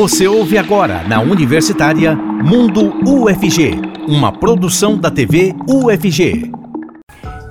Você 0.00 0.26
ouve 0.26 0.56
agora 0.56 1.02
na 1.06 1.20
Universitária 1.20 2.16
Mundo 2.16 2.90
UFG, 3.06 3.78
uma 4.08 4.32
produção 4.32 4.96
da 4.96 5.10
TV 5.10 5.54
UFG. 5.68 6.50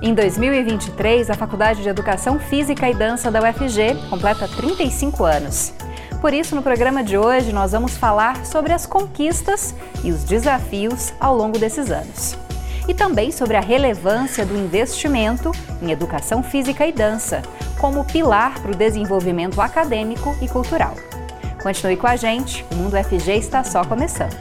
Em 0.02 0.12
2023, 0.12 1.30
a 1.30 1.34
Faculdade 1.34 1.80
de 1.80 1.88
Educação 1.88 2.40
Física 2.40 2.90
e 2.90 2.94
Dança 2.94 3.30
da 3.30 3.40
UFG 3.40 3.94
completa 4.10 4.48
35 4.48 5.24
anos. 5.24 5.72
Por 6.20 6.34
isso, 6.34 6.56
no 6.56 6.60
programa 6.60 7.04
de 7.04 7.16
hoje, 7.16 7.52
nós 7.52 7.70
vamos 7.70 7.96
falar 7.96 8.44
sobre 8.44 8.72
as 8.72 8.84
conquistas 8.84 9.72
e 10.02 10.10
os 10.10 10.24
desafios 10.24 11.12
ao 11.20 11.36
longo 11.36 11.56
desses 11.56 11.88
anos. 11.88 12.36
E 12.88 12.92
também 12.92 13.30
sobre 13.30 13.56
a 13.56 13.60
relevância 13.60 14.44
do 14.44 14.56
investimento 14.56 15.52
em 15.80 15.92
educação 15.92 16.42
física 16.42 16.84
e 16.84 16.90
dança, 16.90 17.42
como 17.78 18.04
pilar 18.04 18.58
para 18.60 18.72
o 18.72 18.76
desenvolvimento 18.76 19.60
acadêmico 19.60 20.36
e 20.42 20.48
cultural. 20.48 20.96
Continue 21.62 21.96
com 21.98 22.06
a 22.06 22.16
gente, 22.16 22.64
o 22.72 22.74
Mundo 22.74 22.96
FG 22.96 23.32
está 23.32 23.62
só 23.62 23.84
começando. 23.84 24.34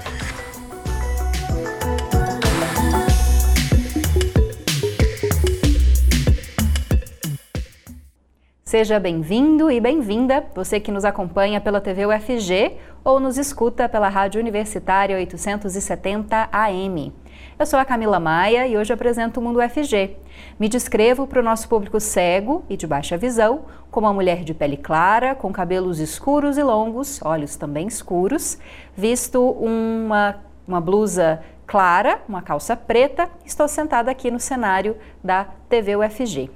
Seja 8.64 9.00
bem-vindo 9.00 9.70
e 9.70 9.82
bem-vinda, 9.82 10.46
você 10.56 10.80
que 10.80 10.92
nos 10.92 11.04
acompanha 11.04 11.60
pela 11.60 11.82
TV 11.82 12.06
UFG 12.06 12.78
ou 13.04 13.20
nos 13.20 13.38
escuta 13.38 13.90
pela 13.90 14.08
Rádio 14.08 14.40
Universitária 14.40 15.18
870 15.18 16.48
AM. 16.52 17.14
Eu 17.58 17.66
sou 17.66 17.78
a 17.78 17.84
Camila 17.84 18.20
Maia 18.20 18.66
e 18.66 18.78
hoje 18.78 18.94
apresento 18.94 19.42
o 19.42 19.44
Mundo 19.44 19.60
UFG. 19.60 20.16
Me 20.60 20.68
descrevo 20.68 21.26
para 21.26 21.40
o 21.40 21.44
nosso 21.44 21.68
público 21.68 22.00
cego 22.00 22.64
e 22.70 22.76
de 22.76 22.86
baixa 22.86 23.18
visão 23.18 23.66
como 23.92 24.08
uma 24.08 24.14
mulher 24.14 24.44
de 24.44 24.54
pele 24.54 24.78
clara, 24.78 25.34
com 25.34 25.52
cabelos 25.52 26.00
escuros 26.00 26.58
e 26.58 26.64
longos, 26.64 27.20
olhos 27.24 27.56
também 27.56 27.88
escuros, 27.88 28.58
visto 28.96 29.42
uma, 29.52 30.38
uma 30.68 30.80
blusa 30.80 31.42
clara, 31.66 32.22
uma 32.28 32.42
calça 32.42 32.76
preta. 32.76 33.30
Estou 33.46 33.68
sentada 33.68 34.12
aqui 34.12 34.30
no 34.30 34.40
cenário 34.40 34.96
da 35.24 35.46
TV 35.68 35.96
UFG. 35.96 36.50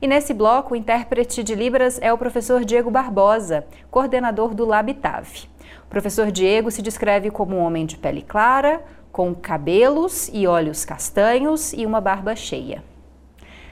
E 0.00 0.06
nesse 0.06 0.32
bloco, 0.32 0.74
o 0.74 0.76
intérprete 0.76 1.42
de 1.42 1.54
Libras 1.56 1.98
é 2.00 2.12
o 2.12 2.18
professor 2.18 2.64
Diego 2.64 2.90
Barbosa, 2.90 3.66
coordenador 3.90 4.54
do 4.54 4.64
Labitave. 4.64 5.48
O 5.84 5.88
professor 5.88 6.30
Diego 6.30 6.70
se 6.70 6.82
descreve 6.82 7.30
como 7.30 7.56
um 7.56 7.60
homem 7.60 7.84
de 7.84 7.96
pele 7.96 8.22
clara, 8.22 8.80
com 9.10 9.34
cabelos 9.34 10.30
e 10.32 10.46
olhos 10.46 10.84
castanhos 10.84 11.72
e 11.72 11.84
uma 11.84 12.00
barba 12.00 12.36
cheia. 12.36 12.84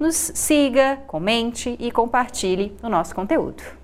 nos 0.00 0.16
siga, 0.16 0.98
comente 1.06 1.76
e 1.78 1.92
compartilhe 1.92 2.74
o 2.82 2.88
nosso 2.88 3.14
conteúdo. 3.14 3.83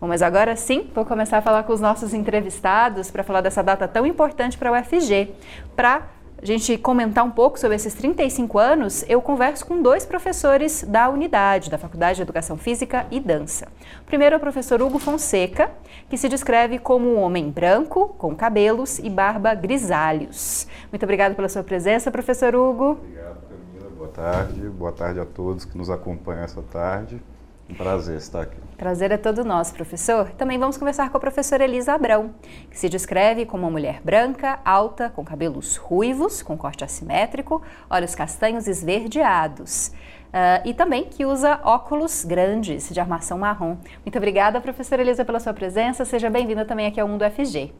Bom, 0.00 0.06
mas 0.06 0.22
agora 0.22 0.54
sim, 0.54 0.88
vou 0.94 1.04
começar 1.04 1.38
a 1.38 1.42
falar 1.42 1.64
com 1.64 1.72
os 1.72 1.80
nossos 1.80 2.14
entrevistados 2.14 3.10
para 3.10 3.24
falar 3.24 3.40
dessa 3.40 3.62
data 3.62 3.88
tão 3.88 4.06
importante 4.06 4.56
para 4.56 4.70
a 4.70 4.80
UFG, 4.80 5.34
para 5.74 6.06
a 6.40 6.46
gente 6.46 6.78
comentar 6.78 7.24
um 7.24 7.32
pouco 7.32 7.58
sobre 7.58 7.74
esses 7.74 7.94
35 7.94 8.60
anos, 8.60 9.04
eu 9.08 9.20
converso 9.20 9.66
com 9.66 9.82
dois 9.82 10.06
professores 10.06 10.84
da 10.84 11.08
unidade, 11.08 11.68
da 11.68 11.76
Faculdade 11.76 12.14
de 12.14 12.22
Educação 12.22 12.56
Física 12.56 13.06
e 13.10 13.18
Dança. 13.18 13.66
O 14.02 14.04
primeiro 14.04 14.34
é 14.34 14.36
o 14.36 14.40
professor 14.40 14.80
Hugo 14.80 15.00
Fonseca, 15.00 15.68
que 16.08 16.16
se 16.16 16.28
descreve 16.28 16.78
como 16.78 17.08
um 17.08 17.20
homem 17.20 17.50
branco, 17.50 18.14
com 18.16 18.36
cabelos 18.36 19.00
e 19.00 19.10
barba 19.10 19.52
grisalhos. 19.52 20.68
Muito 20.92 21.02
obrigada 21.02 21.34
pela 21.34 21.48
sua 21.48 21.64
presença, 21.64 22.08
professor 22.08 22.54
Hugo. 22.54 23.00
Obrigado, 23.02 23.40
Camila. 23.48 23.90
Boa 23.96 24.10
tarde. 24.10 24.60
Boa 24.60 24.92
tarde 24.92 25.18
a 25.18 25.26
todos 25.26 25.64
que 25.64 25.76
nos 25.76 25.90
acompanham 25.90 26.44
essa 26.44 26.62
tarde. 26.62 27.20
Um 27.68 27.74
prazer 27.74 28.16
estar 28.16 28.42
aqui. 28.42 28.56
Prazer 28.78 29.10
é 29.10 29.16
todo 29.16 29.44
nosso, 29.44 29.74
professor. 29.74 30.30
Também 30.30 30.58
vamos 30.58 30.78
conversar 30.78 31.10
com 31.10 31.16
a 31.16 31.20
professora 31.20 31.64
Elisa 31.64 31.92
Abrão, 31.92 32.34
que 32.70 32.78
se 32.78 32.88
descreve 32.88 33.44
como 33.44 33.64
uma 33.64 33.70
mulher 33.70 34.00
branca, 34.02 34.60
alta, 34.64 35.10
com 35.10 35.24
cabelos 35.24 35.76
ruivos, 35.76 36.42
com 36.42 36.56
corte 36.56 36.84
assimétrico, 36.84 37.60
olhos 37.90 38.14
castanhos 38.14 38.66
esverdeados. 38.66 39.88
Uh, 40.28 40.60
e 40.64 40.74
também 40.74 41.06
que 41.06 41.26
usa 41.26 41.60
óculos 41.64 42.24
grandes 42.24 42.88
de 42.88 43.00
armação 43.00 43.38
marrom. 43.38 43.76
Muito 44.04 44.16
obrigada, 44.16 44.60
professora 44.60 45.02
Elisa, 45.02 45.24
pela 45.24 45.40
sua 45.40 45.52
presença. 45.52 46.04
Seja 46.04 46.30
bem-vinda 46.30 46.64
também 46.64 46.86
aqui 46.86 47.00
ao 47.00 47.08
Mundo 47.08 47.24
FG. 47.30 47.72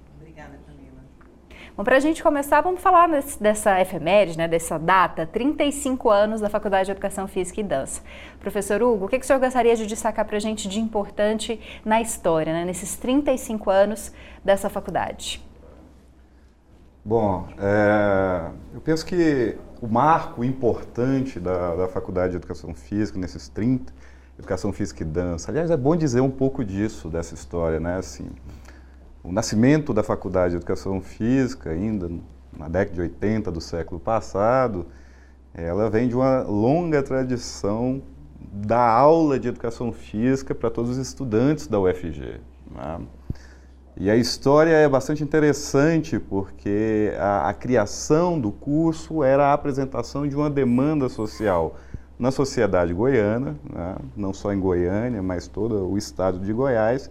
Bom, 1.79 1.85
para 1.85 1.97
a 1.97 2.01
gente 2.01 2.25
começar, 2.25 2.61
vamos 2.61 2.81
falar 2.81 3.09
desse, 3.09 3.41
dessa 3.41 3.81
efeméride, 3.81 4.37
né, 4.37 4.49
dessa 4.49 4.77
data, 4.81 5.25
35 5.25 6.11
anos 6.11 6.41
da 6.41 6.51
Faculdade 6.51 6.87
de 6.87 6.91
Educação 6.91 7.29
Física 7.29 7.61
e 7.61 7.63
Dança. 7.63 8.03
Professor 8.41 8.83
Hugo, 8.83 9.05
o 9.05 9.09
que, 9.09 9.17
que 9.17 9.25
o 9.25 9.27
senhor 9.29 9.39
gostaria 9.39 9.77
de 9.77 9.87
destacar 9.87 10.25
para 10.25 10.39
a 10.39 10.41
gente 10.41 10.69
de 10.69 10.81
importante 10.81 11.61
na 11.85 12.01
história, 12.01 12.53
né, 12.53 12.65
nesses 12.65 12.97
35 12.97 13.71
anos 13.71 14.13
dessa 14.45 14.69
faculdade? 14.69 15.41
Bom, 17.05 17.47
é, 17.57 18.51
eu 18.75 18.81
penso 18.81 19.07
que 19.07 19.57
o 19.81 19.87
marco 19.87 20.43
importante 20.43 21.39
da, 21.39 21.77
da 21.77 21.87
Faculdade 21.87 22.33
de 22.33 22.39
Educação 22.39 22.75
Física, 22.75 23.21
nesses 23.21 23.49
30, 23.49 23.93
Educação 24.37 24.73
Física 24.73 25.05
e 25.05 25.07
Dança, 25.07 25.53
aliás, 25.53 25.71
é 25.71 25.77
bom 25.77 25.95
dizer 25.95 26.23
um 26.23 26.31
pouco 26.31 26.65
disso, 26.65 27.09
dessa 27.09 27.35
história, 27.35 27.79
né, 27.79 27.99
assim 27.99 28.29
o 29.29 29.33
nascimento 29.33 29.93
da 29.93 30.03
Faculdade 30.03 30.53
de 30.53 30.57
Educação 30.57 31.03
Física, 31.03 31.69
ainda 31.69 32.11
na 32.57 32.67
década 32.67 32.95
de 32.95 33.01
80 33.03 33.53
do 33.53 33.61
século 33.61 34.01
passado, 34.01 34.87
ela 35.53 35.91
vem 35.91 36.09
de 36.09 36.17
uma 36.17 36.41
longa 36.45 37.03
tradição 37.03 38.01
da 38.51 38.81
aula 38.81 39.39
de 39.39 39.49
educação 39.49 39.93
física 39.93 40.55
para 40.55 40.71
todos 40.71 40.93
os 40.93 40.97
estudantes 40.97 41.67
da 41.67 41.79
UFG. 41.79 42.41
Né? 42.75 43.01
E 43.99 44.09
a 44.09 44.17
história 44.17 44.71
é 44.71 44.89
bastante 44.89 45.23
interessante 45.23 46.19
porque 46.19 47.13
a, 47.19 47.51
a, 47.51 47.53
criação 47.53 48.41
do 48.41 48.51
curso 48.51 49.23
era 49.23 49.49
a 49.49 49.53
apresentação 49.53 50.27
de 50.27 50.35
uma 50.35 50.49
demanda 50.49 51.07
social 51.11 51.77
na 52.19 52.31
sociedade 52.31 52.95
goiana, 52.95 53.59
né? 53.71 53.97
não 54.17 54.33
só 54.33 54.55
em 54.55 54.59
Goiânia, 54.59 55.23
mas 55.23 55.47
todo 55.47 55.87
o 55.87 55.99
estado 55.99 56.39
de 56.39 56.51
Goiás, 56.51 57.11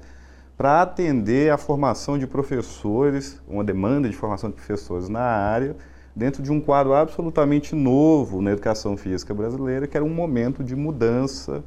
para 0.58 0.82
atender 0.82 1.52
a 1.52 1.58
formação 1.58 2.18
de 2.18 2.26
professores, 2.26 3.40
uma 3.48 3.64
demanda 3.64 4.10
de 4.10 4.16
formação 4.16 4.50
de 4.50 4.56
professores 4.56 5.08
na 5.08 5.22
área, 5.22 5.76
dentro 6.16 6.42
de 6.42 6.52
um 6.52 6.60
quadro 6.60 6.94
absolutamente 6.94 7.76
novo 7.76 8.42
na 8.42 8.52
educação 8.52 8.98
física 8.98 9.36
brasileira, 9.36 9.86
que 9.86 9.96
era 9.96 10.04
um 10.04 10.10
momento 10.10 10.64
de 10.64 10.76
mudança 10.76 11.64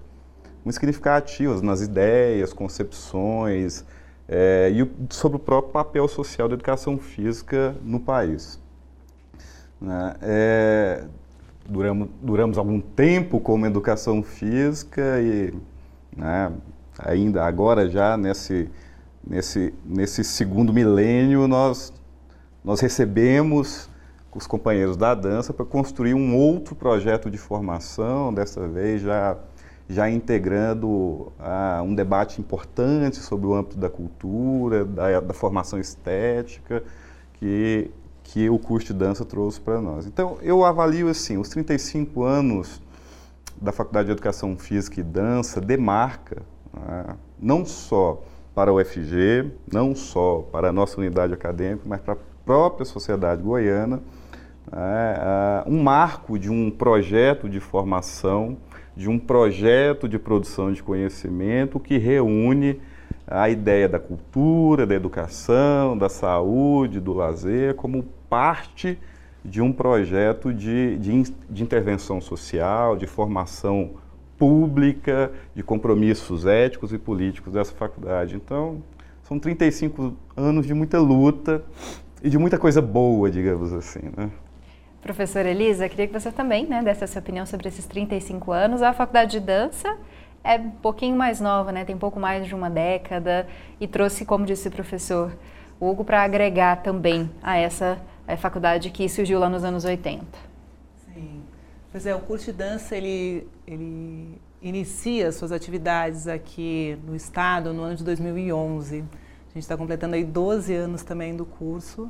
muito 0.64 0.74
significativas 0.74 1.62
nas 1.62 1.80
ideias, 1.80 2.52
concepções 2.52 3.84
é, 4.28 4.70
e 4.70 4.90
sobre 5.08 5.36
o 5.36 5.38
próprio 5.38 5.72
papel 5.72 6.08
social 6.08 6.48
da 6.48 6.54
educação 6.54 6.98
física 6.98 7.76
no 7.84 8.00
país. 8.00 8.60
Né? 9.80 10.14
É, 10.20 11.04
duramos, 11.64 12.08
duramos 12.20 12.58
algum 12.58 12.80
tempo 12.80 13.38
como 13.38 13.66
educação 13.66 14.20
física 14.20 15.20
e 15.20 15.54
né, 16.16 16.52
ainda 17.04 17.44
agora 17.44 17.88
já 17.88 18.16
nesse, 18.16 18.70
nesse, 19.26 19.74
nesse 19.84 20.24
segundo 20.24 20.72
milênio 20.72 21.46
nós, 21.46 21.92
nós 22.64 22.80
recebemos 22.80 23.88
os 24.34 24.46
companheiros 24.46 24.96
da 24.96 25.14
dança 25.14 25.52
para 25.52 25.64
construir 25.64 26.14
um 26.14 26.36
outro 26.36 26.74
projeto 26.74 27.30
de 27.30 27.38
formação, 27.38 28.32
dessa 28.32 28.66
vez 28.68 29.02
já, 29.02 29.36
já 29.88 30.08
integrando 30.08 31.32
ah, 31.38 31.82
um 31.84 31.94
debate 31.94 32.40
importante 32.40 33.16
sobre 33.16 33.46
o 33.46 33.54
âmbito 33.54 33.76
da 33.76 33.90
cultura, 33.90 34.84
da, 34.84 35.20
da 35.20 35.34
formação 35.34 35.80
estética, 35.80 36.84
que, 37.34 37.90
que 38.22 38.48
o 38.48 38.58
curso 38.58 38.88
de 38.88 38.94
dança 38.94 39.24
trouxe 39.24 39.60
para 39.60 39.80
nós. 39.80 40.06
Então, 40.06 40.38
eu 40.42 40.64
avalio 40.64 41.08
assim, 41.08 41.36
os 41.36 41.48
35 41.48 42.22
anos 42.22 42.80
da 43.60 43.72
Faculdade 43.72 44.06
de 44.06 44.12
Educação 44.12 44.56
Física 44.56 45.00
e 45.00 45.02
Dança 45.02 45.60
demarca? 45.60 46.42
Não 47.38 47.64
só 47.64 48.22
para 48.54 48.72
o 48.72 48.80
UFG, 48.80 49.50
não 49.72 49.94
só 49.94 50.46
para 50.52 50.68
a 50.68 50.72
nossa 50.72 51.00
unidade 51.00 51.32
acadêmica, 51.32 51.84
mas 51.86 52.00
para 52.00 52.14
a 52.14 52.18
própria 52.44 52.84
sociedade 52.84 53.42
goiana, 53.42 54.02
né? 54.70 55.62
um 55.66 55.82
marco 55.82 56.38
de 56.38 56.50
um 56.50 56.70
projeto 56.70 57.48
de 57.48 57.60
formação, 57.60 58.56
de 58.96 59.08
um 59.08 59.18
projeto 59.18 60.08
de 60.08 60.18
produção 60.18 60.72
de 60.72 60.82
conhecimento 60.82 61.78
que 61.78 61.96
reúne 61.96 62.80
a 63.26 63.48
ideia 63.48 63.88
da 63.88 63.98
cultura, 63.98 64.86
da 64.86 64.94
educação, 64.94 65.96
da 65.96 66.08
saúde, 66.08 67.00
do 67.00 67.12
lazer, 67.12 67.74
como 67.76 68.02
parte 68.28 68.98
de 69.44 69.62
um 69.62 69.72
projeto 69.72 70.52
de, 70.52 70.98
de, 70.98 71.22
de 71.48 71.62
intervenção 71.62 72.20
social, 72.20 72.96
de 72.96 73.06
formação 73.06 73.92
pública, 74.40 75.30
de 75.54 75.62
compromissos 75.62 76.46
éticos 76.46 76.94
e 76.94 76.98
políticos 76.98 77.52
dessa 77.52 77.74
faculdade. 77.74 78.36
Então, 78.36 78.82
são 79.22 79.38
35 79.38 80.16
anos 80.34 80.66
de 80.66 80.72
muita 80.72 80.98
luta 80.98 81.62
e 82.22 82.30
de 82.30 82.38
muita 82.38 82.58
coisa 82.58 82.80
boa, 82.80 83.30
digamos 83.30 83.70
assim. 83.74 84.00
Né? 84.16 84.30
Professora 85.02 85.50
Elisa, 85.50 85.86
queria 85.90 86.06
que 86.06 86.12
você 86.18 86.32
também 86.32 86.66
né, 86.66 86.82
desse 86.82 87.04
essa 87.04 87.18
opinião 87.18 87.44
sobre 87.44 87.68
esses 87.68 87.84
35 87.84 88.50
anos. 88.50 88.80
A 88.80 88.94
faculdade 88.94 89.32
de 89.32 89.40
dança 89.40 89.94
é 90.42 90.56
um 90.56 90.70
pouquinho 90.70 91.16
mais 91.16 91.38
nova, 91.38 91.70
né? 91.70 91.84
tem 91.84 91.96
pouco 91.98 92.18
mais 92.18 92.46
de 92.46 92.54
uma 92.54 92.70
década 92.70 93.46
e 93.78 93.86
trouxe, 93.86 94.24
como 94.24 94.46
disse 94.46 94.68
o 94.68 94.70
professor 94.70 95.36
Hugo, 95.78 96.02
para 96.02 96.22
agregar 96.22 96.76
também 96.76 97.30
a 97.42 97.58
essa 97.58 98.00
a 98.26 98.36
faculdade 98.36 98.90
que 98.90 99.08
surgiu 99.08 99.38
lá 99.38 99.48
nos 99.48 99.64
anos 99.64 99.84
80. 99.84 100.49
Pois 101.92 102.06
é, 102.06 102.14
o 102.14 102.20
curso 102.20 102.46
de 102.46 102.52
dança 102.52 102.96
ele, 102.96 103.48
ele 103.66 104.40
inicia 104.62 105.32
suas 105.32 105.50
atividades 105.50 106.28
aqui 106.28 106.96
no 107.04 107.16
estado 107.16 107.72
no 107.72 107.82
ano 107.82 107.96
de 107.96 108.04
2011. 108.04 108.98
A 108.98 109.54
gente 109.54 109.62
está 109.62 109.76
completando 109.76 110.14
aí 110.14 110.22
12 110.22 110.72
anos 110.72 111.02
também 111.02 111.34
do 111.34 111.44
curso. 111.44 112.08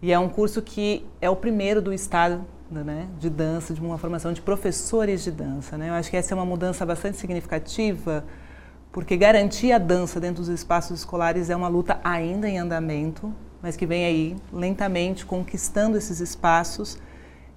E 0.00 0.12
é 0.12 0.18
um 0.18 0.28
curso 0.28 0.62
que 0.62 1.04
é 1.20 1.28
o 1.28 1.34
primeiro 1.34 1.82
do 1.82 1.92
estado 1.92 2.44
né, 2.70 3.08
de 3.18 3.28
dança, 3.28 3.74
de 3.74 3.80
uma 3.80 3.98
formação 3.98 4.32
de 4.32 4.40
professores 4.40 5.24
de 5.24 5.32
dança. 5.32 5.76
Né? 5.76 5.88
Eu 5.88 5.94
acho 5.94 6.08
que 6.08 6.16
essa 6.16 6.32
é 6.32 6.34
uma 6.36 6.46
mudança 6.46 6.86
bastante 6.86 7.16
significativa, 7.16 8.24
porque 8.92 9.16
garantir 9.16 9.72
a 9.72 9.78
dança 9.78 10.20
dentro 10.20 10.36
dos 10.44 10.48
espaços 10.48 11.00
escolares 11.00 11.50
é 11.50 11.56
uma 11.56 11.66
luta 11.66 11.98
ainda 12.04 12.48
em 12.48 12.58
andamento, 12.58 13.34
mas 13.60 13.76
que 13.76 13.86
vem 13.86 14.04
aí 14.04 14.36
lentamente 14.52 15.26
conquistando 15.26 15.98
esses 15.98 16.20
espaços. 16.20 16.96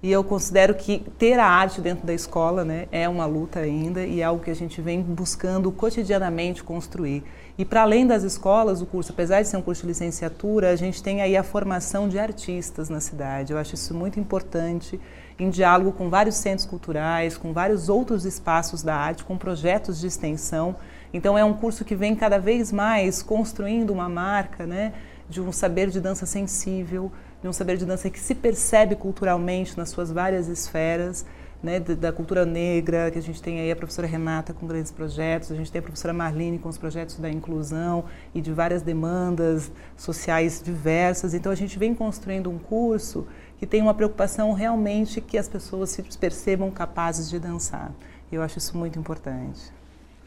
E 0.02 0.10
eu 0.10 0.24
considero 0.24 0.74
que 0.74 1.00
ter 1.18 1.38
a 1.38 1.44
arte 1.44 1.78
dentro 1.78 2.06
da 2.06 2.14
escola 2.14 2.64
né, 2.64 2.88
é 2.90 3.06
uma 3.06 3.26
luta 3.26 3.60
ainda 3.60 4.02
e 4.02 4.22
é 4.22 4.24
algo 4.24 4.42
que 4.42 4.50
a 4.50 4.56
gente 4.56 4.80
vem 4.80 5.02
buscando 5.02 5.70
cotidianamente 5.70 6.64
construir. 6.64 7.22
E 7.58 7.66
para 7.66 7.82
além 7.82 8.06
das 8.06 8.22
escolas, 8.22 8.80
o 8.80 8.86
curso, 8.86 9.12
apesar 9.12 9.42
de 9.42 9.48
ser 9.48 9.58
um 9.58 9.62
curso 9.62 9.82
de 9.82 9.88
licenciatura, 9.88 10.70
a 10.70 10.76
gente 10.76 11.02
tem 11.02 11.20
aí 11.20 11.36
a 11.36 11.42
formação 11.42 12.08
de 12.08 12.18
artistas 12.18 12.88
na 12.88 12.98
cidade. 12.98 13.52
Eu 13.52 13.58
acho 13.58 13.74
isso 13.74 13.92
muito 13.92 14.18
importante, 14.18 14.98
em 15.38 15.50
diálogo 15.50 15.92
com 15.92 16.08
vários 16.08 16.36
centros 16.36 16.64
culturais, 16.64 17.36
com 17.36 17.52
vários 17.52 17.90
outros 17.90 18.24
espaços 18.24 18.82
da 18.82 18.96
arte, 18.96 19.22
com 19.22 19.36
projetos 19.36 20.00
de 20.00 20.06
extensão. 20.06 20.76
Então 21.12 21.36
é 21.36 21.44
um 21.44 21.52
curso 21.52 21.84
que 21.84 21.94
vem 21.94 22.16
cada 22.16 22.38
vez 22.38 22.72
mais 22.72 23.22
construindo 23.22 23.90
uma 23.90 24.08
marca, 24.08 24.66
né, 24.66 24.94
de 25.28 25.42
um 25.42 25.52
saber 25.52 25.90
de 25.90 26.00
dança 26.00 26.24
sensível, 26.24 27.12
de 27.42 27.48
um 27.48 27.52
saber 27.52 27.76
de 27.76 27.86
dança 27.86 28.10
que 28.10 28.20
se 28.20 28.34
percebe 28.34 28.94
culturalmente 28.94 29.76
nas 29.76 29.90
suas 29.90 30.10
várias 30.10 30.48
esferas 30.48 31.24
né, 31.62 31.78
da 31.78 32.12
cultura 32.12 32.46
negra, 32.46 33.10
que 33.10 33.18
a 33.18 33.22
gente 33.22 33.40
tem 33.42 33.60
aí 33.60 33.70
a 33.70 33.76
professora 33.76 34.06
Renata 34.06 34.54
com 34.54 34.66
grandes 34.66 34.90
projetos, 34.90 35.52
a 35.52 35.54
gente 35.54 35.70
tem 35.70 35.78
a 35.78 35.82
professora 35.82 36.12
Marlene 36.12 36.58
com 36.58 36.68
os 36.68 36.78
projetos 36.78 37.16
da 37.16 37.30
inclusão 37.30 38.04
e 38.34 38.40
de 38.40 38.52
várias 38.52 38.82
demandas 38.82 39.70
sociais 39.96 40.62
diversas. 40.64 41.34
Então 41.34 41.52
a 41.52 41.54
gente 41.54 41.78
vem 41.78 41.94
construindo 41.94 42.50
um 42.50 42.58
curso 42.58 43.26
que 43.58 43.66
tem 43.66 43.82
uma 43.82 43.92
preocupação 43.92 44.52
realmente 44.52 45.20
que 45.20 45.36
as 45.36 45.48
pessoas 45.48 45.90
se 45.90 46.02
percebam 46.18 46.70
capazes 46.70 47.28
de 47.28 47.38
dançar. 47.38 47.92
Eu 48.32 48.42
acho 48.42 48.58
isso 48.58 48.76
muito 48.76 48.98
importante. 48.98 49.60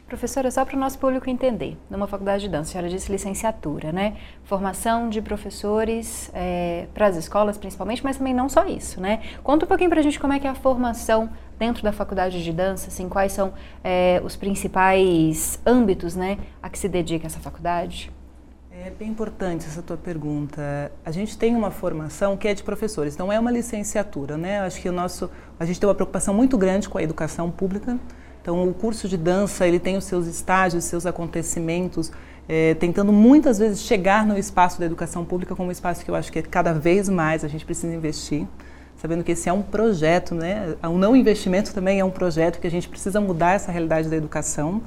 Professora, 0.06 0.50
só 0.50 0.66
para 0.66 0.76
o 0.76 0.78
nosso 0.78 0.98
público 0.98 1.30
entender, 1.30 1.78
numa 1.88 2.06
faculdade 2.06 2.42
de 2.42 2.48
dança, 2.50 2.68
a 2.68 2.72
senhora 2.72 2.88
disse 2.90 3.10
licenciatura, 3.10 3.90
né? 3.90 4.16
Formação 4.44 5.08
de 5.08 5.22
professores 5.22 6.30
é, 6.34 6.86
para 6.92 7.06
as 7.06 7.16
escolas, 7.16 7.56
principalmente, 7.56 8.04
mas 8.04 8.18
também 8.18 8.34
não 8.34 8.46
só 8.46 8.66
isso, 8.66 9.00
né? 9.00 9.22
Conta 9.42 9.64
um 9.64 9.68
pouquinho 9.68 9.88
para 9.88 10.00
a 10.00 10.02
gente 10.02 10.20
como 10.20 10.34
é 10.34 10.38
que 10.38 10.46
é 10.46 10.50
a 10.50 10.54
formação 10.54 11.30
dentro 11.58 11.82
da 11.82 11.90
faculdade 11.90 12.44
de 12.44 12.52
dança, 12.52 12.88
assim, 12.88 13.08
quais 13.08 13.32
são 13.32 13.54
é, 13.82 14.20
os 14.22 14.36
principais 14.36 15.58
âmbitos, 15.64 16.14
né, 16.14 16.36
a 16.62 16.68
que 16.68 16.78
se 16.78 16.88
dedica 16.88 17.26
essa 17.26 17.40
faculdade? 17.40 18.12
É 18.70 18.90
bem 18.90 19.08
importante 19.08 19.64
essa 19.66 19.80
tua 19.80 19.96
pergunta. 19.96 20.92
A 21.04 21.10
gente 21.12 21.38
tem 21.38 21.54
uma 21.54 21.70
formação 21.70 22.36
que 22.36 22.48
é 22.48 22.52
de 22.52 22.62
professores, 22.62 23.16
não 23.16 23.32
é 23.32 23.38
uma 23.38 23.50
licenciatura, 23.50 24.36
né? 24.36 24.60
Acho 24.60 24.82
que 24.82 24.88
o 24.88 24.92
nosso, 24.92 25.30
a 25.58 25.64
gente 25.64 25.78
tem 25.78 25.88
uma 25.88 25.94
preocupação 25.94 26.34
muito 26.34 26.58
grande 26.58 26.88
com 26.88 26.98
a 26.98 27.02
educação 27.02 27.50
pública. 27.52 27.98
Então, 28.44 28.68
o 28.68 28.74
curso 28.74 29.08
de 29.08 29.16
dança 29.16 29.66
ele 29.66 29.78
tem 29.78 29.96
os 29.96 30.04
seus 30.04 30.26
estágios, 30.26 30.84
seus 30.84 31.06
acontecimentos, 31.06 32.12
é, 32.46 32.74
tentando 32.74 33.10
muitas 33.10 33.58
vezes 33.58 33.80
chegar 33.80 34.26
no 34.26 34.36
espaço 34.36 34.78
da 34.78 34.84
educação 34.84 35.24
pública 35.24 35.56
como 35.56 35.70
um 35.70 35.72
espaço 35.72 36.04
que 36.04 36.10
eu 36.10 36.14
acho 36.14 36.30
que 36.30 36.40
é 36.40 36.42
cada 36.42 36.74
vez 36.74 37.08
mais 37.08 37.42
a 37.42 37.48
gente 37.48 37.64
precisa 37.64 37.94
investir, 37.94 38.46
sabendo 38.98 39.24
que 39.24 39.32
esse 39.32 39.48
é 39.48 39.52
um 39.54 39.62
projeto, 39.62 40.34
né? 40.34 40.74
O 40.82 40.98
não 40.98 41.16
investimento 41.16 41.72
também 41.72 42.00
é 42.00 42.04
um 42.04 42.10
projeto 42.10 42.60
que 42.60 42.66
a 42.66 42.70
gente 42.70 42.86
precisa 42.86 43.18
mudar 43.18 43.54
essa 43.54 43.72
realidade 43.72 44.10
da 44.10 44.16
educação. 44.16 44.82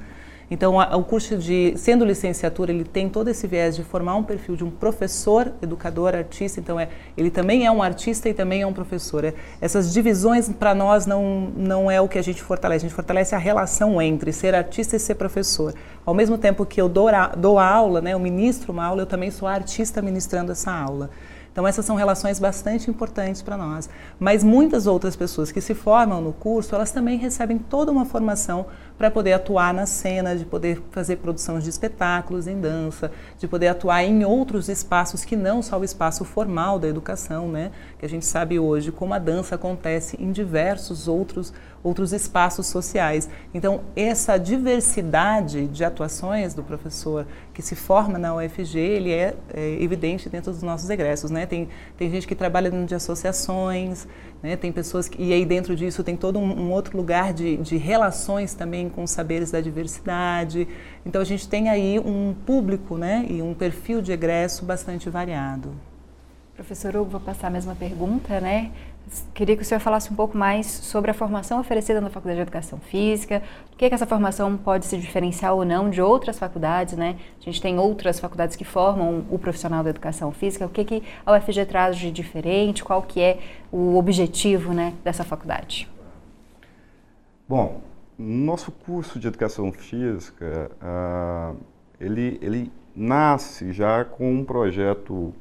Então, 0.50 0.80
a, 0.80 0.96
o 0.96 1.04
curso 1.04 1.38
de, 1.38 1.74
sendo 1.76 2.06
licenciatura, 2.06 2.72
ele 2.72 2.86
tem 2.86 3.10
todo 3.10 3.28
esse 3.28 3.46
viés 3.46 3.76
de 3.76 3.84
formar 3.84 4.16
um 4.16 4.24
perfil 4.24 4.56
de 4.56 4.64
um 4.64 4.72
professor, 4.72 5.52
educador, 5.62 6.16
artista. 6.16 6.60
Então, 6.60 6.80
é, 6.80 6.88
ele 7.18 7.30
também 7.30 7.66
é 7.66 7.72
um 7.72 7.84
artista 7.84 8.30
e 8.30 8.34
também 8.34 8.62
é 8.62 8.68
um 8.68 8.72
professor. 8.72 9.26
É, 9.26 9.34
essas 9.60 9.94
divisões, 9.94 10.50
para 10.50 10.74
nós, 10.74 11.06
não, 11.06 11.52
não 11.56 11.92
é 11.92 12.00
o 12.00 12.08
que 12.08 12.18
a 12.18 12.22
gente 12.22 12.42
fortalece. 12.42 12.86
A 12.86 12.88
gente 12.88 12.96
fortalece 12.96 13.36
a 13.36 13.38
relação 13.38 14.02
entre 14.02 14.32
ser 14.32 14.56
artista 14.56 14.96
e 14.96 15.00
ser 15.00 15.16
professor. 15.16 15.74
Ao 16.06 16.14
mesmo 16.14 16.38
tempo 16.38 16.66
que 16.66 16.80
eu 16.80 16.88
dou, 16.88 17.10
a, 17.10 17.28
dou 17.28 17.60
aula, 17.60 18.00
né, 18.00 18.14
eu 18.14 18.20
ministro 18.20 18.72
uma 18.72 18.86
aula, 18.86 19.02
eu 19.02 19.08
também 19.08 19.30
sou 19.30 19.48
artista 19.50 20.02
ministrando 20.02 20.54
essa 20.54 20.72
aula. 20.72 21.10
Então, 21.58 21.68
essas 21.68 21.84
são 21.88 21.96
relações 21.96 22.40
bastante 22.40 22.88
importantes 22.88 23.42
para 23.42 23.58
nós. 23.58 23.90
Mas 24.20 24.44
muitas 24.44 24.86
outras 24.86 25.16
pessoas 25.16 25.52
que 25.52 25.60
se 25.60 25.74
formam 25.74 26.22
no 26.22 26.32
curso, 26.32 26.76
elas 26.76 26.92
também 26.92 27.18
recebem 27.18 27.58
toda 27.58 27.92
uma 27.92 28.06
formação 28.06 28.68
para 28.98 29.12
poder 29.12 29.34
atuar 29.34 29.74
na 29.74 29.86
cena, 29.86 30.36
de 30.36 30.44
poder 30.44 30.82
fazer 30.92 31.18
produção 31.18 31.60
de 31.60 31.70
espetáculos 31.70 32.48
em 32.48 32.60
dança, 32.60 33.12
de 33.38 33.48
poder 33.48 33.68
atuar 33.68 34.04
em 34.04 34.26
outros 34.26 34.70
espaços 34.70 35.24
que 35.24 35.36
não 35.36 35.62
só 35.62 35.80
o 35.80 35.84
espaço 35.84 36.26
formal 36.26 36.80
da 36.80 36.88
educação, 36.88 37.48
né? 37.48 37.72
Que 38.00 38.06
a 38.06 38.10
gente 38.10 38.26
sabe 38.26 38.60
hoje 38.60 38.92
como 38.92 39.14
a 39.14 39.20
dança 39.20 39.56
acontece 39.56 40.18
em 40.20 40.32
diversos 40.32 41.08
outros 41.08 41.54
outros 41.88 42.12
espaços 42.12 42.68
sociais. 42.68 43.30
Então, 43.54 43.82
essa 43.96 44.38
diversidade 44.38 45.68
de 45.68 45.84
atuações 45.84 46.54
do 46.54 46.64
professor 46.64 47.26
que 47.54 47.62
se 47.62 47.76
forma 47.76 48.20
na 48.20 48.36
UFG, 48.36 48.78
ele 48.78 49.12
é, 49.12 49.34
é 49.54 49.82
evidente 49.82 50.30
dentro 50.30 50.52
dos 50.52 50.62
nossos 50.62 50.90
egressos, 50.90 51.32
né? 51.32 51.46
Tem, 51.46 51.70
tem 51.98 52.10
gente 52.12 52.28
que 52.28 52.36
trabalha 52.36 52.70
dentro 52.70 52.86
de 52.86 52.96
associações, 52.96 54.08
né? 54.44 54.56
Tem 54.56 54.72
pessoas 54.72 55.08
que, 55.08 55.22
e 55.22 55.34
aí 55.34 55.46
dentro 55.46 55.76
disso 55.76 56.04
tem 56.04 56.16
todo 56.16 56.38
um, 56.38 56.68
um, 56.68 56.72
outro 56.72 56.98
lugar 56.98 57.34
de, 57.34 57.58
de 57.58 57.78
relações 57.78 58.54
também 58.54 58.90
com 58.90 59.04
os 59.04 59.12
saberes 59.12 59.50
da 59.50 59.62
diversidade. 59.62 60.68
Então 61.06 61.22
a 61.22 61.26
gente 61.26 61.48
tem 61.48 61.70
aí 61.70 62.00
um 62.00 62.36
público 62.46 62.98
né? 62.98 63.26
e 63.30 63.42
um 63.42 63.54
perfil 63.54 64.02
de 64.02 64.12
egresso 64.12 64.66
bastante 64.66 65.10
variado. 65.10 65.72
Professor 66.56 66.96
Hugo, 66.96 67.12
vou 67.12 67.20
passar 67.20 67.48
a 67.48 67.52
mesma 67.52 67.76
pergunta, 67.76 68.42
né? 68.42 68.72
Queria 69.34 69.56
que 69.56 69.62
o 69.62 69.66
senhor 69.66 69.80
falasse 69.80 70.12
um 70.12 70.16
pouco 70.16 70.38
mais 70.38 70.66
sobre 70.66 71.10
a 71.12 71.14
formação 71.14 71.60
oferecida 71.60 72.02
na 72.02 72.10
Faculdade 72.10 72.38
de 72.38 72.42
Educação 72.42 72.80
Física, 72.80 73.42
o 73.72 73.78
que, 73.78 73.86
é 73.86 73.90
que 73.90 73.96
essa 73.96 74.06
formação 74.06 74.58
pode 74.58 74.86
se 74.86 74.98
diferenciar 74.98 75.54
ou 75.54 75.64
não 75.64 75.90
de 75.90 76.02
outras 76.02 76.38
faculdades, 76.38 76.98
né? 76.98 77.18
A 77.40 77.44
gente 77.44 77.62
tem 77.62 77.80
outras 77.80 78.20
faculdades 78.20 78.56
que 78.56 78.66
formam 78.66 79.26
o 79.30 79.40
profissional 79.40 79.84
da 79.84 79.92
Educação 79.92 80.32
Física, 80.32 80.66
o 80.66 80.70
que, 80.70 80.84
que 80.84 81.04
a 81.26 81.38
UFG 81.38 81.66
traz 81.66 81.96
de 81.98 82.12
diferente, 82.12 82.84
qual 82.84 83.02
que 83.02 83.22
é 83.22 83.40
o 83.72 83.98
objetivo 83.98 84.74
né, 84.74 84.94
dessa 85.04 85.24
faculdade? 85.24 85.90
Bom, 87.48 87.82
nosso 88.18 88.72
curso 88.72 89.20
de 89.20 89.28
Educação 89.28 89.72
Física, 89.72 90.72
uh, 90.82 91.56
ele, 92.00 92.38
ele 92.42 92.72
nasce 92.96 93.72
já 93.72 94.04
com 94.04 94.32
um 94.32 94.44
projeto 94.44 95.34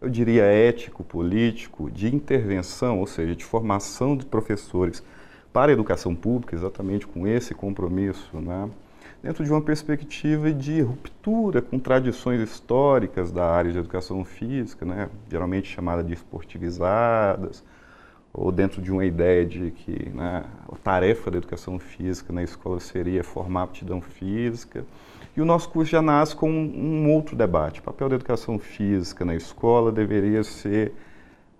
eu 0.00 0.08
diria, 0.08 0.44
ético, 0.44 1.02
político, 1.02 1.90
de 1.90 2.14
intervenção, 2.14 3.00
ou 3.00 3.06
seja, 3.06 3.34
de 3.34 3.44
formação 3.44 4.16
de 4.16 4.26
professores 4.26 5.02
para 5.52 5.72
a 5.72 5.74
educação 5.74 6.14
pública, 6.14 6.54
exatamente 6.54 7.06
com 7.06 7.26
esse 7.26 7.54
compromisso, 7.54 8.38
né? 8.38 8.68
dentro 9.22 9.42
de 9.42 9.50
uma 9.50 9.62
perspectiva 9.62 10.52
de 10.52 10.82
ruptura 10.82 11.62
com 11.62 11.78
tradições 11.78 12.40
históricas 12.40 13.32
da 13.32 13.44
área 13.44 13.72
de 13.72 13.78
educação 13.78 14.24
física, 14.24 14.84
né? 14.84 15.08
geralmente 15.30 15.68
chamada 15.68 16.04
de 16.04 16.12
esportivizadas, 16.12 17.64
ou 18.32 18.52
dentro 18.52 18.82
de 18.82 18.92
uma 18.92 19.04
ideia 19.04 19.46
de 19.46 19.70
que 19.70 20.10
né, 20.10 20.44
a 20.70 20.76
tarefa 20.76 21.30
da 21.30 21.38
educação 21.38 21.78
física 21.78 22.32
na 22.34 22.42
escola 22.42 22.78
seria 22.78 23.24
formar 23.24 23.62
aptidão 23.62 24.00
física. 24.02 24.84
E 25.36 25.40
o 25.40 25.44
nosso 25.44 25.68
curso 25.68 25.92
já 25.92 26.00
nasce 26.00 26.34
com 26.34 26.50
um, 26.50 27.12
outro 27.12 27.36
debate. 27.36 27.80
O 27.80 27.82
papel 27.82 28.08
da 28.08 28.14
educação 28.14 28.58
física 28.58 29.22
na 29.22 29.34
escola 29.34 29.92
deveria 29.92 30.42
ser 30.42 30.94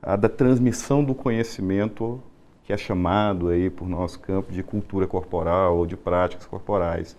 a 0.03 0.17
da 0.17 0.31
transmissão 0.31 1.05
do 1.05 1.15
conhecimento 1.15 2.23
que 2.65 2.73
é 2.73 2.77
chamado 2.77 3.49
aí 3.49 3.69
por 3.69 3.87
nosso 3.87 4.19
campo 4.19 4.51
de 4.51 4.63
cultura 4.63 5.07
corporal 5.07 5.77
ou 5.77 5.87
de 5.87 5.97
práticas 5.97 6.47
corporais, 6.47 7.17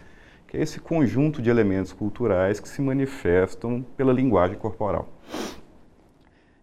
que 0.48 0.58
é 0.58 0.62
esse 0.62 0.80
conjunto 0.80 1.42
de 1.42 1.50
elementos 1.50 1.94
culturais 1.94 2.60
que 2.60 2.68
se 2.68 2.82
manifestam 2.82 3.86
pela 3.96 4.12
linguagem 4.12 4.58
corporal. 4.58 5.08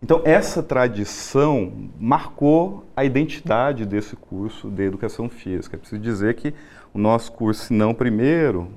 Então, 0.03 0.21
essa 0.23 0.63
tradição 0.63 1.73
marcou 1.99 2.85
a 2.95 3.07
identidade 3.07 3.87
desse 3.87 4.15
curso 4.17 4.69
de 4.69 4.83
educação 4.83 5.31
física. 5.31 5.77
É 5.77 5.79
preciso 5.79 6.03
dizer 6.03 6.35
que 6.35 6.53
o 6.93 6.99
nosso 6.99 7.33
curso, 7.33 7.67
se 7.67 7.73
não 7.73 7.95
primeiro, 7.95 8.69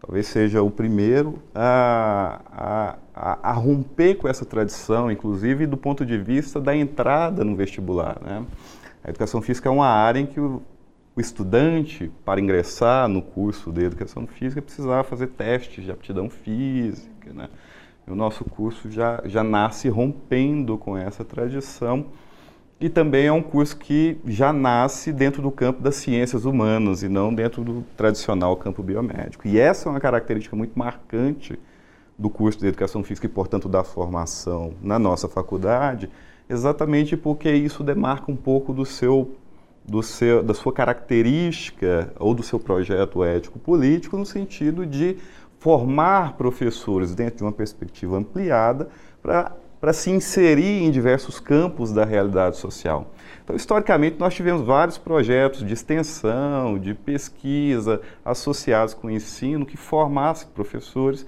talvez 0.00 0.26
seja 0.26 0.62
o 0.62 0.70
primeiro 0.70 1.38
a, 1.54 2.40
a, 2.50 2.96
a, 3.14 3.50
a, 3.50 3.52
romper 3.52 4.16
com 4.16 4.26
essa 4.26 4.44
tradição, 4.44 5.10
inclusive 5.10 5.66
do 5.66 5.76
ponto 5.76 6.04
de 6.04 6.16
vista 6.16 6.60
da 6.60 6.74
entrada 6.74 7.44
no 7.44 7.54
vestibular. 7.54 8.18
Né? 8.20 8.44
A 9.04 9.10
educação 9.10 9.42
física 9.42 9.68
é 9.68 9.72
uma 9.72 9.86
área 9.86 10.18
em 10.18 10.26
que 10.26 10.40
o, 10.40 10.62
o 11.14 11.20
estudante, 11.20 12.10
para 12.24 12.40
ingressar 12.40 13.08
no 13.08 13.20
curso 13.20 13.70
de 13.70 13.84
educação 13.84 14.26
física, 14.26 14.62
precisava 14.62 15.04
fazer 15.04 15.28
testes 15.28 15.84
de 15.84 15.90
aptidão 15.90 16.30
física. 16.30 17.32
Né? 17.32 17.48
O 18.06 18.14
nosso 18.14 18.44
curso 18.44 18.90
já, 18.90 19.22
já 19.26 19.44
nasce 19.44 19.88
rompendo 19.88 20.78
com 20.78 20.96
essa 20.96 21.24
tradição 21.24 22.06
e 22.80 22.88
também 22.88 23.26
é 23.26 23.32
um 23.32 23.42
curso 23.42 23.76
que 23.76 24.18
já 24.24 24.52
nasce 24.54 25.12
dentro 25.12 25.42
do 25.42 25.50
campo 25.50 25.82
das 25.82 25.96
ciências 25.96 26.46
humanas 26.46 27.02
e 27.02 27.08
não 27.08 27.32
dentro 27.32 27.62
do 27.62 27.84
tradicional 27.94 28.56
campo 28.56 28.82
biomédico. 28.82 29.46
E 29.46 29.58
essa 29.58 29.88
é 29.88 29.92
uma 29.92 30.00
característica 30.00 30.56
muito 30.56 30.78
marcante 30.78 31.58
do 32.18 32.30
curso 32.30 32.58
de 32.58 32.66
Educação 32.68 33.04
Física 33.04 33.26
e, 33.26 33.28
portanto, 33.28 33.68
da 33.68 33.84
formação 33.84 34.72
na 34.82 34.98
nossa 34.98 35.28
faculdade, 35.28 36.10
exatamente 36.48 37.18
porque 37.18 37.52
isso 37.52 37.84
demarca 37.84 38.32
um 38.32 38.36
pouco 38.36 38.72
do 38.72 38.86
seu, 38.86 39.36
do 39.86 40.02
seu, 40.02 40.42
da 40.42 40.54
sua 40.54 40.72
característica 40.72 42.10
ou 42.18 42.32
do 42.32 42.42
seu 42.42 42.58
projeto 42.58 43.22
ético-político 43.22 44.16
no 44.16 44.24
sentido 44.24 44.86
de 44.86 45.18
formar 45.58 46.38
professores 46.38 47.14
dentro 47.14 47.36
de 47.36 47.42
uma 47.42 47.52
perspectiva 47.52 48.16
ampliada 48.16 48.88
para 49.22 49.54
se 49.92 50.10
inserir 50.10 50.82
em 50.82 50.90
diversos 50.90 51.40
campos 51.40 51.92
da 51.92 52.04
realidade 52.04 52.56
social. 52.56 53.10
Então, 53.42 53.56
historicamente, 53.56 54.16
nós 54.18 54.34
tivemos 54.34 54.62
vários 54.62 54.98
projetos 54.98 55.66
de 55.66 55.72
extensão, 55.72 56.78
de 56.78 56.94
pesquisa 56.94 58.00
associados 58.24 58.94
com 58.94 59.08
o 59.08 59.10
ensino 59.10 59.64
que 59.64 59.76
formassem 59.76 60.48
professores 60.54 61.26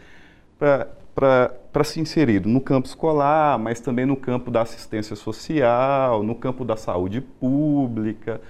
para 0.59 1.85
se 1.85 1.99
inserir 1.99 2.47
no 2.47 2.61
campo 2.61 2.87
escolar, 2.87 3.59
mas 3.59 3.81
também 3.81 4.07
no 4.07 4.17
campo 4.17 4.51
da 4.51 4.63
assistência 4.63 5.17
social, 5.17 6.23
no 6.23 6.35
campo 6.35 6.65
da 6.65 6.77
saúde 6.77 7.21
pública, 7.21 8.41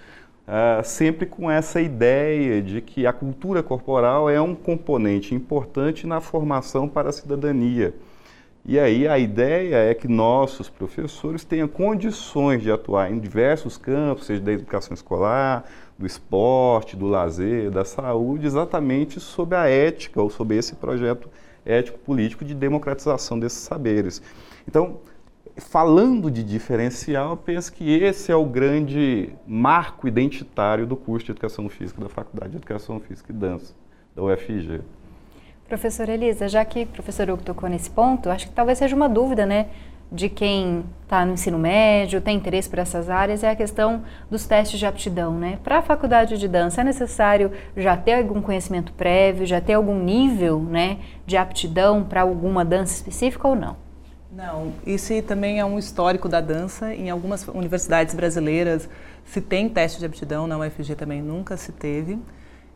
Uh, 0.42 0.82
sempre 0.82 1.24
com 1.24 1.48
essa 1.48 1.80
ideia 1.80 2.60
de 2.60 2.80
que 2.80 3.06
a 3.06 3.12
cultura 3.12 3.62
corporal 3.62 4.28
é 4.28 4.40
um 4.40 4.56
componente 4.56 5.36
importante 5.36 6.04
na 6.04 6.20
formação 6.20 6.88
para 6.88 7.10
a 7.10 7.12
cidadania. 7.12 7.94
E 8.64 8.78
aí 8.78 9.08
a 9.08 9.18
ideia 9.18 9.74
é 9.76 9.92
que 9.92 10.06
nossos 10.06 10.68
professores 10.68 11.44
tenham 11.44 11.66
condições 11.66 12.62
de 12.62 12.70
atuar 12.70 13.10
em 13.10 13.18
diversos 13.18 13.76
campos, 13.76 14.26
seja 14.26 14.40
da 14.40 14.52
educação 14.52 14.94
escolar, 14.94 15.64
do 15.98 16.06
esporte, 16.06 16.96
do 16.96 17.06
lazer, 17.06 17.72
da 17.72 17.84
saúde, 17.84 18.46
exatamente 18.46 19.18
sobre 19.18 19.56
a 19.56 19.68
ética 19.68 20.22
ou 20.22 20.30
sobre 20.30 20.56
esse 20.56 20.76
projeto 20.76 21.28
ético-político 21.66 22.44
de 22.44 22.54
democratização 22.54 23.36
desses 23.36 23.60
saberes. 23.60 24.22
Então, 24.66 25.00
falando 25.56 26.30
de 26.30 26.44
diferencial, 26.44 27.36
penso 27.36 27.72
que 27.72 27.92
esse 27.92 28.30
é 28.30 28.36
o 28.36 28.44
grande 28.44 29.30
marco 29.44 30.06
identitário 30.06 30.86
do 30.86 30.96
curso 30.96 31.26
de 31.26 31.32
Educação 31.32 31.68
Física 31.68 32.00
da 32.00 32.08
Faculdade 32.08 32.52
de 32.52 32.58
Educação 32.58 33.00
Física 33.00 33.32
e 33.32 33.34
Dança, 33.34 33.74
da 34.14 34.22
UFG. 34.22 34.82
Professora 35.72 36.12
Elisa, 36.12 36.50
já 36.50 36.62
que 36.66 36.82
o 36.82 36.86
professor 36.86 37.30
Hugo 37.30 37.42
tocou 37.42 37.66
nesse 37.66 37.88
ponto, 37.88 38.28
acho 38.28 38.46
que 38.46 38.52
talvez 38.52 38.76
seja 38.76 38.94
uma 38.94 39.08
dúvida, 39.08 39.46
né, 39.46 39.68
de 40.12 40.28
quem 40.28 40.84
está 41.02 41.24
no 41.24 41.32
ensino 41.32 41.58
médio, 41.58 42.20
tem 42.20 42.36
interesse 42.36 42.68
por 42.68 42.78
essas 42.78 43.08
áreas, 43.08 43.42
é 43.42 43.48
a 43.48 43.56
questão 43.56 44.02
dos 44.30 44.46
testes 44.46 44.78
de 44.78 44.84
aptidão, 44.84 45.32
né? 45.32 45.58
Para 45.64 45.78
a 45.78 45.82
faculdade 45.82 46.36
de 46.36 46.46
dança, 46.46 46.82
é 46.82 46.84
necessário 46.84 47.50
já 47.74 47.96
ter 47.96 48.16
algum 48.16 48.42
conhecimento 48.42 48.92
prévio, 48.92 49.46
já 49.46 49.62
ter 49.62 49.72
algum 49.72 49.98
nível, 49.98 50.60
né, 50.60 50.98
de 51.24 51.38
aptidão 51.38 52.04
para 52.04 52.20
alguma 52.20 52.66
dança 52.66 52.92
específica 52.92 53.48
ou 53.48 53.56
não? 53.56 53.74
Não, 54.30 54.74
isso 54.86 55.22
também 55.22 55.58
é 55.58 55.64
um 55.64 55.78
histórico 55.78 56.28
da 56.28 56.42
dança. 56.42 56.94
Em 56.94 57.08
algumas 57.08 57.48
universidades 57.48 58.14
brasileiras 58.14 58.90
se 59.24 59.40
tem 59.40 59.70
teste 59.70 59.98
de 59.98 60.04
aptidão, 60.04 60.46
na 60.46 60.58
UFG 60.58 60.94
também 60.96 61.22
nunca 61.22 61.56
se 61.56 61.72
teve. 61.72 62.18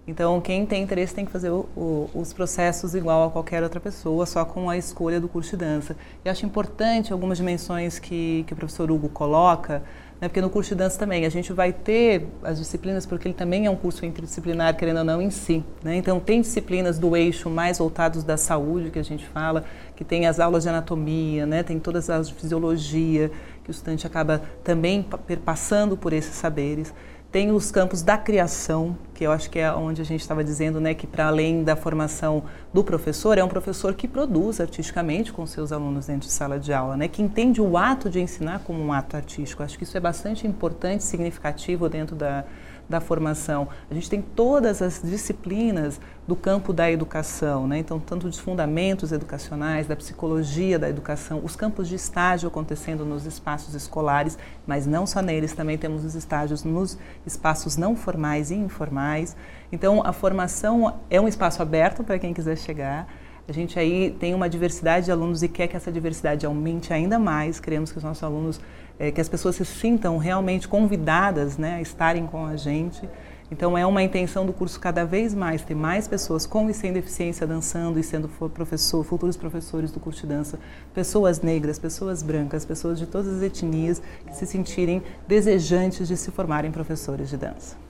Então, 0.06 0.40
quem 0.40 0.64
tem 0.64 0.84
interesse 0.84 1.12
tem 1.12 1.24
que 1.24 1.32
fazer 1.32 1.50
o, 1.50 1.68
o, 1.76 2.10
os 2.14 2.32
processos 2.32 2.94
igual 2.94 3.26
a 3.26 3.30
qualquer 3.30 3.62
outra 3.64 3.80
pessoa, 3.80 4.24
só 4.24 4.44
com 4.44 4.70
a 4.70 4.76
escolha 4.76 5.20
do 5.20 5.28
curso 5.28 5.50
de 5.50 5.56
dança. 5.56 5.96
E 6.24 6.28
acho 6.28 6.46
importante 6.46 7.12
algumas 7.12 7.38
dimensões 7.38 7.98
que, 7.98 8.44
que 8.46 8.52
o 8.52 8.56
professor 8.56 8.88
Hugo 8.88 9.08
coloca, 9.08 9.82
né, 10.20 10.28
porque 10.28 10.40
no 10.40 10.48
curso 10.48 10.70
de 10.70 10.76
dança 10.76 10.96
também 10.96 11.26
a 11.26 11.28
gente 11.28 11.52
vai 11.52 11.72
ter 11.72 12.28
as 12.44 12.58
disciplinas, 12.58 13.04
porque 13.04 13.26
ele 13.26 13.34
também 13.34 13.66
é 13.66 13.70
um 13.70 13.74
curso 13.74 14.06
interdisciplinar, 14.06 14.76
querendo 14.76 14.98
ou 14.98 15.04
não, 15.04 15.20
em 15.20 15.28
si. 15.28 15.64
Né? 15.82 15.96
Então, 15.96 16.20
tem 16.20 16.40
disciplinas 16.40 17.00
do 17.00 17.16
eixo 17.16 17.50
mais 17.50 17.78
voltados 17.78 18.22
da 18.22 18.36
saúde, 18.36 18.90
que 18.90 19.00
a 19.00 19.04
gente 19.04 19.26
fala, 19.26 19.64
que 19.96 20.04
tem 20.04 20.26
as 20.26 20.38
aulas 20.38 20.62
de 20.62 20.68
anatomia, 20.68 21.44
né? 21.44 21.64
tem 21.64 21.80
todas 21.80 22.04
as 22.04 22.10
aulas 22.10 22.28
de 22.28 22.34
fisiologia, 22.34 23.30
que 23.64 23.70
o 23.70 23.72
estudante 23.72 24.06
acaba 24.06 24.40
também 24.62 25.04
passando 25.44 25.96
por 25.96 26.12
esses 26.12 26.36
saberes. 26.36 26.94
Tem 27.32 27.50
os 27.50 27.70
campos 27.70 28.02
da 28.02 28.16
criação, 28.16 28.96
que 29.12 29.24
eu 29.24 29.32
acho 29.32 29.50
que 29.50 29.58
é 29.58 29.70
onde 29.72 30.00
a 30.00 30.04
gente 30.04 30.20
estava 30.20 30.44
dizendo, 30.44 30.80
né, 30.80 30.94
que 30.94 31.06
para 31.06 31.26
além 31.26 31.64
da 31.64 31.74
formação 31.74 32.44
do 32.72 32.84
professor, 32.84 33.36
é 33.36 33.44
um 33.44 33.48
professor 33.48 33.94
que 33.94 34.06
produz 34.06 34.60
artisticamente 34.60 35.32
com 35.32 35.44
seus 35.44 35.72
alunos 35.72 36.06
dentro 36.06 36.26
de 36.28 36.32
sala 36.32 36.58
de 36.58 36.72
aula, 36.72 36.96
né, 36.96 37.08
que 37.08 37.20
entende 37.20 37.60
o 37.60 37.76
ato 37.76 38.08
de 38.08 38.20
ensinar 38.20 38.60
como 38.60 38.82
um 38.82 38.92
ato 38.92 39.16
artístico. 39.16 39.62
Acho 39.62 39.76
que 39.76 39.84
isso 39.84 39.96
é 39.96 40.00
bastante 40.00 40.46
importante, 40.46 41.02
significativo 41.02 41.88
dentro 41.88 42.14
da, 42.14 42.44
da 42.88 43.00
formação. 43.00 43.68
A 43.90 43.94
gente 43.94 44.08
tem 44.08 44.22
todas 44.22 44.80
as 44.80 45.00
disciplinas 45.02 46.00
do 46.26 46.34
campo 46.34 46.72
da 46.72 46.90
educação, 46.90 47.66
né? 47.66 47.78
então 47.78 48.00
tanto 48.00 48.28
dos 48.28 48.38
fundamentos 48.38 49.12
educacionais, 49.12 49.86
da 49.86 49.94
psicologia 49.94 50.78
da 50.78 50.88
educação, 50.88 51.40
os 51.44 51.54
campos 51.54 51.88
de 51.88 51.94
estágio 51.94 52.48
acontecendo 52.48 53.04
nos 53.04 53.26
espaços 53.26 53.74
escolares, 53.74 54.36
mas 54.66 54.86
não 54.86 55.06
só 55.06 55.22
neles, 55.22 55.52
também 55.52 55.78
temos 55.78 56.04
os 56.04 56.14
estágios 56.14 56.64
nos 56.64 56.98
espaços 57.24 57.76
não 57.76 57.94
formais 57.94 58.50
e 58.50 58.54
informais. 58.54 59.36
Então 59.70 60.02
a 60.04 60.12
formação 60.12 61.00
é 61.10 61.20
um 61.20 61.28
espaço 61.28 61.62
aberto 61.62 62.02
para 62.02 62.18
quem 62.18 62.34
quiser 62.34 62.56
chegar. 62.56 63.06
A 63.48 63.52
gente 63.52 63.78
aí 63.78 64.10
tem 64.18 64.34
uma 64.34 64.48
diversidade 64.48 65.06
de 65.06 65.12
alunos 65.12 65.40
e 65.44 65.48
quer 65.48 65.68
que 65.68 65.76
essa 65.76 65.92
diversidade 65.92 66.44
aumente 66.44 66.92
ainda 66.92 67.16
mais. 67.16 67.60
Queremos 67.60 67.92
que 67.92 67.98
os 67.98 68.02
nossos 68.02 68.22
alunos 68.24 68.60
é, 68.98 69.10
que 69.10 69.20
as 69.20 69.28
pessoas 69.28 69.56
se 69.56 69.64
sintam 69.64 70.18
realmente 70.18 70.68
convidadas 70.68 71.56
né, 71.56 71.76
a 71.76 71.80
estarem 71.80 72.26
com 72.26 72.46
a 72.46 72.56
gente. 72.56 73.08
Então 73.50 73.78
é 73.78 73.86
uma 73.86 74.02
intenção 74.02 74.44
do 74.44 74.52
curso 74.52 74.78
cada 74.80 75.04
vez 75.04 75.32
mais 75.32 75.62
ter 75.62 75.74
mais 75.74 76.08
pessoas 76.08 76.46
com 76.46 76.68
e 76.68 76.74
sem 76.74 76.92
deficiência 76.92 77.46
dançando 77.46 77.98
e 77.98 78.02
sendo 78.02 78.28
professor, 78.28 79.04
futuros 79.04 79.36
professores 79.36 79.92
do 79.92 80.00
curso 80.00 80.22
de 80.22 80.26
dança, 80.26 80.58
pessoas 80.92 81.40
negras, 81.40 81.78
pessoas 81.78 82.24
brancas, 82.24 82.64
pessoas 82.64 82.98
de 82.98 83.06
todas 83.06 83.28
as 83.28 83.42
etnias 83.42 84.02
que 84.26 84.34
se 84.34 84.46
sentirem 84.46 85.00
desejantes 85.28 86.08
de 86.08 86.16
se 86.16 86.32
formarem 86.32 86.72
professores 86.72 87.28
de 87.28 87.36
dança 87.36 87.85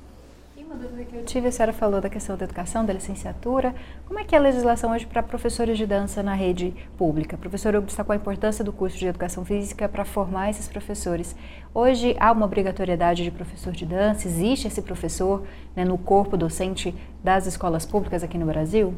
dúvida 0.77 1.05
que 1.05 1.17
eu 1.17 1.25
tive, 1.25 1.49
a 1.49 1.53
senhora 1.53 1.73
falou 1.73 2.01
da 2.01 2.09
questão 2.09 2.37
da 2.37 2.45
educação, 2.45 2.85
da 2.85 2.93
licenciatura. 2.93 3.75
Como 4.07 4.19
é 4.19 4.25
que 4.25 4.35
é 4.35 4.39
a 4.39 4.41
legislação 4.41 4.93
hoje 4.93 5.07
para 5.07 5.23
professores 5.23 5.77
de 5.77 5.87
dança 5.87 6.23
na 6.23 6.35
rede 6.35 6.75
pública? 6.97 7.37
Professor 7.37 7.75
Hugo 7.75 7.87
destacou 7.87 8.13
a 8.13 8.17
importância 8.17 8.65
do 8.65 8.73
curso 8.73 8.99
de 8.99 9.07
educação 9.07 9.45
física 9.45 9.89
para 9.89 10.05
formar 10.05 10.51
esses 10.51 10.69
professores. 10.69 11.35
Hoje 11.75 12.15
há 12.21 12.31
uma 12.31 12.47
obrigatoriedade 12.47 13.25
de 13.25 13.31
professor 13.31 13.73
de 13.73 13.87
dança? 13.87 14.29
Existe 14.29 14.69
esse 14.69 14.83
professor 14.83 15.45
né, 15.75 15.85
no 15.85 15.99
corpo 15.99 16.37
docente 16.37 16.95
das 17.25 17.47
escolas 17.47 17.85
públicas 17.85 18.23
aqui 18.23 18.39
no 18.39 18.47
Brasil? 18.47 18.95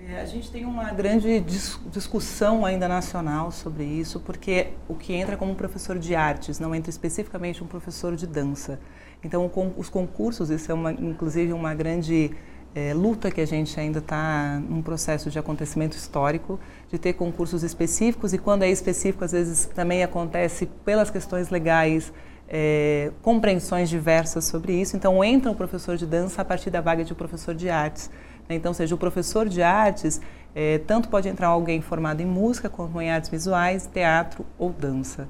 É, 0.00 0.22
a 0.22 0.24
gente 0.24 0.50
tem 0.50 0.64
uma 0.64 0.90
grande 0.92 1.38
dis 1.40 1.78
discussão 1.92 2.64
ainda 2.64 2.88
nacional 2.88 3.50
sobre 3.50 3.84
isso, 3.84 4.18
porque 4.20 4.68
o 4.88 4.94
que 4.94 5.12
entra 5.12 5.36
como 5.36 5.54
professor 5.54 5.98
de 5.98 6.14
artes 6.14 6.58
não 6.58 6.74
entra 6.74 6.88
especificamente 6.88 7.62
um 7.62 7.66
professor 7.66 8.16
de 8.16 8.26
dança. 8.26 8.80
Então, 9.22 9.50
os 9.76 9.88
concursos, 9.88 10.50
isso 10.50 10.70
é 10.70 10.74
uma, 10.74 10.92
inclusive 10.92 11.52
uma 11.52 11.74
grande 11.74 12.30
é, 12.74 12.94
luta 12.94 13.30
que 13.30 13.40
a 13.40 13.46
gente 13.46 13.78
ainda 13.78 13.98
está 13.98 14.60
num 14.68 14.82
processo 14.82 15.30
de 15.30 15.38
acontecimento 15.38 15.96
histórico, 15.96 16.60
de 16.88 16.98
ter 16.98 17.14
concursos 17.14 17.62
específicos, 17.62 18.32
e 18.32 18.38
quando 18.38 18.62
é 18.62 18.70
específico, 18.70 19.24
às 19.24 19.32
vezes 19.32 19.66
também 19.66 20.02
acontece 20.04 20.66
pelas 20.84 21.10
questões 21.10 21.50
legais, 21.50 22.12
é, 22.48 23.10
compreensões 23.20 23.88
diversas 23.88 24.44
sobre 24.44 24.80
isso. 24.80 24.96
Então, 24.96 25.22
entra 25.24 25.50
o 25.50 25.54
professor 25.54 25.96
de 25.96 26.06
dança 26.06 26.42
a 26.42 26.44
partir 26.44 26.70
da 26.70 26.80
vaga 26.80 27.04
de 27.04 27.14
professor 27.14 27.54
de 27.54 27.68
artes. 27.68 28.10
Né? 28.48 28.54
Então, 28.54 28.72
seja 28.72 28.94
o 28.94 28.98
professor 28.98 29.48
de 29.48 29.62
artes, 29.62 30.20
é, 30.54 30.78
tanto 30.78 31.08
pode 31.08 31.28
entrar 31.28 31.48
alguém 31.48 31.80
formado 31.80 32.20
em 32.20 32.26
música, 32.26 32.68
como 32.68 33.00
em 33.02 33.10
artes 33.10 33.28
visuais, 33.28 33.88
teatro 33.92 34.46
ou 34.58 34.72
dança. 34.72 35.28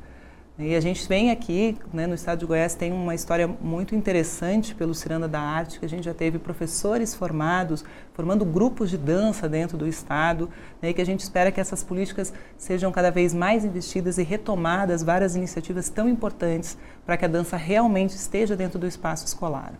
E 0.61 0.75
a 0.75 0.81
gente 0.81 1.07
vem 1.09 1.31
aqui, 1.31 1.79
né, 1.93 2.05
no 2.05 2.17
estado 2.17 2.41
de 2.41 2.47
Goiás, 2.47 2.75
tem 2.75 2.91
uma 2.91 3.15
história 3.15 3.47
muito 3.47 3.95
interessante 3.95 4.75
pelo 4.75 4.93
Ciranda 4.93 5.29
da 5.29 5.39
Arte, 5.39 5.79
que 5.79 5.87
a 5.87 5.89
gente 5.89 6.03
já 6.03 6.13
teve 6.13 6.37
professores 6.37 7.15
formados, 7.15 7.85
formando 8.13 8.45
grupos 8.45 8.91
de 8.91 8.99
dança 8.99 9.49
dentro 9.49 9.79
do 9.79 9.87
estado, 9.87 10.51
né, 10.83 10.91
e 10.91 10.95
que 10.95 11.01
a 11.01 11.07
gente 11.07 11.21
espera 11.21 11.53
que 11.53 11.61
essas 11.61 11.85
políticas 11.85 12.35
sejam 12.57 12.91
cada 12.91 13.09
vez 13.09 13.33
mais 13.33 13.65
investidas 13.65 14.19
e 14.19 14.25
retomadas 14.25 15.05
várias 15.05 15.37
iniciativas 15.37 15.89
tão 15.89 16.09
importantes 16.09 16.77
para 17.07 17.17
que 17.17 17.25
a 17.25 17.29
dança 17.29 17.57
realmente 17.57 18.17
esteja 18.17 18.57
dentro 18.57 18.81
do 18.81 18.87
espaço 18.89 19.27
escolar. 19.27 19.75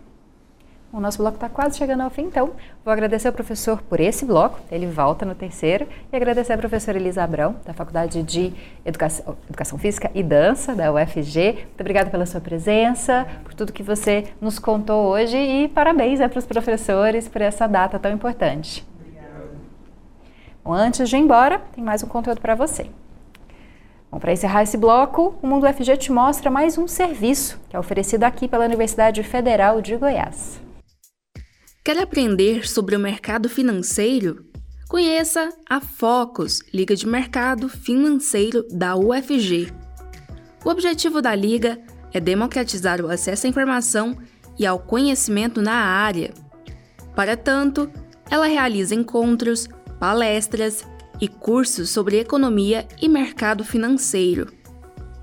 O 0.91 0.99
nosso 0.99 1.19
bloco 1.19 1.35
está 1.35 1.47
quase 1.47 1.77
chegando 1.77 2.01
ao 2.01 2.09
fim, 2.09 2.23
então 2.23 2.49
vou 2.83 2.91
agradecer 2.91 3.27
ao 3.27 3.33
professor 3.33 3.79
por 3.83 3.99
esse 3.99 4.25
bloco, 4.25 4.59
ele 4.71 4.87
volta 4.87 5.23
no 5.23 5.35
terceiro, 5.35 5.87
e 6.11 6.15
agradecer 6.15 6.53
a 6.53 6.57
professora 6.57 6.97
Elisa 6.97 7.23
Abrão, 7.23 7.57
da 7.63 7.73
Faculdade 7.73 8.23
de 8.23 8.51
Educação, 8.83 9.37
Educação 9.47 9.77
Física 9.77 10.09
e 10.15 10.23
Dança, 10.23 10.73
da 10.73 10.91
UFG. 10.91 11.53
Muito 11.53 11.81
obrigada 11.81 12.09
pela 12.09 12.25
sua 12.25 12.41
presença, 12.41 13.27
por 13.43 13.53
tudo 13.53 13.71
que 13.71 13.83
você 13.83 14.33
nos 14.41 14.57
contou 14.57 15.05
hoje 15.05 15.37
e 15.37 15.67
parabéns 15.67 16.19
é, 16.19 16.27
para 16.27 16.39
os 16.39 16.45
professores 16.47 17.27
por 17.27 17.39
essa 17.39 17.67
data 17.67 17.99
tão 17.99 18.11
importante. 18.11 18.83
Bom, 20.65 20.73
antes 20.73 21.07
de 21.07 21.15
ir 21.15 21.19
embora, 21.19 21.61
tem 21.71 21.83
mais 21.83 22.01
um 22.01 22.07
conteúdo 22.07 22.41
para 22.41 22.55
você. 22.55 22.89
Bom, 24.11 24.17
para 24.17 24.33
encerrar 24.33 24.63
esse 24.63 24.75
bloco, 24.75 25.35
o 25.39 25.45
Mundo 25.45 25.67
UFG 25.67 25.97
te 25.97 26.11
mostra 26.11 26.49
mais 26.49 26.79
um 26.79 26.87
serviço 26.87 27.61
que 27.69 27.75
é 27.75 27.79
oferecido 27.79 28.23
aqui 28.23 28.47
pela 28.47 28.65
Universidade 28.65 29.21
Federal 29.21 29.81
de 29.81 29.95
Goiás. 29.95 30.68
Quer 31.83 31.97
aprender 31.97 32.67
sobre 32.67 32.95
o 32.95 32.99
mercado 32.99 33.47
financeiro? 33.47 34.45
Conheça 34.89 35.49
a 35.67 35.79
Focus, 35.79 36.61
Liga 36.73 36.93
de 36.93 37.07
Mercado 37.07 37.69
Financeiro 37.69 38.65
da 38.69 38.97
UFG. 38.97 39.71
O 40.65 40.69
objetivo 40.69 41.21
da 41.21 41.33
Liga 41.33 41.79
é 42.13 42.19
democratizar 42.19 43.01
o 43.01 43.09
acesso 43.09 43.47
à 43.47 43.49
informação 43.49 44.17
e 44.57 44.65
ao 44.65 44.77
conhecimento 44.77 45.61
na 45.61 45.73
área. 45.73 46.33
Para 47.15 47.37
tanto, 47.37 47.89
ela 48.29 48.45
realiza 48.45 48.93
encontros, 48.93 49.69
palestras 49.99 50.85
e 51.21 51.29
cursos 51.29 51.89
sobre 51.89 52.19
economia 52.19 52.85
e 53.01 53.07
mercado 53.07 53.63
financeiro. 53.63 54.51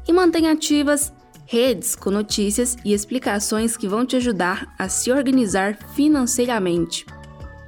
E 0.09 0.13
mantém 0.13 0.49
ativas 0.49 1.13
redes 1.47 1.95
com 1.95 2.11
notícias 2.11 2.77
e 2.85 2.93
explicações 2.93 3.77
que 3.77 3.89
vão 3.89 4.05
te 4.05 4.17
ajudar 4.17 4.75
a 4.79 4.89
se 4.89 5.11
organizar 5.11 5.79
financeiramente. 5.95 7.07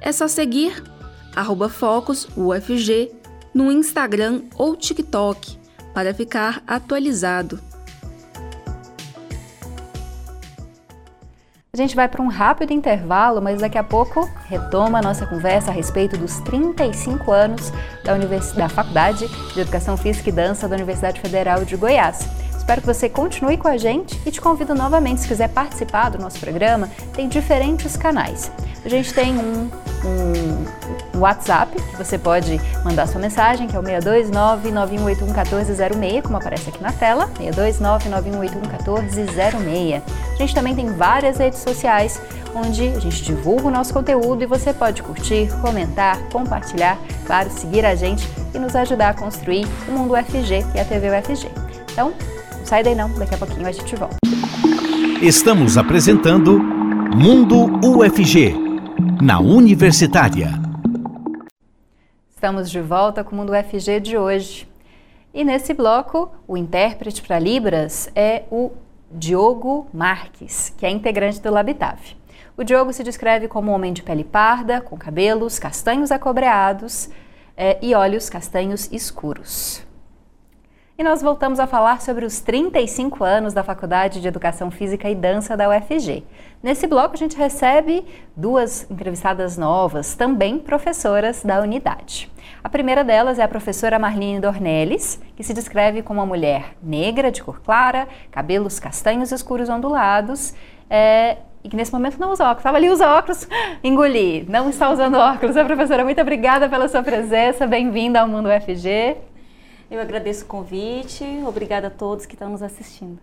É 0.01 0.11
só 0.11 0.27
seguir 0.27 0.83
@focusufg 1.69 3.11
no 3.53 3.71
Instagram 3.71 4.43
ou 4.55 4.75
TikTok 4.75 5.57
para 5.93 6.13
ficar 6.13 6.61
atualizado. 6.67 7.59
A 11.71 11.77
gente 11.77 11.95
vai 11.95 12.09
para 12.09 12.21
um 12.21 12.27
rápido 12.27 12.73
intervalo, 12.73 13.41
mas 13.41 13.61
daqui 13.61 13.77
a 13.77 13.83
pouco 13.83 14.29
retoma 14.47 14.99
a 14.99 15.01
nossa 15.01 15.25
conversa 15.25 15.71
a 15.71 15.73
respeito 15.73 16.17
dos 16.17 16.39
35 16.41 17.31
anos 17.31 17.71
da, 18.03 18.15
Univers... 18.15 18.51
da 18.51 18.67
Faculdade 18.67 19.27
de 19.53 19.61
Educação 19.61 19.95
Física 19.95 20.29
e 20.29 20.31
Dança 20.31 20.67
da 20.67 20.75
Universidade 20.75 21.21
Federal 21.21 21.63
de 21.63 21.77
Goiás. 21.77 22.27
Espero 22.69 22.81
que 22.81 22.87
você 22.87 23.09
continue 23.09 23.57
com 23.57 23.67
a 23.67 23.77
gente 23.77 24.21
e 24.23 24.29
te 24.29 24.39
convido 24.39 24.75
novamente, 24.75 25.21
se 25.21 25.27
quiser 25.27 25.49
participar 25.49 26.09
do 26.09 26.19
nosso 26.19 26.39
programa, 26.39 26.87
tem 27.15 27.27
diferentes 27.27 27.97
canais. 27.97 28.51
A 28.85 28.89
gente 28.89 29.11
tem 29.11 29.35
um, 29.35 29.71
um, 30.05 31.19
WhatsApp, 31.19 31.75
que 31.75 31.97
você 31.97 32.19
pode 32.19 32.61
mandar 32.85 33.07
sua 33.07 33.19
mensagem, 33.19 33.67
que 33.67 33.75
é 33.75 33.79
o 33.79 33.81
629-9181-1406, 33.81 36.21
como 36.21 36.37
aparece 36.37 36.69
aqui 36.69 36.79
na 36.79 36.91
tela, 36.91 37.27
629-9181-1406. 37.39 40.03
A 40.31 40.35
gente 40.35 40.53
também 40.53 40.75
tem 40.75 40.93
várias 40.93 41.39
redes 41.39 41.61
sociais, 41.61 42.21
onde 42.53 42.89
a 42.89 42.99
gente 42.99 43.23
divulga 43.23 43.67
o 43.67 43.71
nosso 43.71 43.91
conteúdo 43.91 44.43
e 44.43 44.45
você 44.45 44.73
pode 44.73 45.01
curtir, 45.01 45.49
comentar, 45.59 46.19
compartilhar, 46.31 46.99
claro, 47.25 47.49
seguir 47.49 47.83
a 47.83 47.95
gente 47.95 48.29
e 48.53 48.59
nos 48.59 48.75
ajudar 48.75 49.09
a 49.09 49.13
construir 49.15 49.65
o 49.87 49.91
Mundo 49.91 50.13
UFG 50.13 50.63
e 50.75 50.79
a 50.79 50.85
TV 50.85 51.09
UFG. 51.09 51.49
Então, 51.91 52.13
sai 52.69 52.83
daí 52.83 52.93
não, 52.93 53.11
daqui 53.17 53.33
a 53.33 53.37
pouquinho 53.39 53.65
a 53.65 53.71
gente 53.71 53.95
volta. 53.95 54.17
Estamos 55.23 55.75
apresentando 55.75 56.59
Mundo 56.59 57.65
UFG, 57.83 58.53
na 59.19 59.39
Universitária. 59.39 60.51
Estamos 62.29 62.69
de 62.69 62.79
volta 62.79 63.23
com 63.23 63.33
o 63.33 63.39
Mundo 63.39 63.53
UFG 63.53 63.99
de 63.99 64.15
hoje. 64.19 64.69
E 65.33 65.43
nesse 65.43 65.73
bloco, 65.73 66.31
o 66.47 66.55
intérprete 66.55 67.23
para 67.23 67.39
Libras 67.39 68.07
é 68.13 68.43
o 68.51 68.69
Diogo 69.11 69.87
Marques, 69.91 70.71
que 70.77 70.85
é 70.85 70.91
integrante 70.91 71.41
do 71.41 71.49
Labitave. 71.49 72.15
O 72.55 72.63
Diogo 72.63 72.93
se 72.93 73.03
descreve 73.03 73.47
como 73.47 73.71
um 73.71 73.73
homem 73.73 73.93
de 73.93 74.03
pele 74.03 74.23
parda, 74.23 74.79
com 74.79 74.95
cabelos 74.95 75.57
castanhos 75.57 76.11
acobreados 76.11 77.09
é, 77.57 77.79
e 77.81 77.95
olhos 77.95 78.29
castanhos 78.29 78.87
escuros. 78.91 79.88
E 80.99 81.03
nós 81.03 81.21
voltamos 81.21 81.61
a 81.61 81.65
falar 81.65 82.01
sobre 82.01 82.25
os 82.25 82.41
35 82.41 83.23
anos 83.23 83.53
da 83.53 83.63
Faculdade 83.63 84.19
de 84.19 84.27
Educação 84.27 84.69
Física 84.69 85.09
e 85.09 85.15
Dança 85.15 85.55
da 85.55 85.69
UFG. 85.69 86.25
Nesse 86.61 86.87
bloco, 86.87 87.13
a 87.13 87.17
gente 87.17 87.37
recebe 87.37 88.05
duas 88.35 88.85
entrevistadas 88.91 89.57
novas, 89.57 90.13
também 90.13 90.59
professoras 90.59 91.41
da 91.41 91.61
unidade. 91.61 92.29
A 92.61 92.67
primeira 92.67 93.01
delas 93.01 93.39
é 93.39 93.43
a 93.43 93.47
professora 93.47 93.97
Marlene 93.97 94.41
Dornelles, 94.41 95.21
que 95.37 95.43
se 95.43 95.53
descreve 95.53 96.01
como 96.01 96.19
uma 96.19 96.25
mulher 96.25 96.75
negra, 96.83 97.31
de 97.31 97.41
cor 97.41 97.61
clara, 97.61 98.05
cabelos 98.29 98.77
castanhos 98.77 99.31
escuros 99.31 99.69
ondulados, 99.69 100.53
é, 100.89 101.37
e 101.63 101.69
que 101.69 101.77
nesse 101.77 101.93
momento 101.93 102.19
não 102.19 102.33
usa 102.33 102.43
óculos. 102.43 102.59
Estava 102.59 102.75
ali 102.75 102.89
os 102.89 102.99
óculos, 102.99 103.47
engoli. 103.81 104.45
Não 104.49 104.69
está 104.69 104.91
usando 104.91 105.15
óculos. 105.15 105.55
A 105.55 105.63
professora, 105.63 106.03
muito 106.03 106.19
obrigada 106.19 106.67
pela 106.67 106.89
sua 106.89 107.01
presença. 107.01 107.65
Bem-vinda 107.65 108.19
ao 108.19 108.27
Mundo 108.27 108.49
UFG. 108.49 109.28
Eu 109.91 109.99
agradeço 109.99 110.45
o 110.45 110.47
convite, 110.47 111.23
obrigada 111.47 111.87
a 111.87 111.89
todos 111.89 112.27
que 112.27 112.35
estão 112.35 112.51
nos 112.51 112.61
assistindo. 112.61 113.17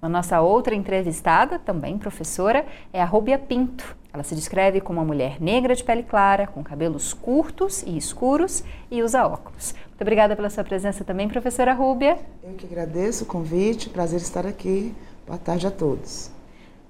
A 0.00 0.08
nossa 0.08 0.40
outra 0.40 0.76
entrevistada, 0.76 1.58
também 1.58 1.98
professora, 1.98 2.64
é 2.92 3.02
a 3.02 3.04
Rúbia 3.04 3.36
Pinto. 3.36 3.96
Ela 4.12 4.22
se 4.22 4.36
descreve 4.36 4.80
como 4.80 5.00
uma 5.00 5.04
mulher 5.04 5.40
negra 5.40 5.74
de 5.74 5.82
pele 5.82 6.04
clara, 6.04 6.46
com 6.46 6.62
cabelos 6.62 7.12
curtos 7.12 7.82
e 7.82 7.96
escuros 7.96 8.62
e 8.92 9.02
usa 9.02 9.26
óculos. 9.26 9.74
Muito 9.88 10.02
obrigada 10.02 10.36
pela 10.36 10.50
sua 10.50 10.62
presença 10.62 11.02
também, 11.02 11.28
professora 11.28 11.72
Rúbia. 11.72 12.16
Eu 12.44 12.54
que 12.54 12.66
agradeço 12.66 13.24
o 13.24 13.26
convite, 13.26 13.88
prazer 13.88 14.20
estar 14.20 14.46
aqui. 14.46 14.94
Boa 15.26 15.38
tarde 15.38 15.66
a 15.66 15.70
todos. 15.70 16.30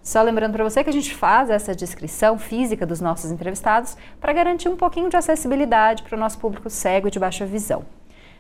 Só 0.03 0.21
lembrando 0.21 0.53
para 0.53 0.65
você 0.65 0.85
que 0.85 0.91
a 0.91 0.93
gente 0.93 1.15
faz 1.15 1.49
essa 1.49 1.75
descrição 1.75 2.39
física 2.39 2.85
dos 2.85 3.01
nossos 3.01 3.31
entrevistados 3.31 3.97
para 4.21 4.35
garantir 4.35 4.69
um 4.69 4.77
pouquinho 4.77 5.09
de 5.09 5.17
acessibilidade 5.17 6.03
para 6.03 6.17
o 6.17 6.21
nosso 6.21 6.39
público 6.39 6.69
cego 6.69 7.09
e 7.09 7.11
de 7.11 7.19
baixa 7.19 7.47
visão. 7.47 7.85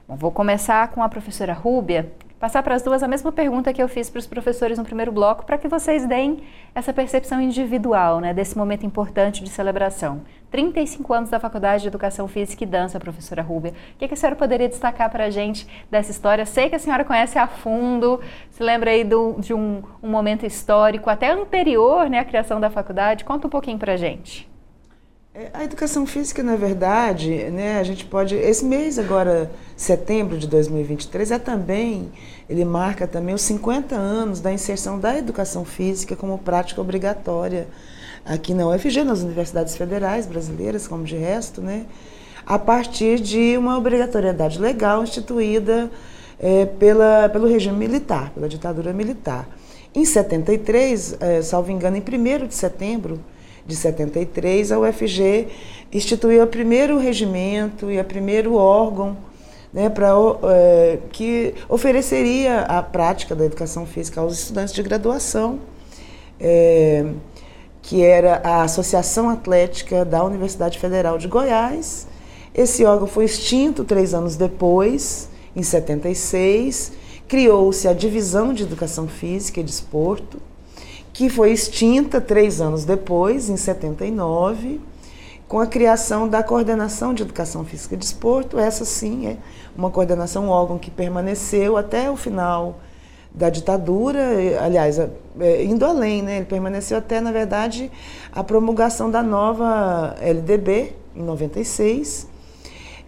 Bom, 0.08 0.16
vou 0.16 0.32
começar 0.32 0.88
com 0.88 1.00
a 1.00 1.08
professora 1.08 1.52
Rúbia, 1.52 2.12
passar 2.40 2.60
para 2.64 2.74
as 2.74 2.82
duas 2.82 3.04
a 3.04 3.08
mesma 3.08 3.30
pergunta 3.30 3.72
que 3.72 3.80
eu 3.80 3.88
fiz 3.88 4.10
para 4.10 4.18
os 4.18 4.26
professores 4.26 4.76
no 4.76 4.84
primeiro 4.84 5.12
bloco, 5.12 5.46
para 5.46 5.56
que 5.56 5.68
vocês 5.68 6.04
deem 6.06 6.42
essa 6.74 6.92
percepção 6.92 7.40
individual 7.40 8.18
né, 8.18 8.34
desse 8.34 8.58
momento 8.58 8.84
importante 8.84 9.44
de 9.44 9.48
celebração. 9.48 10.22
35 10.50 11.14
anos 11.14 11.30
da 11.30 11.38
Faculdade 11.38 11.82
de 11.82 11.88
Educação 11.88 12.26
Física 12.26 12.64
e 12.64 12.66
Dança, 12.66 12.98
professora 12.98 13.42
Rúbia. 13.42 13.74
O 13.94 13.98
que, 13.98 14.12
a 14.12 14.16
senhora 14.16 14.34
poderia 14.34 14.68
destacar 14.68 15.08
para 15.08 15.26
a 15.26 15.30
gente 15.30 15.68
dessa 15.88 16.10
história? 16.10 16.44
Sei 16.44 16.68
que 16.68 16.74
a 16.74 16.80
senhora 16.80 17.04
conhece 17.04 17.38
a 17.38 17.46
fundo, 17.46 18.20
se 18.50 18.60
lembra 18.60 18.90
aí 18.90 19.04
do, 19.04 19.36
de 19.38 19.54
um, 19.54 19.84
um 20.02 20.10
momento 20.10 20.44
histórico 20.44 21.08
até 21.08 21.30
anterior 21.30 22.10
né, 22.10 22.18
à 22.18 22.24
criação 22.24 22.60
da 22.60 22.68
faculdade. 22.68 23.24
Conta 23.24 23.46
um 23.46 23.50
pouquinho 23.50 23.78
para 23.78 23.92
a 23.92 23.96
gente. 23.96 24.51
É, 25.34 25.48
a 25.54 25.64
educação 25.64 26.04
física, 26.04 26.42
na 26.42 26.56
verdade, 26.56 27.30
né, 27.50 27.80
a 27.80 27.82
gente 27.82 28.04
pode. 28.04 28.34
Esse 28.34 28.62
mês 28.66 28.98
agora, 28.98 29.50
setembro 29.74 30.36
de 30.36 30.46
2023, 30.46 31.30
é 31.30 31.38
também, 31.38 32.12
ele 32.50 32.66
marca 32.66 33.06
também 33.06 33.34
os 33.34 33.40
50 33.40 33.94
anos 33.94 34.40
da 34.40 34.52
inserção 34.52 35.00
da 35.00 35.16
educação 35.16 35.64
física 35.64 36.14
como 36.14 36.36
prática 36.36 36.82
obrigatória 36.82 37.66
aqui 38.26 38.52
na 38.52 38.68
UFG, 38.68 39.04
nas 39.04 39.22
universidades 39.22 39.74
federais 39.74 40.26
brasileiras, 40.26 40.86
como 40.86 41.02
de 41.02 41.16
resto, 41.16 41.62
né, 41.62 41.86
a 42.44 42.58
partir 42.58 43.18
de 43.18 43.56
uma 43.56 43.78
obrigatoriedade 43.78 44.58
legal 44.58 45.02
instituída 45.02 45.90
é, 46.38 46.66
pela, 46.66 47.30
pelo 47.30 47.48
regime 47.48 47.78
militar, 47.78 48.30
pela 48.34 48.50
ditadura 48.50 48.92
militar. 48.92 49.48
Em 49.94 50.04
73, 50.04 51.16
é, 51.20 51.40
salvo 51.40 51.70
engano, 51.70 51.96
em 51.96 52.02
1 52.02 52.46
de 52.48 52.54
setembro 52.54 53.18
de 53.66 53.76
73, 53.76 54.72
a 54.72 54.78
UFG 54.78 55.48
instituiu 55.92 56.42
o 56.44 56.46
primeiro 56.46 56.98
regimento 56.98 57.90
e 57.90 58.00
o 58.00 58.04
primeiro 58.04 58.54
órgão 58.54 59.16
né, 59.72 59.88
pra, 59.88 60.10
é, 60.44 60.98
que 61.10 61.54
ofereceria 61.68 62.60
a 62.62 62.82
prática 62.82 63.34
da 63.34 63.44
educação 63.44 63.86
física 63.86 64.20
aos 64.20 64.38
estudantes 64.38 64.74
de 64.74 64.82
graduação, 64.82 65.60
é, 66.38 67.06
que 67.80 68.02
era 68.02 68.40
a 68.44 68.62
Associação 68.62 69.30
Atlética 69.30 70.04
da 70.04 70.22
Universidade 70.22 70.78
Federal 70.78 71.18
de 71.18 71.26
Goiás. 71.26 72.06
Esse 72.54 72.84
órgão 72.84 73.06
foi 73.06 73.24
extinto 73.24 73.84
três 73.84 74.12
anos 74.12 74.36
depois, 74.36 75.28
em 75.56 75.62
76, 75.62 76.92
criou-se 77.26 77.88
a 77.88 77.92
divisão 77.92 78.52
de 78.52 78.62
educação 78.62 79.08
física 79.08 79.60
e 79.60 79.62
desporto, 79.62 80.38
que 81.12 81.28
foi 81.28 81.52
extinta 81.52 82.20
três 82.20 82.60
anos 82.60 82.84
depois, 82.84 83.48
em 83.48 83.56
79, 83.56 84.80
com 85.46 85.60
a 85.60 85.66
criação 85.66 86.26
da 86.26 86.42
coordenação 86.42 87.12
de 87.12 87.22
educação 87.22 87.64
física 87.64 87.94
e 87.94 87.98
desporto. 87.98 88.58
Essa 88.58 88.84
sim 88.84 89.26
é 89.26 89.36
uma 89.76 89.90
coordenação, 89.90 90.46
um 90.46 90.48
órgão 90.48 90.78
que 90.78 90.90
permaneceu 90.90 91.76
até 91.76 92.10
o 92.10 92.16
final 92.16 92.80
da 93.34 93.48
ditadura, 93.48 94.20
aliás, 94.60 94.98
é, 94.98 95.64
indo 95.64 95.84
além, 95.84 96.22
né? 96.22 96.36
ele 96.36 96.44
permaneceu 96.44 96.98
até, 96.98 97.20
na 97.20 97.32
verdade, 97.32 97.90
a 98.30 98.44
promulgação 98.44 99.10
da 99.10 99.22
nova 99.22 100.14
LDB, 100.20 100.94
em 101.16 101.22
96, 101.22 102.28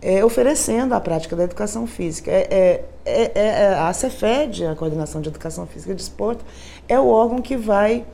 é, 0.01 0.25
oferecendo 0.25 0.95
a 0.95 1.01
prática 1.01 1.35
da 1.35 1.45
educação 1.45 1.87
física. 1.87 2.31
É, 2.31 2.47
é, 2.51 2.85
é, 3.07 3.33
é 3.35 3.75
a 3.79 3.93
Cefed, 3.93 4.67
a 4.67 4.75
Coordenação 4.75 5.21
de 5.21 5.29
Educação 5.29 5.67
Física 5.67 5.93
e 5.93 5.95
Desporto, 5.95 6.45
é 6.89 6.99
o 6.99 7.07
órgão 7.07 7.41
que 7.41 7.57
vai 7.57 8.05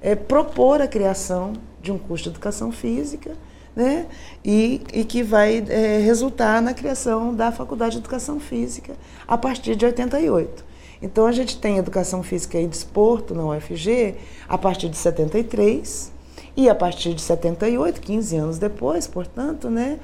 é, 0.00 0.14
propor 0.14 0.80
a 0.80 0.86
criação 0.86 1.54
de 1.80 1.92
um 1.92 1.98
curso 1.98 2.24
de 2.24 2.30
educação 2.30 2.72
física 2.72 3.36
né? 3.74 4.06
e, 4.44 4.80
e 4.92 5.04
que 5.04 5.22
vai 5.22 5.64
é, 5.68 5.98
resultar 5.98 6.62
na 6.62 6.74
criação 6.74 7.34
da 7.34 7.50
Faculdade 7.50 7.92
de 7.92 7.98
Educação 7.98 8.38
Física 8.38 8.94
a 9.26 9.36
partir 9.36 9.74
de 9.76 9.84
88. 9.84 10.64
Então 11.02 11.26
a 11.26 11.32
gente 11.32 11.58
tem 11.58 11.76
Educação 11.76 12.22
Física 12.22 12.58
e 12.58 12.66
Desporto 12.66 13.34
na 13.34 13.44
UFG 13.44 14.14
a 14.48 14.56
partir 14.56 14.88
de 14.88 14.96
73 14.96 16.12
e 16.56 16.68
a 16.68 16.74
partir 16.74 17.14
de 17.14 17.20
78, 17.20 18.00
15 18.00 18.36
anos 18.36 18.58
depois, 18.58 19.06
portanto, 19.06 19.68
né, 19.68 19.98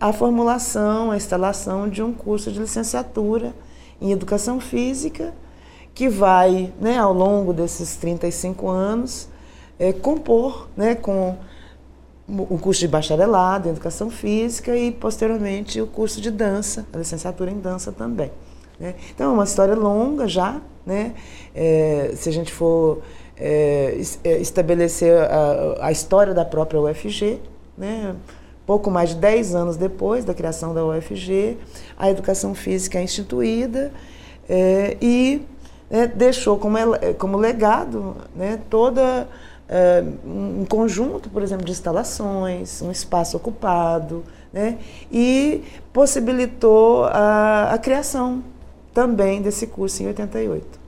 a 0.00 0.12
formulação, 0.12 1.10
a 1.10 1.16
instalação 1.16 1.88
de 1.88 2.02
um 2.02 2.12
curso 2.12 2.50
de 2.50 2.58
licenciatura 2.58 3.54
em 4.00 4.10
Educação 4.10 4.58
Física 4.58 5.32
que 5.94 6.08
vai, 6.08 6.72
né, 6.80 6.98
ao 6.98 7.12
longo 7.12 7.52
desses 7.52 7.96
35 7.96 8.68
anos, 8.68 9.28
é, 9.78 9.92
compor 9.92 10.68
né, 10.76 10.94
com 10.94 11.36
o 12.28 12.58
curso 12.58 12.80
de 12.80 12.88
bacharelado 12.88 13.68
em 13.68 13.72
educação 13.72 14.08
física 14.08 14.74
e 14.76 14.90
posteriormente 14.90 15.80
o 15.80 15.86
curso 15.86 16.20
de 16.20 16.30
dança, 16.30 16.86
a 16.92 16.98
licenciatura 16.98 17.50
em 17.50 17.58
dança 17.58 17.92
também. 17.92 18.30
Né? 18.78 18.94
Então 19.14 19.30
é 19.30 19.34
uma 19.34 19.44
história 19.44 19.74
longa 19.74 20.26
já, 20.26 20.60
né? 20.86 21.14
É, 21.54 22.12
se 22.16 22.28
a 22.28 22.32
gente 22.32 22.52
for 22.52 23.02
é, 23.36 24.00
é 24.24 24.38
estabelecer 24.40 25.16
a, 25.18 25.86
a, 25.86 25.92
história 25.92 26.32
da 26.32 26.44
própria 26.44 26.80
UFG, 26.80 27.40
né? 27.76 28.14
pouco 28.66 28.90
mais 28.90 29.10
de 29.10 29.16
10 29.16 29.54
anos 29.54 29.76
depois 29.76 30.24
da 30.24 30.32
criação 30.32 30.72
da 30.72 30.84
UFG, 30.84 31.58
a 31.96 32.10
educação 32.10 32.54
física 32.54 32.98
é 32.98 33.02
instituída 33.02 33.92
é, 34.48 34.96
e 35.00 35.42
né, 35.92 36.06
deixou 36.06 36.58
como, 36.58 36.78
como 37.18 37.36
legado 37.36 38.16
né, 38.34 38.58
toda 38.70 39.28
uh, 39.68 40.28
um 40.28 40.64
conjunto, 40.64 41.28
por 41.28 41.42
exemplo, 41.42 41.66
de 41.66 41.72
instalações, 41.72 42.80
um 42.80 42.90
espaço 42.90 43.36
ocupado, 43.36 44.24
né? 44.50 44.78
e 45.10 45.62
possibilitou 45.92 47.04
a, 47.04 47.74
a 47.74 47.78
criação 47.78 48.42
também 48.94 49.42
desse 49.42 49.66
curso 49.66 50.02
em 50.02 50.06
88. 50.06 50.80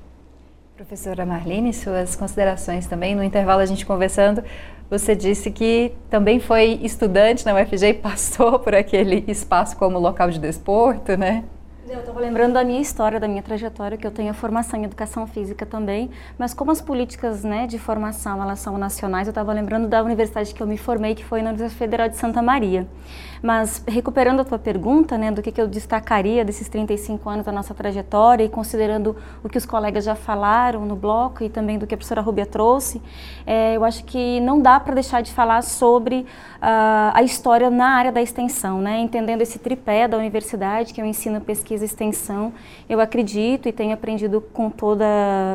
Professora 0.77 1.25
Marlene, 1.25 1.73
suas 1.73 2.17
considerações 2.17 2.87
também. 2.87 3.15
No 3.15 3.23
intervalo 3.23 3.61
a 3.61 3.67
gente 3.67 3.87
conversando, 3.87 4.43
você 4.91 5.15
disse 5.15 5.51
que 5.51 5.93
também 6.11 6.41
foi 6.41 6.81
estudante 6.83 7.45
na 7.45 7.55
UFG 7.55 7.87
e 7.89 7.95
passou 7.95 8.59
por 8.59 8.75
aquele 8.75 9.23
espaço 9.29 9.77
como 9.77 9.99
local 9.99 10.31
de 10.31 10.39
desporto, 10.39 11.17
né? 11.17 11.45
Eu 11.87 12.01
estava 12.01 12.19
lembrando 12.19 12.55
da 12.55 12.65
minha 12.65 12.81
história, 12.81 13.21
da 13.21 13.29
minha 13.29 13.43
trajetória, 13.43 13.99
que 13.99 14.07
eu 14.07 14.11
tenho 14.11 14.31
a 14.31 14.35
formação 14.35 14.81
em 14.81 14.85
educação 14.85 15.27
física 15.27 15.67
também, 15.67 16.11
mas 16.39 16.55
como 16.55 16.71
as 16.71 16.81
políticas 16.81 17.45
né, 17.45 17.67
de 17.67 17.79
formação 17.79 18.43
elas 18.43 18.59
são 18.61 18.79
nacionais, 18.79 19.29
eu 19.29 19.33
estava 19.33 19.53
lembrando 19.53 19.87
da 19.87 20.03
universidade 20.03 20.55
que 20.55 20.63
eu 20.63 20.67
me 20.67 20.79
formei, 20.79 21.15
que 21.15 21.23
foi 21.23 21.43
na 21.43 21.51
Universidade 21.51 21.79
Federal 21.79 22.09
de 22.09 22.17
Santa 22.17 22.41
Maria. 22.41 22.89
Mas 23.45 23.85
recuperando 23.87 24.41
a 24.41 24.45
tua 24.45 24.59
pergunta, 24.59 25.19
né, 25.19 25.31
do 25.31 25.43
que, 25.43 25.53
que 25.53 25.61
eu 25.61 25.69
destacaria 25.69 26.43
desses 26.43 26.67
35 26.67 27.29
anos 27.29 27.45
da 27.45 27.53
nossa 27.53 27.75
trajetória 27.75 28.43
e 28.43 28.49
considerando 28.49 29.15
o 29.45 29.51
que 29.51 29.59
os 29.59 29.67
colegas 29.67 30.03
já 30.03 30.15
falaram 30.15 30.87
no 30.87 30.97
bloco 30.97 31.45
e 31.45 31.51
também 31.51 31.79
do 31.79 31.87
que 31.87 31.93
a 31.93 31.97
professora 31.99 32.23
Rubia 32.23 32.47
trouxe, 32.47 33.03
é, 33.47 33.77
eu 33.77 33.85
acho 33.85 34.03
que 34.07 34.41
não 34.41 34.63
dá 34.63 34.81
para 34.81 34.95
deixar 34.95 35.21
de 35.21 35.31
falar 35.31 35.61
sobre 35.61 36.21
uh, 36.21 37.13
a 37.13 37.23
história 37.23 37.69
na 37.69 37.89
área 37.89 38.11
da 38.11 38.23
extensão, 38.23 38.81
né, 38.81 38.99
entendendo 38.99 39.43
esse 39.43 39.59
tripé 39.59 40.09
da 40.09 40.17
universidade, 40.17 40.95
que 40.95 41.01
é 41.03 41.05
o 41.05 41.07
ensino, 41.07 41.39
pesquisa 41.39 41.85
e 41.85 41.87
extensão. 41.87 42.51
Eu 42.89 42.99
acredito 42.99 43.69
e 43.69 43.73
tenho 43.73 43.93
aprendido 43.93 44.41
com 44.41 44.71
todos 44.71 45.05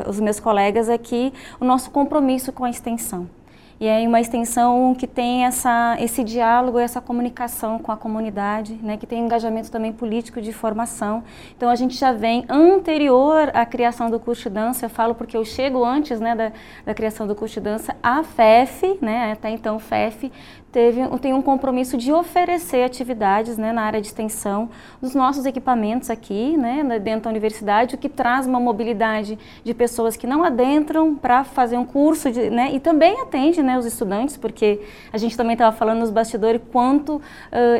os 0.06 0.20
meus 0.20 0.38
colegas 0.38 0.88
aqui 0.88 1.32
o 1.58 1.64
nosso 1.64 1.90
compromisso 1.90 2.52
com 2.52 2.62
a 2.62 2.70
extensão. 2.70 3.39
E 3.80 3.86
é 3.86 4.06
uma 4.06 4.20
extensão 4.20 4.94
que 4.94 5.06
tem 5.06 5.46
essa, 5.46 5.96
esse 5.98 6.22
diálogo, 6.22 6.78
essa 6.78 7.00
comunicação 7.00 7.78
com 7.78 7.90
a 7.90 7.96
comunidade, 7.96 8.74
né, 8.74 8.98
que 8.98 9.06
tem 9.06 9.24
engajamento 9.24 9.70
também 9.70 9.90
político 9.90 10.38
de 10.38 10.52
formação. 10.52 11.24
Então 11.56 11.70
a 11.70 11.74
gente 11.74 11.96
já 11.96 12.12
vem 12.12 12.44
anterior 12.46 13.50
à 13.54 13.64
criação 13.64 14.10
do 14.10 14.20
curso 14.20 14.42
de 14.42 14.50
dança, 14.50 14.84
eu 14.84 14.90
falo 14.90 15.14
porque 15.14 15.34
eu 15.34 15.46
chego 15.46 15.82
antes 15.82 16.20
né, 16.20 16.36
da, 16.36 16.52
da 16.84 16.92
criação 16.92 17.26
do 17.26 17.34
curso 17.34 17.54
de 17.54 17.60
dança, 17.60 17.96
a 18.02 18.22
FEF, 18.22 18.98
né, 19.00 19.32
até 19.32 19.48
então 19.48 19.78
FEF, 19.78 20.30
teve, 20.72 21.06
tem 21.18 21.34
um 21.34 21.42
compromisso 21.42 21.96
de 21.96 22.12
oferecer 22.12 22.84
atividades 22.84 23.58
né, 23.58 23.72
na 23.72 23.82
área 23.82 24.00
de 24.00 24.06
extensão 24.06 24.70
dos 25.00 25.14
nossos 25.14 25.44
equipamentos 25.44 26.10
aqui, 26.10 26.56
né, 26.56 26.98
dentro 27.00 27.22
da 27.22 27.30
universidade, 27.30 27.94
o 27.94 27.98
que 27.98 28.08
traz 28.08 28.46
uma 28.46 28.60
mobilidade 28.60 29.38
de 29.64 29.74
pessoas 29.74 30.16
que 30.16 30.26
não 30.26 30.44
adentram 30.44 31.14
para 31.14 31.42
fazer 31.44 31.76
um 31.76 31.84
curso 31.84 32.30
de, 32.30 32.50
né, 32.50 32.70
e 32.72 32.78
também 32.78 33.20
atende 33.20 33.62
né, 33.62 33.78
os 33.78 33.84
estudantes, 33.84 34.36
porque 34.36 34.80
a 35.12 35.18
gente 35.18 35.36
também 35.36 35.54
estava 35.54 35.74
falando 35.74 36.00
nos 36.00 36.10
bastidores 36.10 36.60
quanto 36.70 37.16
uh, 37.16 37.22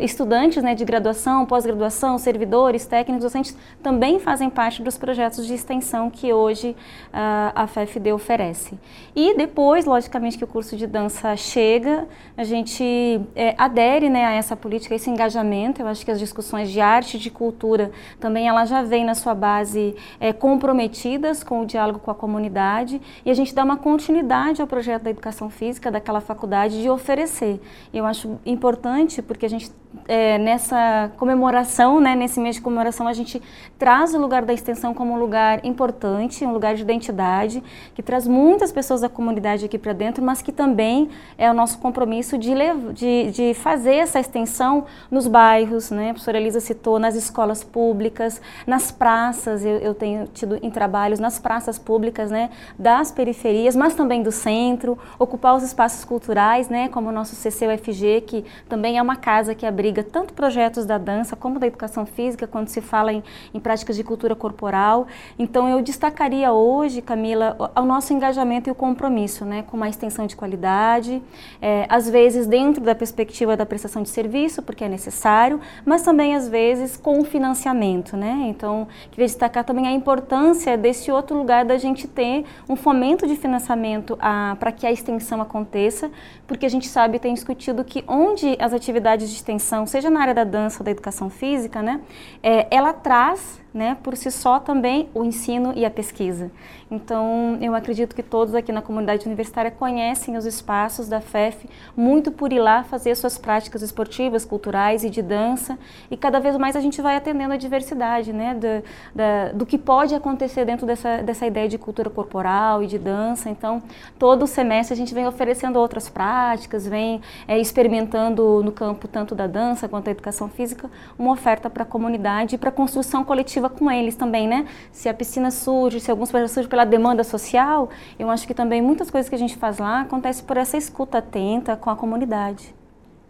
estudantes 0.03 0.63
né, 0.63 0.75
de 0.75 0.85
graduação, 0.85 1.47
pós-graduação, 1.47 2.19
servidores, 2.19 2.87
técnicos, 2.87 3.25
docentes 3.25 3.57
também 3.83 4.19
fazem 4.19 4.51
parte 4.51 4.83
dos 4.83 4.99
projetos 4.99 5.47
de 5.47 5.55
extensão 5.55 6.11
que 6.11 6.33
hoje 6.33 6.71
uh, 7.09 7.53
a 7.55 7.67
FFD 7.67 8.13
oferece. 8.13 8.79
E 9.15 9.37
depois, 9.37 9.85
logicamente, 9.85 10.37
que 10.37 10.45
o 10.45 10.47
curso 10.47 10.77
de 10.77 10.87
dança 10.87 11.37
chega, 11.37 12.07
a 12.37 12.45
gente 12.45 12.80
gente 12.81 13.21
é, 13.35 13.55
adere 13.59 14.09
né, 14.09 14.25
a 14.25 14.33
essa 14.33 14.57
política, 14.57 14.95
a 14.95 14.97
esse 14.97 15.11
engajamento. 15.11 15.83
Eu 15.83 15.87
acho 15.87 16.05
que 16.05 16.11
as 16.11 16.19
discussões 16.19 16.71
de 16.71 16.81
arte 16.81 17.17
e 17.17 17.21
de 17.21 17.31
cultura 17.31 17.91
também 18.19 18.49
ela 18.49 18.65
já 18.65 18.83
vem 18.83 19.05
na 19.05 19.15
sua 19.15 19.35
base 19.35 19.95
é, 20.19 20.33
comprometidas 20.33 21.45
com 21.45 21.63
o 21.63 21.67
diálogo 21.67 21.99
com 21.99 22.11
a 22.11 22.15
comunidade 22.15 23.01
e 23.25 23.31
a 23.31 23.35
gente 23.35 23.55
dá 23.55 23.63
uma 23.63 23.77
continuidade 23.77 24.61
ao 24.61 24.67
projeto 24.67 25.03
da 25.03 25.11
educação 25.11 25.51
física 25.51 25.91
daquela 25.91 26.21
faculdade 26.21 26.81
de 26.81 26.89
oferecer. 26.89 27.61
Eu 27.93 28.07
acho 28.07 28.39
importante 28.47 29.21
porque 29.21 29.47
a 29.47 29.51
gente 29.51 29.71
é, 30.07 30.39
nessa 30.39 31.11
comemoração, 31.17 32.01
né, 32.01 32.15
nesse 32.15 32.39
mês 32.39 32.57
de 32.57 32.63
comemoração, 32.63 33.09
a 33.09 33.13
gente 33.13 33.43
traz 33.79 34.15
o 34.15 34.19
lugar 34.19 34.45
da 34.45 34.53
extensão 34.53 34.95
como 34.95 35.13
um 35.13 35.19
lugar 35.19 35.65
importante, 35.65 36.45
um 36.45 36.53
lugar 36.53 36.75
de 36.75 36.83
identidade, 36.83 37.63
que 37.95 38.03
traz 38.03 38.27
muitas 38.27 38.71
pessoas 38.71 39.01
da 39.01 39.09
comunidade 39.09 39.65
aqui 39.65 39.79
para 39.79 39.93
dentro, 39.93 40.25
mas 40.25 40.43
que 40.43 40.53
também 40.53 41.09
é 41.37 41.51
o 41.51 41.55
nosso 41.55 41.79
compromisso 41.79 42.39
de, 42.39 42.55
de, 42.93 43.31
de 43.31 43.55
fazer 43.55 43.97
essa 43.97 44.21
extensão 44.21 44.85
nos 45.11 45.27
bairros, 45.27 45.91
né? 45.91 46.11
A 46.11 46.13
professora 46.15 46.39
Elisa 46.39 46.61
citou, 46.61 46.99
nas 46.99 47.15
escolas 47.15 47.65
públicas, 47.65 48.41
nas 48.67 48.91
praças, 48.91 49.65
eu, 49.65 49.79
eu 49.79 49.95
tenho 49.95 50.27
tido 50.29 50.59
em 50.63 50.71
trabalhos 50.71 51.19
nas 51.19 51.39
praças 51.39 51.79
públicas, 51.79 52.31
né? 52.31 52.51
Das 52.79 53.11
periferias, 53.11 53.75
mas 53.75 53.95
também 53.95 54.23
do 54.23 54.33
centro, 54.33 54.99
ocupar 55.19 55.57
os 55.57 55.63
espaços 55.63 56.05
culturais, 56.05 56.69
né? 56.69 56.89
Como 56.89 57.09
o 57.09 57.13
nosso 57.13 57.37
CCUFG, 57.37 58.23
que 58.27 58.45
também 58.69 58.99
é 58.99 59.03
uma 59.03 59.17
casa 59.17 59.55
que 59.55 59.67
abriga 59.67 60.03
tanto 60.03 60.33
projetos 60.33 60.87
da 60.87 60.99
dança 60.99 61.37
como 61.37 61.59
da 61.59 61.67
educação 61.67 62.07
física, 62.07 62.47
quando 62.47 62.69
se 62.69 62.81
fala 62.81 63.13
em, 63.13 63.23
em 63.53 63.61
práticas 63.61 63.97
de 63.97 64.05
cultura 64.05 64.35
corporal. 64.35 65.07
Então, 65.39 65.69
eu 65.69 65.83
destacaria 65.83 66.53
hoje, 66.53 67.03
Camila, 67.03 67.57
o, 67.77 67.83
nosso 67.83 68.13
engajamento 68.13 68.69
e 68.69 68.73
o 68.73 68.75
compromisso, 68.75 69.45
né? 69.45 69.63
Com 69.63 69.77
uma 69.77 69.89
extensão 69.89 70.27
de 70.27 70.37
qualidade, 70.37 71.23
é, 71.61 71.87
às 71.89 72.09
vezes 72.09 72.47
dentro 72.47 72.60
da 72.81 72.95
perspectiva 72.95 73.57
da 73.57 73.65
prestação 73.65 74.03
de 74.03 74.09
serviço, 74.09 74.63
porque 74.63 74.85
é 74.85 74.89
necessário, 74.89 75.61
mas 75.85 76.03
também 76.03 76.35
às 76.35 76.49
vezes 76.49 76.97
com 76.97 77.25
financiamento, 77.25 78.17
né? 78.17 78.47
Então, 78.49 78.87
queria 79.11 79.27
destacar 79.27 79.65
também 79.65 79.87
a 79.87 79.93
importância 79.93 80.77
desse 80.77 81.11
outro 81.11 81.37
lugar 81.37 81.65
da 81.65 81.79
gente 81.79 82.07
ter 82.07 82.45
um 82.69 82.77
fomento 82.77 83.27
de 83.27 83.37
financiamento 83.37 84.19
para 84.59 84.73
que 84.73 84.87
a 84.87 84.93
extensão 84.93 85.41
aconteça, 85.41 86.11
porque 86.47 86.67
a 86.67 86.69
gente 86.69 86.89
sabe, 86.89 87.19
tem 87.19 87.35
discutido 87.35 87.85
que 87.85 88.05
onde 88.07 88.57
as 88.61 88.73
atividades 88.73 89.31
de 89.31 89.37
extensão, 89.37 89.87
seja 89.87 90.11
na 90.11 90.21
área 90.21 90.35
da 90.35 90.45
dança 90.45 90.81
ou 90.81 90.85
da 90.85 90.91
educação 90.91 91.31
física, 91.31 91.81
né, 91.83 92.01
é, 92.43 92.67
ela 92.71 92.93
traz 92.93 93.60
né, 93.73 93.97
por 94.03 94.17
si 94.17 94.31
só 94.31 94.59
também 94.59 95.09
o 95.15 95.25
ensino 95.25 95.73
e 95.77 95.85
a 95.85 95.91
pesquisa. 95.91 96.51
Então, 96.91 97.57
eu 97.61 97.73
acredito 97.75 98.17
que 98.17 98.23
todos 98.23 98.53
aqui 98.53 98.73
na 98.73 98.83
comunidade 98.83 99.25
universitária 99.25 99.71
conhecem 99.71 100.37
os 100.37 100.45
espaços 100.45 101.09
da 101.09 101.21
FEF 101.21 101.69
muito 101.97 102.33
por 102.33 102.53
ir 102.53 102.59
lá 102.59 102.83
fazer 102.83 103.15
suas 103.15 103.39
práticas 103.39 103.81
esportivas, 103.81 104.45
culturais 104.45 105.05
e 105.05 105.11
de 105.11 105.23
dança, 105.23 105.79
e 106.11 106.17
cada 106.17 106.41
vez 106.41 106.57
mais 106.57 106.75
a 106.75 106.81
gente 106.81 107.01
vai 107.01 107.15
atendendo 107.15 107.55
a 107.55 107.57
diversidade, 107.57 108.33
né, 108.33 108.55
do, 108.55 108.85
da, 109.15 109.53
do 109.53 109.65
que 109.65 109.79
pode 109.79 110.17
acontecer 110.17 110.65
dentro 110.65 110.85
dessa, 110.85 111.23
dessa 111.23 111.47
ideia 111.47 111.69
de 111.69 111.79
cultura 111.79 112.11
corporal 112.11 112.83
e 112.83 112.89
de 112.89 112.99
dança. 112.99 113.49
Então, 113.49 113.81
todo 114.19 114.47
semestre 114.49 114.93
a 114.93 114.97
gente 114.97 115.15
vem 115.15 115.29
oferecendo 115.29 115.79
outras 115.79 116.09
práticas, 116.09 116.87
vem 116.87 117.21
é, 117.47 117.57
experimentando 117.57 118.63
no 118.65 118.73
campo 118.73 119.07
tanto 119.07 119.35
da 119.35 119.47
dança 119.47 119.89
quanto 119.89 120.07
da 120.07 120.11
educação 120.11 120.49
física, 120.49 120.91
uma 121.17 121.33
oferta 121.33 121.71
para 121.71 121.85
a 121.85 121.87
comunidade 121.87 122.57
e 122.57 122.59
para 122.59 122.71
a 122.71 122.73
construção 122.73 123.25
coletiva 123.25 123.60
com 123.69 123.91
eles 123.91 124.15
também, 124.15 124.49
né? 124.49 124.67
Se 124.93 125.09
a 125.09 125.15
piscina 125.15 125.51
surge, 125.51 126.01
se 126.01 126.11
alguns 126.11 126.31
projetos 126.31 126.53
surgem 126.53 126.71
pela 126.71 126.85
demanda 126.85 127.23
social, 127.25 127.91
eu 128.19 128.31
acho 128.31 128.47
que 128.47 128.55
também 128.55 128.81
muitas 128.81 129.11
coisas 129.11 129.29
que 129.29 129.35
a 129.35 129.39
gente 129.39 129.57
faz 129.57 129.79
lá 129.79 130.03
acontece 130.03 130.43
por 130.43 130.57
essa 130.57 130.77
escuta 130.77 131.19
atenta 131.19 131.77
com 131.77 131.91
a 131.91 131.97
comunidade. 131.97 132.75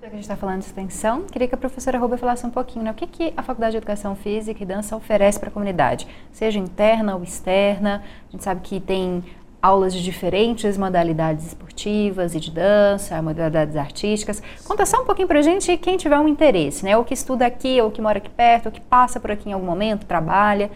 Já 0.00 0.06
que 0.06 0.14
a 0.14 0.16
gente 0.16 0.22
está 0.22 0.36
falando 0.36 0.60
de 0.60 0.64
extensão, 0.64 1.24
queria 1.24 1.46
que 1.46 1.54
a 1.54 1.58
professora 1.58 1.98
Rubia 1.98 2.16
falasse 2.16 2.46
um 2.46 2.50
pouquinho, 2.50 2.86
né? 2.86 2.90
O 2.90 2.94
que, 2.94 3.06
que 3.06 3.34
a 3.36 3.42
Faculdade 3.42 3.72
de 3.72 3.76
Educação 3.76 4.16
Física 4.16 4.62
e 4.62 4.66
Dança 4.66 4.96
oferece 4.96 5.38
para 5.38 5.50
a 5.50 5.52
comunidade, 5.52 6.06
seja 6.32 6.58
interna 6.58 7.14
ou 7.14 7.22
externa? 7.22 8.02
A 8.28 8.32
gente 8.32 8.42
sabe 8.42 8.62
que 8.62 8.80
tem 8.80 9.22
aulas 9.62 9.92
de 9.92 10.02
diferentes 10.02 10.78
modalidades 10.78 11.46
esportivas 11.46 12.34
e 12.34 12.40
de 12.40 12.50
dança, 12.50 13.20
modalidades 13.20 13.76
artísticas. 13.76 14.42
Conta 14.64 14.86
só 14.86 15.02
um 15.02 15.04
pouquinho 15.04 15.28
para 15.28 15.38
a 15.40 15.42
gente 15.42 15.76
quem 15.76 15.96
tiver 15.96 16.18
um 16.18 16.28
interesse, 16.28 16.84
né? 16.84 16.96
Ou 16.96 17.04
que 17.04 17.14
estuda 17.14 17.46
aqui, 17.46 17.80
ou 17.80 17.90
que 17.90 18.00
mora 18.00 18.18
aqui 18.18 18.30
perto, 18.30 18.66
ou 18.66 18.72
que 18.72 18.80
passa 18.80 19.20
por 19.20 19.30
aqui 19.30 19.50
em 19.50 19.52
algum 19.52 19.66
momento, 19.66 20.06
trabalha 20.06 20.70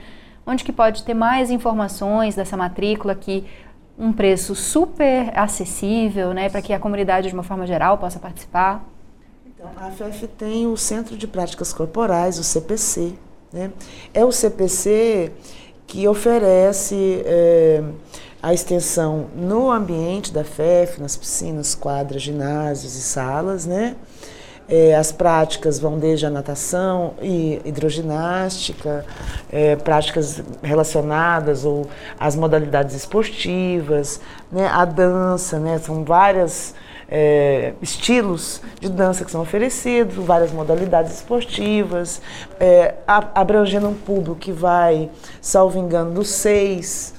onde 0.46 0.64
que 0.64 0.72
pode 0.72 1.02
ter 1.02 1.14
mais 1.14 1.50
informações 1.50 2.34
dessa 2.34 2.56
matrícula 2.56 3.14
que 3.14 3.44
um 3.98 4.12
preço 4.12 4.54
super 4.54 5.32
acessível, 5.38 6.34
né, 6.34 6.48
para 6.48 6.60
que 6.60 6.72
a 6.72 6.78
comunidade 6.78 7.28
de 7.28 7.34
uma 7.34 7.42
forma 7.42 7.66
geral 7.66 7.96
possa 7.98 8.18
participar? 8.18 8.84
Então, 9.46 9.70
a 9.76 9.90
FF 9.90 10.26
tem 10.28 10.66
o 10.66 10.76
Centro 10.76 11.16
de 11.16 11.26
Práticas 11.26 11.72
Corporais, 11.72 12.38
o 12.38 12.44
CPC, 12.44 13.14
né? 13.52 13.70
É 14.12 14.24
o 14.24 14.32
CPC 14.32 15.32
que 15.86 16.06
oferece 16.08 17.22
é, 17.24 17.82
a 18.42 18.52
extensão 18.52 19.26
no 19.34 19.70
ambiente 19.70 20.32
da 20.32 20.44
FEF, 20.44 21.00
nas 21.00 21.16
piscinas, 21.16 21.74
quadras, 21.74 22.22
ginásios 22.22 22.94
e 22.96 23.02
salas, 23.02 23.64
né? 23.66 23.96
É, 24.66 24.94
as 24.94 25.12
práticas 25.12 25.78
vão 25.78 25.98
desde 25.98 26.24
a 26.24 26.30
natação 26.30 27.14
e 27.20 27.60
hidroginástica, 27.66 29.04
é, 29.52 29.76
práticas 29.76 30.42
relacionadas 30.62 31.66
ou 31.66 31.86
as 32.18 32.34
modalidades 32.34 32.94
esportivas, 32.94 34.20
né, 34.50 34.66
a 34.68 34.86
dança, 34.86 35.58
né, 35.58 35.78
são 35.78 36.02
vários 36.02 36.74
é, 37.08 37.74
estilos 37.80 38.60
de 38.80 38.88
dança 38.88 39.24
que 39.24 39.30
são 39.30 39.40
oferecidos, 39.40 40.14
várias 40.24 40.52
modalidades 40.52 41.14
esportivas, 41.14 42.20
é, 42.58 42.94
abrangendo 43.06 43.88
um 43.88 43.94
público 43.94 44.36
que 44.36 44.52
vai, 44.52 45.10
salvo 45.40 45.78
engano, 45.78 46.12
dos 46.12 46.28
seis 46.28 47.14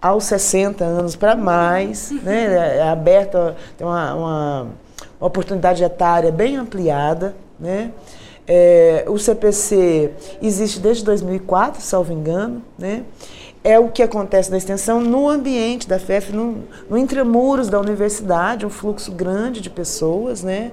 aos 0.00 0.24
60 0.24 0.82
anos 0.82 1.14
para 1.14 1.36
mais, 1.36 2.10
né, 2.22 2.78
é 2.78 2.88
aberto, 2.88 3.54
tem 3.76 3.86
uma, 3.86 4.14
uma 4.14 4.66
uma 5.20 5.26
oportunidade 5.26 5.84
etária 5.84 6.32
bem 6.32 6.56
ampliada, 6.56 7.36
né? 7.58 7.92
É, 8.48 9.04
o 9.06 9.18
CPC 9.18 10.10
existe 10.42 10.80
desde 10.80 11.04
2004, 11.04 11.80
salvo 11.80 12.12
engano, 12.12 12.62
né? 12.76 13.04
É 13.62 13.78
o 13.78 13.88
que 13.88 14.02
acontece 14.02 14.50
na 14.50 14.56
extensão 14.56 15.00
no 15.00 15.28
ambiente 15.28 15.86
da 15.86 15.98
FEF, 15.98 16.32
no, 16.32 16.64
no 16.88 16.96
intramuros 16.96 17.68
da 17.68 17.78
universidade, 17.78 18.64
um 18.64 18.70
fluxo 18.70 19.12
grande 19.12 19.60
de 19.60 19.68
pessoas, 19.68 20.42
né? 20.42 20.72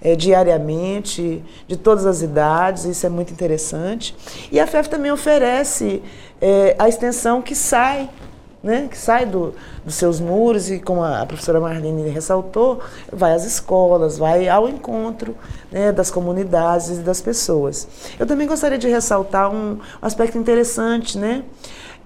É, 0.00 0.14
diariamente, 0.14 1.42
de 1.66 1.76
todas 1.76 2.06
as 2.06 2.22
idades, 2.22 2.84
isso 2.84 3.04
é 3.04 3.08
muito 3.08 3.32
interessante. 3.32 4.14
E 4.52 4.60
a 4.60 4.66
FEF 4.66 4.88
também 4.88 5.10
oferece 5.10 6.00
é, 6.40 6.76
a 6.78 6.88
extensão 6.88 7.42
que 7.42 7.56
sai 7.56 8.08
né, 8.62 8.88
que 8.90 8.98
sai 8.98 9.24
do, 9.24 9.54
dos 9.84 9.94
seus 9.94 10.18
muros 10.20 10.70
e, 10.70 10.80
como 10.80 11.02
a 11.02 11.24
professora 11.24 11.60
Marlene 11.60 12.08
ressaltou, 12.08 12.80
vai 13.12 13.32
às 13.32 13.44
escolas, 13.44 14.18
vai 14.18 14.48
ao 14.48 14.68
encontro 14.68 15.36
né, 15.70 15.92
das 15.92 16.10
comunidades 16.10 16.90
e 16.90 16.94
das 17.02 17.20
pessoas. 17.20 17.86
Eu 18.18 18.26
também 18.26 18.46
gostaria 18.46 18.78
de 18.78 18.88
ressaltar 18.88 19.52
um 19.52 19.78
aspecto 20.02 20.36
interessante, 20.36 21.16
né, 21.16 21.44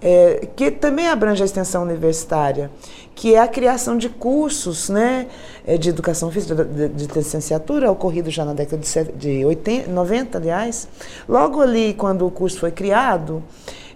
é, 0.02 0.48
que 0.56 0.70
também 0.70 1.08
abrange 1.08 1.42
a 1.42 1.46
extensão 1.46 1.82
universitária, 1.82 2.70
que 3.14 3.34
é 3.34 3.38
a 3.38 3.46
criação 3.46 3.96
de 3.96 4.08
cursos 4.08 4.88
né, 4.88 5.28
é, 5.66 5.78
de 5.78 5.90
educação 5.90 6.30
física, 6.30 6.64
de, 6.64 6.88
de, 6.88 7.06
licenciatura, 7.06 7.90
ocorrido 7.90 8.30
já 8.30 8.44
na 8.44 8.52
década 8.52 8.82
de, 8.82 9.12
de 9.12 9.44
80, 9.44 9.90
90, 9.90 10.38
aliás. 10.38 10.88
Logo 11.28 11.60
ali, 11.60 11.94
quando 11.94 12.26
o 12.26 12.30
curso 12.30 12.58
foi 12.58 12.72
criado, 12.72 13.42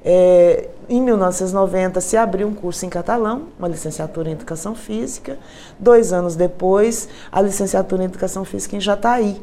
é, 0.04 0.68
em 0.88 1.02
1990 1.02 2.00
se 2.00 2.16
abriu 2.16 2.46
um 2.46 2.54
curso 2.54 2.86
em 2.86 2.88
catalão, 2.88 3.48
uma 3.58 3.66
licenciatura 3.66 4.28
em 4.28 4.32
Educação 4.32 4.74
Física. 4.74 5.36
Dois 5.78 6.12
anos 6.12 6.36
depois, 6.36 7.08
a 7.32 7.42
licenciatura 7.42 8.02
em 8.02 8.06
Educação 8.06 8.44
Física 8.44 8.76
em 8.76 8.80
Jataí. 8.80 9.40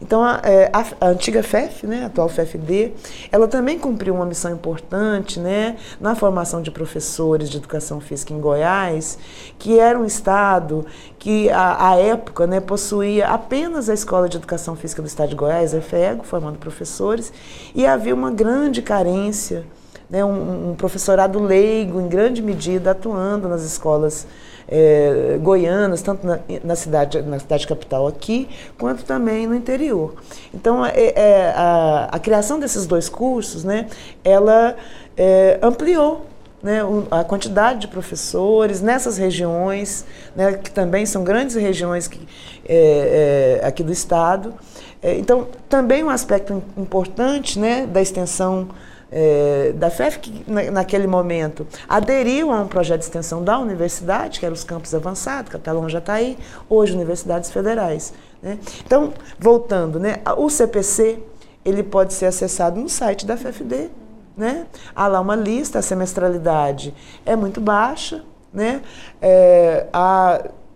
Então, 0.00 0.22
a, 0.22 0.40
é, 0.44 0.70
a, 0.72 0.84
a, 1.00 1.08
antiga 1.08 1.42
FEF, 1.42 1.86
né, 1.86 2.04
a 2.04 2.06
atual 2.06 2.28
FFD, 2.28 2.92
ela 3.32 3.48
também 3.48 3.78
cumpriu 3.78 4.14
uma 4.14 4.24
missão 4.24 4.52
importante 4.52 5.40
né, 5.40 5.76
na 6.00 6.14
formação 6.14 6.62
de 6.62 6.70
professores 6.70 7.50
de 7.50 7.56
educação 7.56 8.00
física 8.00 8.32
em 8.32 8.40
Goiás, 8.40 9.18
que 9.58 9.78
era 9.78 9.98
um 9.98 10.04
estado 10.04 10.86
que, 11.18 11.50
à 11.50 11.96
época, 11.96 12.46
né, 12.46 12.60
possuía 12.60 13.28
apenas 13.28 13.88
a 13.88 13.94
Escola 13.94 14.28
de 14.28 14.36
Educação 14.36 14.76
Física 14.76 15.02
do 15.02 15.08
Estado 15.08 15.30
de 15.30 15.34
Goiás, 15.34 15.74
a 15.74 15.78
EFEGO, 15.78 16.24
formando 16.24 16.58
professores, 16.58 17.32
e 17.74 17.84
havia 17.84 18.14
uma 18.14 18.30
grande 18.30 18.80
carência 18.80 19.64
né, 20.08 20.24
um, 20.24 20.70
um, 20.70 20.74
professorado 20.74 21.38
leigo, 21.38 22.00
em 22.00 22.08
grande 22.08 22.40
medida, 22.40 22.92
atuando 22.92 23.48
nas 23.48 23.62
escolas 23.62 24.26
é, 24.68 25.38
goianas, 25.40 26.02
tanto 26.02 26.26
na, 26.26 26.38
na, 26.62 26.76
cidade, 26.76 27.22
na 27.22 27.38
cidade 27.38 27.66
capital 27.66 28.06
aqui, 28.06 28.48
quanto 28.78 29.04
também 29.04 29.46
no 29.46 29.54
interior. 29.54 30.14
Então, 30.52 30.84
é, 30.84 31.12
é, 31.16 31.52
a, 31.56 32.08
a, 32.12 32.18
criação 32.18 32.60
desses 32.60 32.86
dois 32.86 33.08
cursos, 33.08 33.64
né, 33.64 33.86
ela 34.22 34.76
é, 35.16 35.58
ampliou 35.62 36.26
né, 36.62 36.80
a 37.10 37.24
quantidade 37.24 37.80
de 37.80 37.88
professores 37.88 38.82
nessas 38.82 39.16
regiões, 39.16 40.04
né, 40.36 40.52
que 40.52 40.70
também 40.70 41.06
são 41.06 41.24
grandes 41.24 41.56
regiões 41.56 42.06
que, 42.06 42.20
é, 42.68 43.60
é, 43.62 43.66
aqui 43.66 43.82
do 43.82 43.92
estado. 43.92 44.54
É, 45.00 45.16
então, 45.16 45.46
também 45.68 46.02
um 46.04 46.10
aspecto 46.10 46.62
importante 46.76 47.58
né, 47.58 47.86
da 47.86 48.02
extensão 48.02 48.68
é, 49.10 49.72
da 49.74 49.90
FEF, 49.90 50.18
que 50.18 50.44
na, 50.46 50.70
naquele 50.70 51.06
momento 51.06 51.66
aderiu 51.88 52.52
a 52.52 52.60
um 52.60 52.68
projeto 52.68 53.00
de 53.00 53.06
extensão 53.06 53.42
da 53.42 53.58
universidade, 53.58 54.38
que 54.38 54.46
era 54.46 54.52
os 54.52 54.64
campos 54.64 54.94
avançados, 54.94 55.50
Catalão 55.50 55.88
já 55.88 55.98
está 55.98 56.14
aí, 56.14 56.38
hoje 56.68 56.94
universidades 56.94 57.50
federais. 57.50 58.12
Né? 58.42 58.58
Então, 58.84 59.12
voltando, 59.38 59.98
né, 59.98 60.16
o 60.36 60.48
CPC 60.48 61.18
ele 61.64 61.82
pode 61.82 62.14
ser 62.14 62.26
acessado 62.26 62.80
no 62.80 62.88
site 62.88 63.26
da 63.26 63.36
FFD. 63.36 63.90
Né? 64.36 64.66
Há 64.94 65.08
lá 65.08 65.20
uma 65.20 65.34
lista, 65.34 65.80
a 65.80 65.82
semestralidade 65.82 66.94
é 67.26 67.34
muito 67.34 67.60
baixa, 67.60 68.22
né? 68.52 68.80
é, 69.20 69.86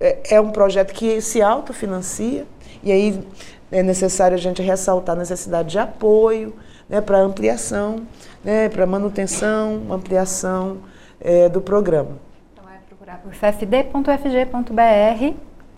é, 0.00 0.34
é 0.34 0.40
um 0.40 0.50
projeto 0.50 0.92
que 0.92 1.20
se 1.20 1.40
autofinancia, 1.40 2.44
e 2.82 2.90
aí 2.90 3.24
é 3.70 3.82
necessário 3.82 4.36
a 4.36 4.40
gente 4.40 4.60
ressaltar 4.60 5.14
a 5.14 5.18
necessidade 5.18 5.70
de 5.70 5.78
apoio, 5.78 6.52
né, 6.88 7.00
para 7.00 7.18
ampliação, 7.18 8.06
né, 8.44 8.68
para 8.68 8.86
manutenção, 8.86 9.82
ampliação 9.90 10.78
é, 11.20 11.48
do 11.48 11.60
programa. 11.60 12.18
Então 12.52 12.64
é 12.68 12.78
procurar 12.88 13.18
por 13.18 13.32
ffd.fg.br 13.32 14.72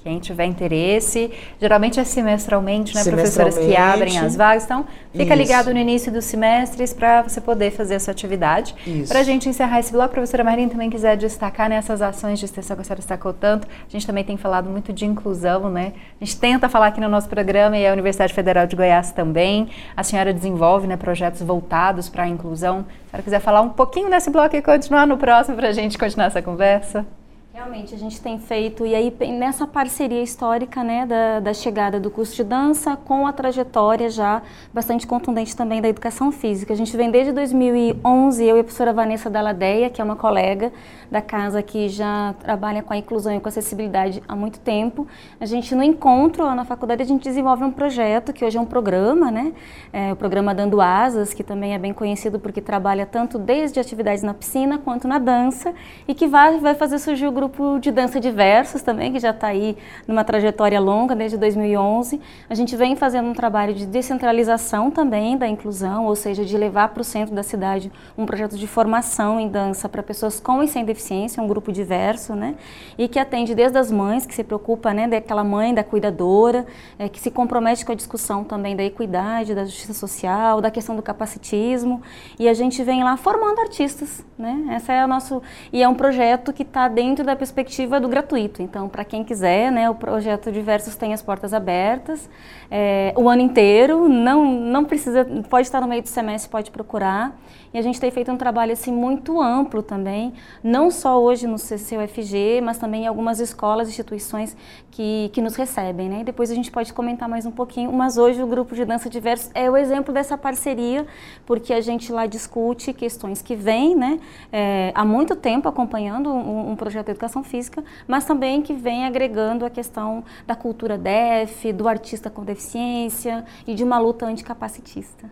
quem 0.04 0.18
tiver 0.18 0.44
interesse, 0.44 1.32
geralmente 1.58 1.98
é 1.98 2.04
semestralmente, 2.04 2.94
né, 2.94 3.02
semestralmente, 3.02 3.34
professoras 3.34 3.66
que 3.66 3.74
abrem 3.74 4.18
as 4.18 4.36
vagas. 4.36 4.64
Então, 4.64 4.84
fica 5.10 5.34
isso. 5.34 5.34
ligado 5.34 5.72
no 5.72 5.80
início 5.80 6.12
dos 6.12 6.26
semestres 6.26 6.92
para 6.92 7.22
você 7.22 7.40
poder 7.40 7.70
fazer 7.70 7.94
a 7.94 8.00
sua 8.00 8.12
atividade. 8.12 8.74
Para 9.08 9.20
a 9.20 9.22
gente 9.22 9.48
encerrar 9.48 9.80
esse 9.80 9.90
bloco, 9.90 10.04
a 10.04 10.12
professora 10.12 10.44
Marina 10.44 10.70
também 10.70 10.90
quiser 10.90 11.16
destacar 11.16 11.70
nessas 11.70 12.02
ações 12.02 12.38
de 12.38 12.44
extensão 12.44 12.76
que 12.76 12.82
a 12.82 12.84
senhora 12.84 13.00
destacou 13.00 13.32
tanto. 13.32 13.66
A 13.66 13.90
gente 13.90 14.06
também 14.06 14.22
tem 14.22 14.36
falado 14.36 14.68
muito 14.68 14.92
de 14.92 15.06
inclusão, 15.06 15.70
né? 15.70 15.94
A 16.20 16.24
gente 16.24 16.38
tenta 16.38 16.68
falar 16.68 16.88
aqui 16.88 17.00
no 17.00 17.08
nosso 17.08 17.30
programa 17.30 17.78
e 17.78 17.86
a 17.86 17.92
Universidade 17.92 18.34
Federal 18.34 18.66
de 18.66 18.76
Goiás 18.76 19.10
também. 19.10 19.70
A 19.96 20.02
senhora 20.02 20.34
desenvolve 20.34 20.86
né, 20.86 20.98
projetos 20.98 21.40
voltados 21.40 22.10
para 22.10 22.24
a 22.24 22.28
inclusão. 22.28 22.84
Se 22.84 23.06
a 23.06 23.10
senhora 23.10 23.22
quiser 23.22 23.40
falar 23.40 23.62
um 23.62 23.70
pouquinho 23.70 24.10
nesse 24.10 24.28
bloco 24.28 24.54
e 24.54 24.60
continuar 24.60 25.06
no 25.06 25.16
próximo 25.16 25.56
para 25.56 25.68
a 25.68 25.72
gente 25.72 25.96
continuar 25.96 26.26
essa 26.26 26.42
conversa. 26.42 27.06
Realmente, 27.54 27.94
a 27.94 27.98
gente 27.98 28.20
tem 28.20 28.36
feito, 28.36 28.84
e 28.84 28.96
aí 28.96 29.16
nessa 29.30 29.64
parceria 29.64 30.20
histórica 30.20 30.82
né, 30.82 31.06
da, 31.06 31.38
da, 31.38 31.54
chegada 31.54 32.00
do 32.00 32.10
curso 32.10 32.34
de 32.34 32.42
dança 32.42 32.96
com 32.96 33.28
a 33.28 33.32
trajetória 33.32 34.10
já 34.10 34.42
bastante 34.72 35.06
contundente 35.06 35.54
também 35.54 35.80
da 35.80 35.88
educação 35.88 36.32
física. 36.32 36.72
A 36.72 36.76
gente 36.76 36.96
vem 36.96 37.12
desde 37.12 37.30
2011, 37.30 38.44
eu 38.44 38.56
e 38.56 38.60
a 38.60 38.64
professora 38.64 38.92
Vanessa 38.92 39.30
Dalladeia, 39.30 39.88
que 39.88 40.00
é 40.00 40.04
uma 40.04 40.16
colega 40.16 40.72
da 41.08 41.22
casa 41.22 41.62
que 41.62 41.88
já 41.88 42.34
trabalha 42.40 42.82
com 42.82 42.92
a 42.92 42.96
inclusão 42.96 43.32
e 43.36 43.38
com 43.38 43.46
a 43.46 43.50
acessibilidade 43.50 44.20
há 44.26 44.34
muito 44.34 44.58
tempo. 44.58 45.06
A 45.38 45.46
gente, 45.46 45.76
no 45.76 45.82
encontro 45.84 46.44
lá 46.44 46.56
na 46.56 46.64
faculdade, 46.64 47.02
a 47.02 47.06
gente 47.06 47.22
desenvolve 47.22 47.62
um 47.62 47.70
projeto, 47.70 48.32
que 48.32 48.44
hoje 48.44 48.58
é 48.58 48.60
um 48.60 48.66
programa, 48.66 49.30
né? 49.30 49.52
É, 49.92 50.12
o 50.12 50.16
programa 50.16 50.52
Dando 50.52 50.80
Asas, 50.80 51.32
que 51.32 51.44
também 51.44 51.72
é 51.72 51.78
bem 51.78 51.92
conhecido 51.92 52.40
porque 52.40 52.60
trabalha 52.60 53.06
tanto 53.06 53.38
desde 53.38 53.78
atividades 53.78 54.24
na 54.24 54.34
piscina 54.34 54.76
quanto 54.76 55.06
na 55.06 55.20
dança, 55.20 55.72
e 56.08 56.14
que 56.14 56.26
vai, 56.26 56.58
vai 56.58 56.74
fazer 56.74 56.98
surgir 56.98 57.28
o 57.28 57.30
grupo 57.30 57.43
grupo 57.44 57.78
de 57.78 57.90
dança 57.90 58.18
diversos 58.18 58.80
também, 58.80 59.12
que 59.12 59.18
já 59.18 59.30
está 59.30 59.48
aí 59.48 59.76
numa 60.08 60.24
trajetória 60.24 60.80
longa, 60.80 61.14
desde 61.14 61.36
2011. 61.36 62.18
A 62.48 62.54
gente 62.54 62.74
vem 62.74 62.96
fazendo 62.96 63.28
um 63.28 63.34
trabalho 63.34 63.74
de 63.74 63.86
descentralização 63.86 64.90
também 64.90 65.36
da 65.36 65.46
inclusão, 65.46 66.06
ou 66.06 66.16
seja, 66.16 66.42
de 66.42 66.56
levar 66.56 66.88
para 66.88 67.02
o 67.02 67.04
centro 67.04 67.34
da 67.34 67.42
cidade 67.42 67.92
um 68.16 68.24
projeto 68.24 68.56
de 68.56 68.66
formação 68.66 69.38
em 69.38 69.48
dança 69.48 69.88
para 69.88 70.02
pessoas 70.02 70.40
com 70.40 70.62
e 70.62 70.68
sem 70.68 70.84
deficiência, 70.84 71.42
um 71.42 71.46
grupo 71.46 71.70
diverso, 71.70 72.34
né? 72.34 72.54
E 72.96 73.08
que 73.08 73.18
atende 73.18 73.54
desde 73.54 73.76
as 73.76 73.90
mães, 73.90 74.24
que 74.24 74.34
se 74.34 74.42
preocupa, 74.42 74.94
né, 74.94 75.06
daquela 75.06 75.44
mãe, 75.44 75.74
da 75.74 75.84
cuidadora, 75.84 76.66
é, 76.98 77.08
que 77.10 77.20
se 77.20 77.30
compromete 77.30 77.84
com 77.84 77.92
a 77.92 77.94
discussão 77.94 78.42
também 78.42 78.74
da 78.74 78.82
equidade, 78.82 79.54
da 79.54 79.64
justiça 79.64 79.92
social, 79.92 80.62
da 80.62 80.70
questão 80.70 80.96
do 80.96 81.02
capacitismo. 81.02 82.00
E 82.38 82.48
a 82.48 82.54
gente 82.54 82.82
vem 82.82 83.04
lá 83.04 83.16
formando 83.18 83.60
artistas, 83.60 84.24
né? 84.38 84.64
Essa 84.70 84.94
é 84.94 85.04
o 85.04 85.08
nosso 85.08 85.42
e 85.70 85.82
é 85.82 85.88
um 85.88 85.94
projeto 85.94 86.52
que 86.52 86.62
está 86.62 86.88
dentro 86.88 87.24
da 87.24 87.33
da 87.34 87.36
perspectiva 87.36 88.00
do 88.00 88.08
gratuito. 88.08 88.62
Então, 88.62 88.88
para 88.88 89.04
quem 89.04 89.24
quiser, 89.24 89.70
né, 89.70 89.90
o 89.90 89.94
projeto 89.94 90.50
Diversos 90.50 90.96
tem 90.96 91.12
as 91.12 91.20
portas 91.20 91.52
abertas 91.52 92.28
é, 92.70 93.12
o 93.16 93.28
ano 93.28 93.42
inteiro, 93.42 94.08
não, 94.08 94.44
não 94.44 94.84
precisa, 94.84 95.24
pode 95.48 95.66
estar 95.66 95.80
no 95.80 95.86
meio 95.86 96.02
do 96.02 96.08
semestre, 96.08 96.50
pode 96.50 96.70
procurar. 96.70 97.38
E 97.74 97.78
a 97.78 97.82
gente 97.82 98.00
tem 98.00 98.08
feito 98.08 98.30
um 98.30 98.36
trabalho 98.36 98.72
assim 98.72 98.92
muito 98.92 99.42
amplo 99.42 99.82
também, 99.82 100.32
não 100.62 100.92
só 100.92 101.20
hoje 101.20 101.44
no 101.48 101.56
CCUFG, 101.56 102.60
mas 102.62 102.78
também 102.78 103.02
em 103.02 103.06
algumas 103.08 103.40
escolas, 103.40 103.88
instituições 103.88 104.56
que, 104.92 105.28
que 105.32 105.42
nos 105.42 105.56
recebem. 105.56 106.08
Né? 106.08 106.20
E 106.20 106.24
depois 106.24 106.52
a 106.52 106.54
gente 106.54 106.70
pode 106.70 106.92
comentar 106.92 107.28
mais 107.28 107.44
um 107.44 107.50
pouquinho, 107.50 107.92
mas 107.92 108.16
hoje 108.16 108.40
o 108.40 108.46
Grupo 108.46 108.76
de 108.76 108.84
Dança 108.84 109.10
Diversos 109.10 109.50
é 109.54 109.68
o 109.68 109.76
exemplo 109.76 110.14
dessa 110.14 110.38
parceria, 110.38 111.04
porque 111.44 111.72
a 111.72 111.80
gente 111.80 112.12
lá 112.12 112.26
discute 112.26 112.92
questões 112.92 113.42
que 113.42 113.56
vêm 113.56 113.96
né, 113.96 114.20
é, 114.52 114.92
há 114.94 115.04
muito 115.04 115.34
tempo 115.34 115.68
acompanhando 115.68 116.30
um, 116.30 116.70
um 116.70 116.76
projeto 116.76 117.06
de 117.06 117.10
educação 117.10 117.42
física, 117.42 117.82
mas 118.06 118.24
também 118.24 118.62
que 118.62 118.72
vem 118.72 119.04
agregando 119.04 119.64
a 119.64 119.70
questão 119.70 120.22
da 120.46 120.54
cultura 120.54 120.96
DEF, 120.96 121.72
do 121.72 121.88
artista 121.88 122.30
com 122.30 122.44
deficiência 122.44 123.44
e 123.66 123.74
de 123.74 123.82
uma 123.82 123.98
luta 123.98 124.26
anticapacitista 124.26 125.28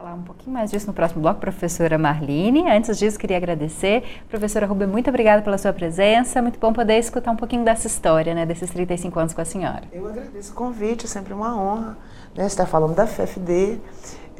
falar 0.00 0.14
um 0.14 0.22
pouquinho 0.22 0.54
mais 0.54 0.70
disso 0.70 0.86
no 0.86 0.94
próximo 0.94 1.20
bloco, 1.20 1.40
professora 1.40 1.98
Marline. 1.98 2.70
Antes 2.70 2.98
disso, 2.98 3.18
queria 3.18 3.36
agradecer. 3.36 4.02
Professora 4.30 4.64
Rubem, 4.64 4.88
muito 4.88 5.10
obrigada 5.10 5.42
pela 5.42 5.58
sua 5.58 5.74
presença. 5.74 6.40
Muito 6.40 6.58
bom 6.58 6.72
poder 6.72 6.98
escutar 6.98 7.30
um 7.30 7.36
pouquinho 7.36 7.64
dessa 7.66 7.86
história, 7.86 8.34
né, 8.34 8.46
desses 8.46 8.70
35 8.70 9.20
anos 9.20 9.34
com 9.34 9.42
a 9.42 9.44
senhora. 9.44 9.82
Eu 9.92 10.08
agradeço 10.08 10.52
o 10.52 10.54
convite, 10.54 11.04
é 11.04 11.08
sempre 11.08 11.34
uma 11.34 11.54
honra 11.54 11.98
né, 12.34 12.46
estar 12.46 12.64
falando 12.64 12.94
da 12.94 13.06
FFD. 13.06 13.78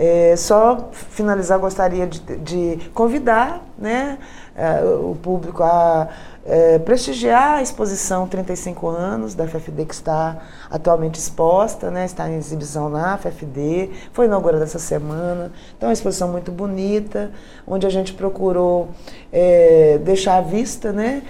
É, 0.03 0.35
só 0.35 0.89
finalizar, 0.93 1.59
gostaria 1.59 2.07
de, 2.07 2.21
de 2.39 2.91
convidar 2.95 3.63
né, 3.77 4.17
é, 4.57 4.83
o 4.83 5.15
público 5.15 5.63
a 5.63 6.09
é, 6.47 6.79
prestigiar 6.79 7.59
a 7.59 7.63
exposição 7.63 8.27
35 8.27 8.89
anos 8.89 9.35
da 9.35 9.47
FFD 9.47 9.85
que 9.85 9.93
está 9.93 10.39
atualmente 10.71 11.17
exposta, 11.17 11.91
né, 11.91 12.07
está 12.07 12.27
em 12.31 12.37
exibição 12.37 12.89
na 12.89 13.19
FFD, 13.19 13.91
foi 14.11 14.25
inaugurada 14.25 14.65
essa 14.65 14.79
semana. 14.79 15.53
Então, 15.77 15.87
é 15.87 15.91
uma 15.91 15.93
exposição 15.93 16.29
muito 16.29 16.51
bonita, 16.51 17.31
onde 17.67 17.87
a 17.87 17.91
gente 17.91 18.15
procurou 18.15 18.89
é, 19.31 19.99
deixar 20.03 20.39
à 20.39 20.41
vista 20.41 20.95
né, 20.95 21.23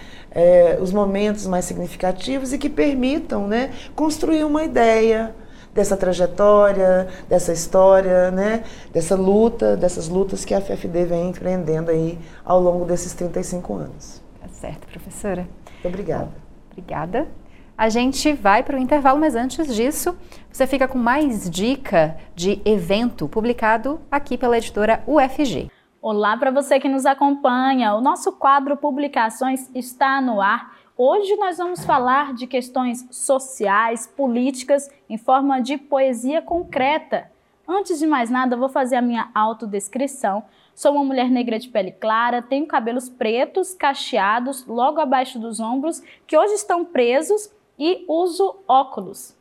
os 0.81 0.93
momentos 0.93 1.45
mais 1.45 1.65
significativos 1.65 2.53
e 2.53 2.59
que 2.59 2.69
permitam 2.69 3.49
né, 3.49 3.73
construir 3.97 4.45
uma 4.45 4.63
ideia 4.63 5.35
dessa 5.75 5.97
trajetória, 5.97 7.09
dessa 7.29 7.53
história, 7.53 8.31
né, 8.31 8.65
dessa 8.93 9.15
luta, 9.15 9.77
dessas 9.77 10.09
lutas 10.09 10.45
que 10.45 10.55
a 10.55 10.61
FFD 10.61 11.05
vem 11.05 11.31
empreendendo 11.31 11.91
aí 11.91 12.19
ao 12.45 12.61
longo 12.61 12.85
desses 12.85 13.15
35 13.15 13.75
anos. 13.75 14.23
Tá 14.41 14.49
certo, 14.49 14.87
professora. 14.89 15.47
Muito 15.73 15.89
obrigada. 15.89 16.25
Bom, 16.25 16.33
obrigada. 16.73 17.29
A 17.77 17.89
gente 17.89 18.35
vai 18.35 18.63
para 18.63 18.77
o 18.77 18.79
intervalo, 18.79 19.19
mas 19.19 19.35
antes 19.35 19.75
disso, 19.75 20.15
você 20.53 20.67
fica 20.67 20.87
com 20.87 20.99
mais 20.99 21.49
dica 21.49 22.17
de 22.35 22.61
evento 22.63 23.27
publicado 23.27 23.99
aqui 24.11 24.37
pela 24.37 24.59
editora 24.59 25.03
UFG. 25.07 25.71
Olá 26.03 26.37
para 26.37 26.51
você 26.51 26.79
que 26.79 26.89
nos 26.89 27.07
acompanha. 27.07 27.95
O 27.95 28.01
nosso 28.01 28.33
quadro 28.33 28.77
Publicações 28.77 29.71
está 29.75 30.21
no 30.21 30.41
ar. 30.41 30.77
Hoje 31.03 31.35
nós 31.37 31.57
vamos 31.57 31.83
falar 31.83 32.35
de 32.35 32.47
questões 32.47 33.09
sociais, 33.11 34.07
políticas, 34.07 34.91
em 35.09 35.17
forma 35.17 35.59
de 35.59 35.79
poesia 35.79 36.43
concreta. 36.43 37.33
Antes 37.67 37.99
de 37.99 38.07
mais 38.07 38.29
nada, 38.29 38.55
vou 38.55 38.69
fazer 38.69 38.97
a 38.97 39.01
minha 39.01 39.31
autodescrição. 39.35 40.45
Sou 40.75 40.93
uma 40.93 41.03
mulher 41.03 41.31
negra 41.31 41.59
de 41.59 41.71
pele 41.71 41.91
clara, 41.91 42.43
tenho 42.43 42.67
cabelos 42.67 43.09
pretos, 43.09 43.73
cacheados, 43.73 44.67
logo 44.67 45.01
abaixo 45.01 45.39
dos 45.39 45.59
ombros, 45.59 46.03
que 46.27 46.37
hoje 46.37 46.53
estão 46.53 46.85
presos 46.85 47.51
e 47.79 48.05
uso 48.07 48.57
óculos. 48.69 49.35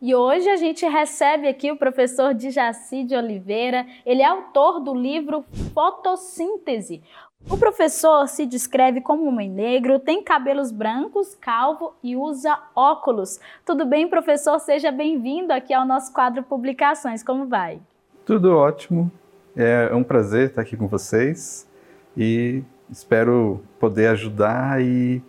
E 0.00 0.14
hoje 0.14 0.48
a 0.48 0.56
gente 0.56 0.84
recebe 0.86 1.46
aqui 1.46 1.70
o 1.70 1.76
professor 1.76 2.32
Dijaci 2.32 3.04
de 3.04 3.14
Oliveira. 3.14 3.86
Ele 4.06 4.22
é 4.22 4.26
autor 4.26 4.80
do 4.80 4.94
livro 4.94 5.44
Fotossíntese. 5.74 7.02
O 7.50 7.58
professor 7.58 8.26
se 8.28 8.46
descreve 8.46 9.00
como 9.00 9.26
homem 9.26 9.50
negro, 9.50 9.98
tem 9.98 10.22
cabelos 10.22 10.70
brancos, 10.70 11.34
calvo 11.34 11.94
e 12.02 12.16
usa 12.16 12.58
óculos. 12.74 13.40
Tudo 13.64 13.84
bem, 13.84 14.08
professor? 14.08 14.58
Seja 14.58 14.90
bem-vindo 14.90 15.52
aqui 15.52 15.74
ao 15.74 15.86
nosso 15.86 16.12
quadro 16.12 16.42
Publicações. 16.42 17.22
Como 17.22 17.46
vai? 17.46 17.80
Tudo 18.24 18.56
ótimo. 18.56 19.10
É 19.56 19.94
um 19.94 20.02
prazer 20.02 20.48
estar 20.48 20.62
aqui 20.62 20.76
com 20.76 20.86
vocês 20.86 21.68
e 22.16 22.62
espero 22.90 23.62
poder 23.78 24.08
ajudar 24.08 24.80
e 24.80 25.22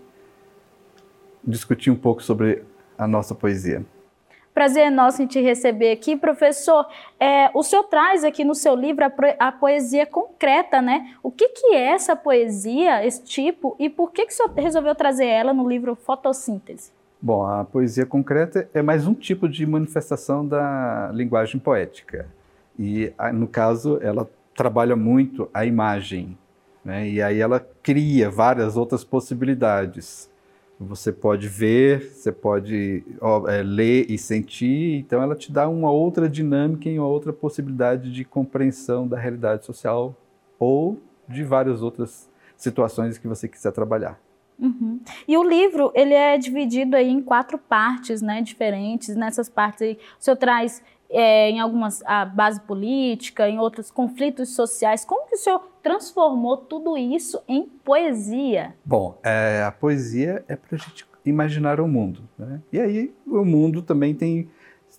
discutir 1.44 1.92
um 1.92 1.96
pouco 1.96 2.24
sobre 2.24 2.64
a 2.98 3.06
nossa 3.06 3.36
poesia. 3.36 3.86
Prazer 4.54 4.92
nosso 4.92 5.22
em 5.22 5.26
te 5.26 5.42
receber 5.42 5.92
aqui. 5.92 6.16
Professor, 6.16 6.86
é, 7.20 7.50
o 7.56 7.64
senhor 7.64 7.84
traz 7.86 8.24
aqui 8.24 8.44
no 8.44 8.54
seu 8.54 8.76
livro 8.76 9.04
a, 9.04 9.12
a, 9.48 9.52
poesia 9.52 10.06
concreta, 10.06 10.80
né? 10.80 11.16
O 11.24 11.32
que, 11.32 11.50
que 11.50 11.74
é 11.74 11.88
essa 11.88 12.16
poesia, 12.16 13.06
esse 13.06 13.24
tipo, 13.24 13.76
e 13.80 13.90
por 13.90 14.12
que, 14.12 14.26
que 14.26 14.32
o 14.32 14.36
senhor 14.36 14.54
resolveu 14.56 14.94
trazer 14.94 15.26
ela 15.26 15.54
no 15.54 15.68
livro 15.68 15.96
Fotossíntese? 15.96 16.92
Bom, 17.20 17.46
a 17.46 17.64
poesia 17.64 18.06
concreta 18.06 18.70
é 18.74 18.82
mais 18.82 19.08
um 19.08 19.14
tipo 19.14 19.50
de 19.50 19.66
manifestação 19.66 20.46
da 20.46 21.10
linguagem 21.14 21.60
poética. 21.60 22.28
E, 22.78 23.12
no 23.34 23.48
caso, 23.48 23.98
ela 24.02 24.30
trabalha 24.54 24.96
muito 24.96 25.50
a 25.54 25.66
imagem, 25.66 26.38
né? 26.86 27.08
E 27.08 27.22
aí 27.22 27.40
ela 27.40 27.66
cria 27.82 28.30
várias 28.30 28.78
outras 28.78 29.04
possibilidades 29.04 30.30
você 30.84 31.12
pode 31.12 31.48
ver, 31.48 32.12
você 32.12 32.32
pode 32.32 33.04
ó, 33.20 33.48
é, 33.48 33.64
ler 33.64 34.10
e 34.10 34.18
sentir, 34.18 35.00
então 35.00 35.22
ela 35.22 35.36
te 35.36 35.52
dá 35.52 35.68
uma 35.68 35.92
outra 35.92 36.30
dinâmica 36.30 36.90
e 36.90 37.00
uma 37.00 37.08
outra 37.08 37.34
possibilidade 37.34 38.12
de 38.12 38.24
compreensão 38.24 39.08
da 39.08 39.18
realidade 39.18 39.66
social 39.66 40.16
ou 40.60 41.00
de 41.28 41.44
várias 41.44 41.82
outras 41.82 42.30
situações 42.56 43.18
que 43.18 43.28
você 43.28 43.48
quiser 43.48 43.72
trabalhar. 43.72 44.20
Uhum. 44.60 45.00
E 45.28 45.36
o 45.38 45.44
livro 45.44 45.92
ele 45.96 46.14
é 46.14 46.38
dividido 46.38 46.96
aí 46.96 47.10
em 47.10 47.22
quatro 47.22 47.58
partes, 47.58 48.22
né, 48.22 48.42
diferentes. 48.42 49.16
Nessas 49.16 49.50
partes 49.50 49.82
aí, 49.82 49.98
o 50.20 50.24
senhor 50.24 50.38
traz 50.38 50.82
é, 51.14 51.52
em 51.52 51.60
algumas 51.60 52.02
a 52.06 52.26
base 52.26 52.60
política, 52.62 53.48
em 53.48 53.60
outros 53.60 53.92
conflitos 53.92 54.56
sociais. 54.56 55.06
Como 55.06 55.28
que 55.28 55.36
o 55.36 55.38
senhor 55.38 55.62
transformou 55.84 56.58
tudo 56.58 56.98
isso 56.98 57.40
em 57.48 57.64
poesia? 57.64 58.74
Bom, 58.84 59.18
é, 59.24 59.64
a 59.64 59.72
poesia 59.72 60.44
é 60.48 60.56
para 60.56 60.76
a 60.76 60.78
gente 60.78 61.06
imaginar 61.24 61.80
o 61.80 61.88
mundo. 61.88 62.22
Né? 62.38 62.60
E 62.72 62.80
aí 62.80 63.14
o 63.28 63.46
mundo 63.46 63.82
também 63.84 64.16
tem, 64.16 64.50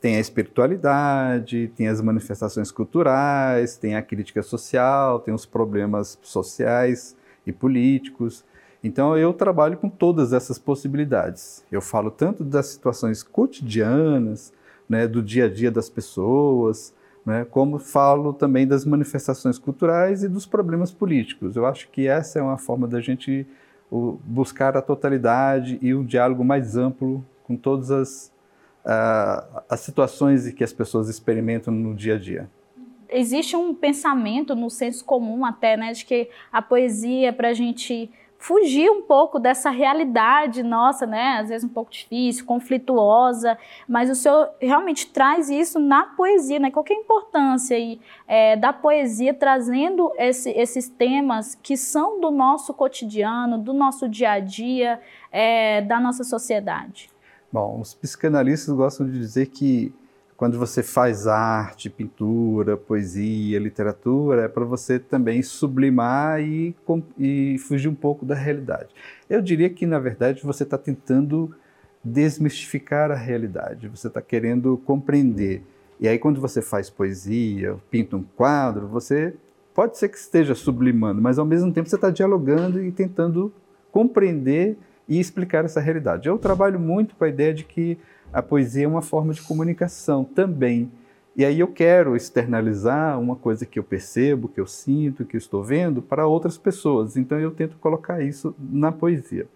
tem 0.01 0.17
a 0.17 0.21
espiritualidade, 0.21 1.73
tem 1.75 1.89
as 1.89 2.01
manifestações 2.01 2.71
culturais, 2.71 3.77
tem 3.77 3.97
a 3.97 4.03
crítica 4.03 4.43
social, 4.43 5.19
tem 5.19 5.35
os 5.35 5.45
problemas 5.45 6.17
sociais 6.23 7.17
e 7.45 7.53
políticos. 7.53 8.45
Então 8.85 9.17
eu 9.19 9.33
trabalho 9.33 9.79
com 9.79 9.89
todas 9.89 10.33
essas 10.33 10.59
possibilidades. 10.59 11.65
Eu 11.73 11.81
falo 11.81 12.11
tanto 12.11 12.45
das 12.45 12.67
situações 12.67 13.23
cotidianas, 13.23 14.53
né, 14.89 15.07
do 15.07 15.23
dia 15.23 15.47
a 15.47 15.49
dia 15.49 15.71
das 15.71 15.89
pessoas, 15.89 16.95
né, 17.25 17.47
como 17.51 17.79
falo 17.79 18.33
também 18.33 18.67
das 18.67 18.85
manifestações 18.85 19.59
culturais 19.59 20.23
e 20.23 20.29
dos 20.29 20.47
problemas 20.47 20.93
políticos. 20.93 21.57
Eu 21.57 21.67
acho 21.67 21.89
que 21.91 22.07
essa 22.07 22.39
é 22.39 22.43
uma 22.43 22.59
forma 22.59 22.87
da 22.87 23.01
gente 23.01 23.47
buscar 24.25 24.77
a 24.77 24.83
totalidade 24.83 25.79
e 25.81 25.95
um 25.95 26.05
diálogo 26.05 26.45
mais 26.45 26.77
amplo 26.77 27.25
com 27.45 27.57
todas 27.57 27.91
as, 27.91 28.33
uh, 28.85 29.63
as 29.69 29.81
situações 29.81 30.51
que 30.53 30.65
as 30.65 30.73
pessoas 30.73 31.09
experimentam 31.09 31.73
no 31.73 31.95
dia 31.95 32.17
a 32.17 32.19
dia 32.19 32.49
existe 33.15 33.55
um 33.55 33.73
pensamento 33.73 34.57
no 34.57 34.69
senso 34.69 35.05
comum 35.05 35.45
até, 35.45 35.77
né, 35.77 35.93
de 35.93 36.05
que 36.05 36.29
a 36.53 36.61
poesia 36.61 37.33
para 37.33 37.51
a 37.51 37.55
gente 37.55 38.11
fugir 38.45 38.91
um 38.91 39.01
pouco 39.01 39.39
dessa 39.39 39.71
realidade 39.71 40.63
nossa, 40.63 41.07
né? 41.07 41.39
Às 41.41 41.49
vezes 41.49 41.65
um 41.65 41.73
pouco 41.73 41.91
difícil, 41.91 42.45
conflituosa, 42.45 43.57
mas 43.89 44.11
o 44.11 44.15
senhor 44.15 44.51
realmente 44.61 45.07
traz 45.07 45.49
isso 45.49 45.79
na 45.79 46.05
poesia, 46.05 46.59
né? 46.59 46.71
Qual 46.71 46.85
é 46.91 46.93
a 46.93 46.97
importância 46.97 47.75
aí, 47.75 47.99
é, 48.29 48.55
da 48.55 48.71
poesia 48.71 49.33
trazendo 49.33 50.13
esse, 50.19 50.51
esses 50.51 50.91
temas 50.91 51.55
que 51.55 51.75
são 51.75 52.21
do 52.21 52.31
nosso 52.31 52.75
cotidiano, 52.75 53.57
do 53.57 53.73
nosso 53.73 54.07
dia 54.07 54.33
a 54.33 54.41
dia, 54.41 55.01
é, 55.33 55.81
da 55.81 55.99
nossa 55.99 56.23
sociedade? 56.23 57.09
Bom, 57.51 57.81
os 57.81 57.95
psicanalistas 57.95 58.75
gostam 58.75 59.07
de 59.07 59.19
dizer 59.19 59.47
que 59.47 59.91
quando 60.45 60.59
você 60.59 60.83
faz 60.83 61.27
arte, 61.27 61.89
pintura, 61.89 62.77
poesia, 62.77 63.59
literatura, 63.59 64.43
é 64.43 64.49
para 64.49 64.63
você 64.63 64.99
também 64.99 65.41
sublimar 65.41 66.39
e, 66.39 66.77
e, 67.19 67.57
fugir 67.57 67.89
um 67.89 67.95
pouco 67.95 68.27
da 68.27 68.35
realidade. 68.35 68.91
Eu 69.31 69.41
diria 69.41 69.71
que, 69.71 69.87
na 69.87 69.99
verdade, 69.99 70.43
você 70.45 70.63
está 70.65 70.77
tentando 70.77 71.55
desmistificar 72.05 73.11
a 73.11 73.15
realidade, 73.15 73.89
você 73.89 74.07
está 74.07 74.21
querendo 74.21 74.77
compreender. 74.85 75.63
E 75.99 76.07
aí, 76.07 76.19
quando 76.19 76.43
você 76.43 76.61
faz 76.61 76.91
poesia, 76.91 77.77
pinta 77.91 78.15
um 78.15 78.23
quadro, 78.23 78.87
você 78.87 79.33
pode 79.73 79.97
ser 79.97 80.11
que 80.11 80.19
esteja 80.19 80.55
sublimando, 80.55 81.23
mas 81.23 81.39
ao 81.39 81.47
mesmo 81.47 81.73
tempo 81.73 81.89
você 81.89 81.97
está 81.97 82.11
dialogando 82.11 82.85
e 82.85 82.93
tentando 82.93 83.51
compreender 83.91 84.77
e 85.09 85.19
explicar 85.19 85.65
essa 85.65 85.81
realidade. 85.81 86.29
Eu 86.29 86.37
trabalho 86.37 86.79
muito 86.79 87.17
com 87.17 87.25
a 87.25 87.29
ideia 87.31 87.55
de 87.55 87.65
que 87.65 87.99
a 88.35 88.43
poesia 88.43 88.85
é 88.85 88.89
uma 88.89 89.01
forma 89.01 89.33
de 89.33 89.41
comunicação 89.41 90.25
também. 90.25 90.91
E 91.37 91.45
aí 91.45 91.61
eu 91.61 91.69
quero 91.69 92.17
externalizar 92.17 93.19
uma 93.19 93.37
coisa 93.37 93.65
que 93.65 93.79
eu 93.79 93.85
percebo, 93.85 94.49
que 94.49 94.61
eu 94.61 94.67
sinto, 94.67 95.25
que 95.25 95.37
eu 95.37 95.39
estou 95.39 95.63
vendo 95.63 96.03
para 96.03 96.27
outras 96.27 96.59
pessoas. 96.59 97.17
Então 97.17 97.39
eu 97.39 97.53
tento 97.53 97.77
colocar 97.77 98.21
isso 98.23 98.55
na 98.59 98.91
poesia. 98.91 99.47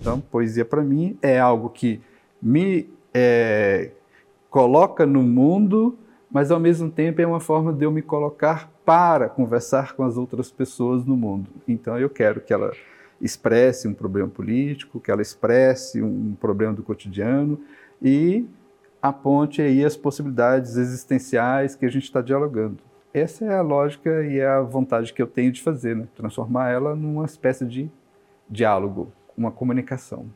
Então, 0.00 0.20
poesia 0.20 0.64
para 0.64 0.82
mim 0.82 1.18
é 1.20 1.40
algo 1.40 1.68
que 1.70 2.00
me 2.40 2.88
é, 3.12 3.90
coloca 4.48 5.04
no 5.04 5.22
mundo, 5.22 5.98
mas 6.30 6.52
ao 6.52 6.60
mesmo 6.60 6.88
tempo 6.88 7.20
é 7.20 7.26
uma 7.26 7.40
forma 7.40 7.72
de 7.72 7.84
eu 7.84 7.90
me 7.90 8.02
colocar 8.02 8.70
para 8.84 9.28
conversar 9.28 9.94
com 9.94 10.04
as 10.04 10.16
outras 10.16 10.50
pessoas 10.50 11.04
no 11.04 11.16
mundo. 11.16 11.50
Então 11.66 11.98
eu 11.98 12.08
quero 12.08 12.40
que 12.40 12.52
ela 12.52 12.72
expresse 13.20 13.88
um 13.88 13.94
problema 13.94 14.28
político, 14.28 15.00
que 15.00 15.10
ela 15.10 15.22
expresse 15.22 16.02
um 16.02 16.36
problema 16.40 16.72
do 16.72 16.82
cotidiano, 16.82 17.60
e 18.00 18.46
aponte 19.02 19.62
aí 19.62 19.84
as 19.84 19.96
possibilidades 19.96 20.76
existenciais 20.76 21.74
que 21.74 21.86
a 21.86 21.90
gente 21.90 22.04
está 22.04 22.20
dialogando. 22.20 22.78
Essa 23.12 23.44
é 23.44 23.54
a 23.54 23.62
lógica 23.62 24.24
e 24.24 24.38
é 24.38 24.46
a 24.46 24.60
vontade 24.60 25.12
que 25.12 25.20
eu 25.20 25.26
tenho 25.26 25.50
de 25.50 25.62
fazer, 25.62 25.96
né? 25.96 26.06
transformar 26.14 26.70
ela 26.70 26.94
numa 26.94 27.24
espécie 27.24 27.64
de 27.64 27.90
diálogo, 28.48 29.12
uma 29.36 29.50
comunicação. 29.50 30.26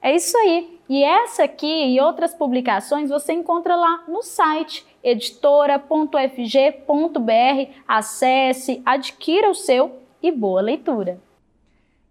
É 0.00 0.14
isso 0.14 0.36
aí. 0.36 0.78
E 0.88 1.02
essa 1.02 1.44
aqui 1.44 1.94
e 1.94 1.98
outras 1.98 2.34
publicações 2.34 3.08
você 3.08 3.32
encontra 3.32 3.74
lá 3.74 4.04
no 4.06 4.22
site 4.22 4.86
editora.fg.br. 5.02 7.72
Acesse, 7.88 8.82
adquira 8.84 9.48
o 9.48 9.54
seu 9.54 9.98
e 10.22 10.30
boa 10.30 10.60
leitura. 10.60 11.18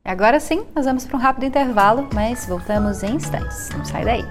Agora 0.05 0.37
sim, 0.37 0.65
nós 0.75 0.83
vamos 0.83 1.05
para 1.05 1.15
um 1.15 1.19
rápido 1.19 1.45
intervalo, 1.45 2.09
mas 2.13 2.45
voltamos 2.45 3.03
em 3.03 3.15
instantes. 3.15 3.69
Não 3.69 3.85
sai 3.85 4.03
daí. 4.03 4.25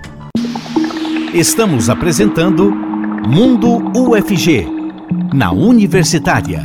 Estamos 1.32 1.88
apresentando 1.88 2.70
Mundo 2.70 3.78
UFG, 3.96 4.66
na 5.32 5.50
Universitária. 5.50 6.60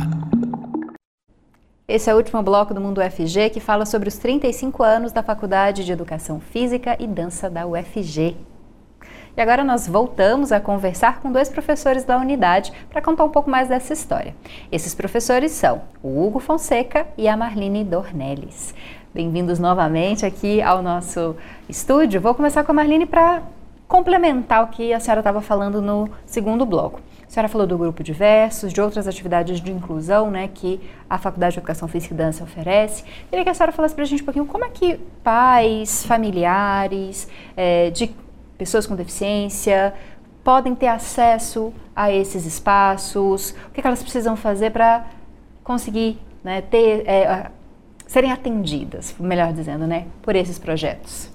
Esse 1.88 2.10
é 2.10 2.12
o 2.12 2.18
último 2.18 2.42
bloco 2.42 2.74
do 2.74 2.82
Mundo 2.82 3.00
UFG 3.00 3.48
que 3.48 3.60
fala 3.60 3.86
sobre 3.86 4.10
os 4.10 4.18
35 4.18 4.82
anos 4.82 5.10
da 5.10 5.22
Faculdade 5.22 5.86
de 5.86 5.92
Educação 5.92 6.38
Física 6.38 6.94
e 7.00 7.06
Dança 7.06 7.48
da 7.48 7.66
UFG. 7.66 8.36
E 9.38 9.40
agora 9.40 9.62
nós 9.62 9.86
voltamos 9.86 10.50
a 10.50 10.58
conversar 10.58 11.20
com 11.20 11.30
dois 11.30 11.48
professores 11.48 12.02
da 12.02 12.18
unidade 12.18 12.72
para 12.90 13.00
contar 13.00 13.22
um 13.22 13.28
pouco 13.28 13.48
mais 13.48 13.68
dessa 13.68 13.92
história. 13.92 14.34
Esses 14.70 14.96
professores 14.96 15.52
são 15.52 15.82
o 16.02 16.26
Hugo 16.26 16.40
Fonseca 16.40 17.06
e 17.16 17.28
a 17.28 17.36
Marlene 17.36 17.84
Dornelles. 17.84 18.74
Bem-vindos 19.18 19.58
novamente 19.58 20.24
aqui 20.24 20.62
ao 20.62 20.80
nosso 20.80 21.34
estúdio. 21.68 22.20
Vou 22.20 22.36
começar 22.36 22.62
com 22.62 22.70
a 22.70 22.74
Marlene 22.76 23.04
para 23.04 23.42
complementar 23.88 24.62
o 24.62 24.68
que 24.68 24.92
a 24.92 25.00
senhora 25.00 25.18
estava 25.18 25.40
falando 25.40 25.82
no 25.82 26.08
segundo 26.24 26.64
bloco. 26.64 27.00
A 27.26 27.28
senhora 27.28 27.48
falou 27.48 27.66
do 27.66 27.76
grupo 27.76 28.00
de 28.04 28.12
versos, 28.12 28.72
de 28.72 28.80
outras 28.80 29.08
atividades 29.08 29.60
de 29.60 29.72
inclusão 29.72 30.30
né, 30.30 30.48
que 30.54 30.80
a 31.10 31.18
Faculdade 31.18 31.54
de 31.54 31.58
Educação 31.58 31.88
Física 31.88 32.14
e 32.14 32.16
Dança 32.16 32.44
oferece. 32.44 33.02
Queria 33.28 33.42
que 33.42 33.50
a 33.50 33.54
senhora 33.54 33.72
falasse 33.72 33.92
para 33.92 34.04
a 34.04 34.06
gente 34.06 34.22
um 34.22 34.24
pouquinho 34.24 34.46
como 34.46 34.64
é 34.64 34.68
que 34.68 35.00
pais, 35.24 36.06
familiares, 36.06 37.26
é, 37.56 37.90
de 37.90 38.14
pessoas 38.56 38.86
com 38.86 38.94
deficiência 38.94 39.94
podem 40.44 40.76
ter 40.76 40.86
acesso 40.86 41.74
a 41.96 42.12
esses 42.12 42.46
espaços, 42.46 43.50
o 43.66 43.72
que, 43.72 43.82
que 43.82 43.86
elas 43.88 44.00
precisam 44.00 44.36
fazer 44.36 44.70
para 44.70 45.06
conseguir 45.64 46.20
né, 46.44 46.60
ter, 46.60 47.02
é, 47.04 47.50
serem 48.08 48.32
atendidas, 48.32 49.14
melhor 49.20 49.52
dizendo, 49.52 49.86
né, 49.86 50.06
por 50.22 50.34
esses 50.34 50.58
projetos. 50.58 51.30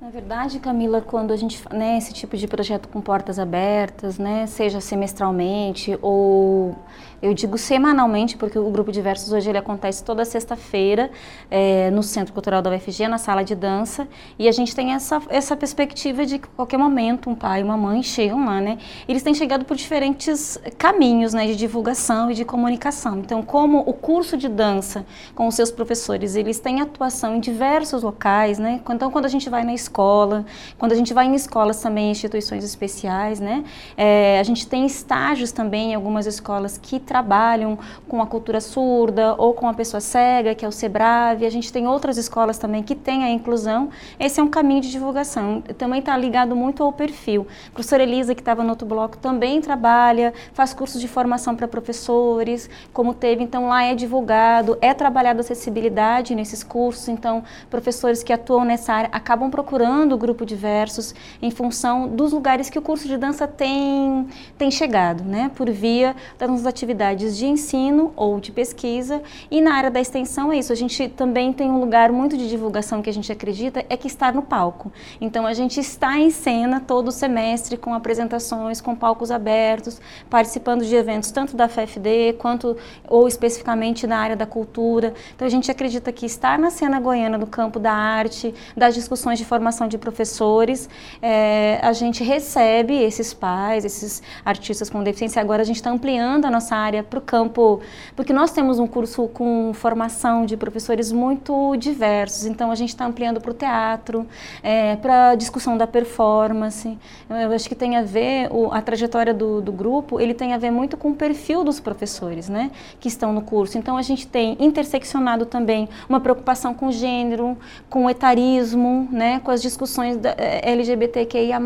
Na 0.00 0.08
verdade, 0.08 0.60
Camila, 0.60 1.00
quando 1.00 1.32
a 1.32 1.36
gente, 1.36 1.60
né, 1.74 1.98
esse 1.98 2.12
tipo 2.12 2.36
de 2.36 2.46
projeto 2.46 2.88
com 2.88 3.00
portas 3.00 3.40
abertas, 3.40 4.18
né, 4.18 4.46
seja 4.46 4.80
semestralmente 4.80 5.98
ou 6.00 6.76
eu 7.22 7.32
digo 7.32 7.56
semanalmente, 7.56 8.36
porque 8.36 8.58
o 8.58 8.70
Grupo 8.70 8.92
Diversos 8.92 9.32
hoje 9.32 9.48
ele 9.48 9.58
acontece 9.58 10.04
toda 10.04 10.24
sexta-feira 10.24 11.10
é, 11.50 11.90
no 11.90 12.02
Centro 12.02 12.32
Cultural 12.32 12.60
da 12.60 12.70
UFG, 12.70 13.08
na 13.08 13.18
sala 13.18 13.42
de 13.42 13.54
dança, 13.54 14.06
e 14.38 14.48
a 14.48 14.52
gente 14.52 14.74
tem 14.74 14.92
essa, 14.92 15.20
essa 15.28 15.56
perspectiva 15.56 16.26
de 16.26 16.38
que 16.38 16.48
qualquer 16.48 16.76
momento 16.76 17.30
um 17.30 17.34
pai 17.34 17.60
e 17.60 17.62
uma 17.64 17.76
mãe 17.76 18.02
chegam 18.02 18.44
lá, 18.44 18.60
né? 18.60 18.78
Eles 19.08 19.22
têm 19.22 19.34
chegado 19.34 19.64
por 19.64 19.76
diferentes 19.76 20.58
caminhos, 20.76 21.32
né, 21.32 21.46
de 21.46 21.56
divulgação 21.56 22.30
e 22.30 22.34
de 22.34 22.44
comunicação. 22.44 23.18
Então, 23.18 23.42
como 23.42 23.78
o 23.80 23.92
curso 23.92 24.36
de 24.36 24.48
dança 24.48 25.06
com 25.34 25.46
os 25.46 25.54
seus 25.54 25.70
professores, 25.70 26.36
eles 26.36 26.58
têm 26.58 26.80
atuação 26.80 27.36
em 27.36 27.40
diversos 27.40 28.02
locais, 28.02 28.58
né? 28.58 28.80
Então, 28.88 29.10
quando 29.10 29.24
a 29.24 29.28
gente 29.28 29.48
vai 29.48 29.64
na 29.64 29.74
escola, 29.74 30.44
quando 30.78 30.92
a 30.92 30.96
gente 30.96 31.14
vai 31.14 31.26
em 31.26 31.34
escolas 31.34 31.80
também, 31.80 32.10
instituições 32.10 32.64
especiais, 32.64 33.40
né? 33.40 33.64
É, 33.96 34.38
a 34.38 34.42
gente 34.42 34.66
tem 34.66 34.84
estágios 34.84 35.52
também 35.52 35.92
em 35.92 35.94
algumas 35.94 36.26
escolas 36.26 36.78
que 36.78 37.05
trabalham 37.06 37.78
com 38.08 38.20
a 38.20 38.26
cultura 38.26 38.60
surda 38.60 39.34
ou 39.38 39.54
com 39.54 39.68
a 39.68 39.72
pessoa 39.72 40.00
cega, 40.00 40.54
que 40.54 40.64
é 40.64 40.68
o 40.68 40.72
SEBRAVE. 40.72 41.46
A 41.46 41.50
gente 41.50 41.72
tem 41.72 41.86
outras 41.86 42.18
escolas 42.18 42.58
também 42.58 42.82
que 42.82 42.94
têm 42.94 43.24
a 43.24 43.30
inclusão. 43.30 43.88
Esse 44.18 44.40
é 44.40 44.42
um 44.42 44.48
caminho 44.48 44.80
de 44.82 44.90
divulgação. 44.90 45.62
Também 45.78 46.00
está 46.00 46.16
ligado 46.16 46.54
muito 46.54 46.82
ao 46.82 46.92
perfil. 46.92 47.46
A 47.68 47.70
professora 47.70 48.02
Elisa, 48.02 48.34
que 48.34 48.40
estava 48.40 48.62
no 48.62 48.70
outro 48.70 48.86
bloco, 48.86 49.16
também 49.16 49.60
trabalha, 49.60 50.34
faz 50.52 50.74
cursos 50.74 51.00
de 51.00 51.08
formação 51.08 51.54
para 51.54 51.68
professores, 51.68 52.68
como 52.92 53.14
teve. 53.14 53.42
Então, 53.42 53.68
lá 53.68 53.84
é 53.84 53.94
divulgado, 53.94 54.76
é 54.80 54.92
trabalhada 54.92 55.40
acessibilidade 55.40 56.34
nesses 56.34 56.62
cursos. 56.62 57.08
Então, 57.08 57.44
professores 57.70 58.22
que 58.22 58.32
atuam 58.32 58.64
nessa 58.64 58.92
área 58.92 59.10
acabam 59.12 59.50
procurando 59.50 60.12
o 60.14 60.18
grupo 60.18 60.44
diversos 60.44 61.14
em 61.40 61.50
função 61.50 62.08
dos 62.08 62.32
lugares 62.32 62.68
que 62.68 62.78
o 62.78 62.82
curso 62.82 63.06
de 63.06 63.16
dança 63.16 63.46
tem, 63.46 64.26
tem 64.58 64.70
chegado, 64.70 65.22
né? 65.22 65.50
Por 65.54 65.70
via 65.70 66.16
das 66.38 66.66
atividades 66.66 66.95
atividades 66.96 67.36
de 67.36 67.46
ensino 67.46 68.12
ou 68.16 68.40
de 68.40 68.50
pesquisa. 68.50 69.22
E 69.50 69.60
na 69.60 69.74
área 69.74 69.90
da 69.90 70.00
extensão 70.00 70.52
é 70.52 70.58
isso, 70.58 70.72
a 70.72 70.76
gente 70.76 71.08
também 71.08 71.52
tem 71.52 71.70
um 71.70 71.78
lugar 71.78 72.10
muito 72.10 72.36
de 72.36 72.48
divulgação 72.48 73.02
que 73.02 73.10
a 73.10 73.12
gente 73.12 73.30
acredita, 73.30 73.84
é 73.88 73.96
que 73.96 74.06
está 74.06 74.32
no 74.32 74.42
palco. 74.42 74.90
Então 75.20 75.46
a 75.46 75.52
gente 75.52 75.78
está 75.78 76.18
em 76.18 76.30
cena 76.30 76.80
todo 76.80 77.12
semestre 77.12 77.76
com 77.76 77.92
apresentações, 77.92 78.80
com 78.80 78.94
palcos 78.94 79.30
abertos, 79.30 80.00
participando 80.30 80.84
de 80.84 80.94
eventos 80.94 81.30
tanto 81.30 81.56
da 81.56 81.68
FFD 81.68 82.34
quanto 82.38 82.76
ou 83.08 83.28
especificamente 83.28 84.06
na 84.06 84.18
área 84.18 84.36
da 84.36 84.46
cultura. 84.46 85.12
Então 85.34 85.46
a 85.46 85.50
gente 85.50 85.70
acredita 85.70 86.10
que 86.12 86.24
estar 86.24 86.58
na 86.58 86.70
cena 86.70 86.98
goiana, 86.98 87.36
no 87.36 87.46
campo 87.46 87.78
da 87.78 87.92
arte, 87.92 88.54
das 88.76 88.94
discussões 88.94 89.38
de 89.38 89.44
formação 89.44 89.86
de 89.86 89.98
professores, 89.98 90.88
é, 91.20 91.78
a 91.82 91.92
gente 91.92 92.24
recebe 92.24 92.94
esses 92.94 93.34
pais, 93.34 93.84
esses 93.84 94.22
artistas 94.44 94.88
com 94.88 95.02
deficiência. 95.02 95.40
Agora 95.42 95.62
a 95.62 95.64
gente 95.64 95.76
está 95.76 95.90
ampliando 95.90 96.46
a 96.46 96.50
nossa 96.50 96.74
área 96.74 96.85
para 97.02 97.18
o 97.18 97.22
campo, 97.22 97.80
porque 98.14 98.32
nós 98.32 98.50
temos 98.52 98.78
um 98.78 98.86
curso 98.86 99.28
com 99.28 99.72
formação 99.74 100.46
de 100.46 100.56
professores 100.56 101.12
muito 101.12 101.76
diversos. 101.76 102.46
Então 102.46 102.70
a 102.70 102.74
gente 102.74 102.90
está 102.90 103.06
ampliando 103.06 103.40
para 103.40 103.50
o 103.50 103.54
teatro, 103.54 104.26
é, 104.62 104.96
para 104.96 105.30
a 105.30 105.34
discussão 105.34 105.76
da 105.76 105.86
performance. 105.86 106.98
Eu 107.28 107.52
acho 107.52 107.68
que 107.68 107.74
tem 107.74 107.96
a 107.96 108.02
ver 108.02 108.48
o, 108.50 108.72
a 108.72 108.80
trajetória 108.82 109.32
do, 109.32 109.60
do 109.60 109.72
grupo, 109.72 110.20
ele 110.20 110.34
tem 110.34 110.52
a 110.52 110.58
ver 110.58 110.70
muito 110.70 110.96
com 110.96 111.10
o 111.10 111.14
perfil 111.14 111.64
dos 111.64 111.80
professores, 111.80 112.48
né, 112.48 112.70
que 113.00 113.08
estão 113.08 113.32
no 113.32 113.42
curso. 113.42 113.78
Então 113.78 113.96
a 113.96 114.02
gente 114.02 114.26
tem 114.26 114.56
interseccionado 114.60 115.46
também 115.46 115.88
uma 116.08 116.20
preocupação 116.20 116.74
com 116.74 116.90
gênero, 116.90 117.56
com 117.88 118.08
etarismo, 118.10 119.08
né, 119.10 119.40
com 119.40 119.50
as 119.50 119.62
discussões 119.62 120.16
da, 120.16 120.34
eh, 120.36 120.72
LGBTQIA+. 120.72 121.60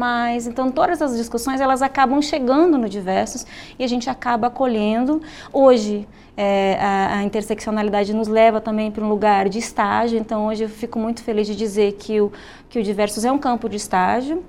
Então 0.47 0.71
todas 0.71 1.01
as 1.03 1.17
discussões 1.17 1.61
elas 1.61 1.83
acabam 1.83 2.21
chegando 2.21 2.77
no 2.77 2.89
diversos 2.89 3.47
e 3.79 3.85
a 3.85 3.87
gente 3.87 4.09
acaba 4.11 4.49
acolhendo. 4.49 5.10
Hoje 5.53 6.07
é, 6.37 6.77
a, 6.81 7.19
a, 7.19 7.23
interseccionalidade 7.25 8.15
nos 8.15 8.29
leva 8.29 8.61
também 8.61 8.91
para 8.91 9.05
um 9.05 9.09
lugar 9.09 9.49
de 9.49 9.59
estágio, 9.59 10.19
então 10.19 10.47
hoje 10.47 10.65
eu 10.65 10.69
fico 10.69 10.99
muito 10.99 11.23
feliz 11.23 11.47
de 11.47 11.57
dizer 11.57 11.93
que 11.95 12.21
o, 12.21 12.31
que 12.69 12.79
o 12.79 12.83
Diversos 12.83 13.25
é 13.25 13.33
um 13.33 13.39
campo 13.39 13.69
de 13.69 13.77
estágio, 13.77 14.45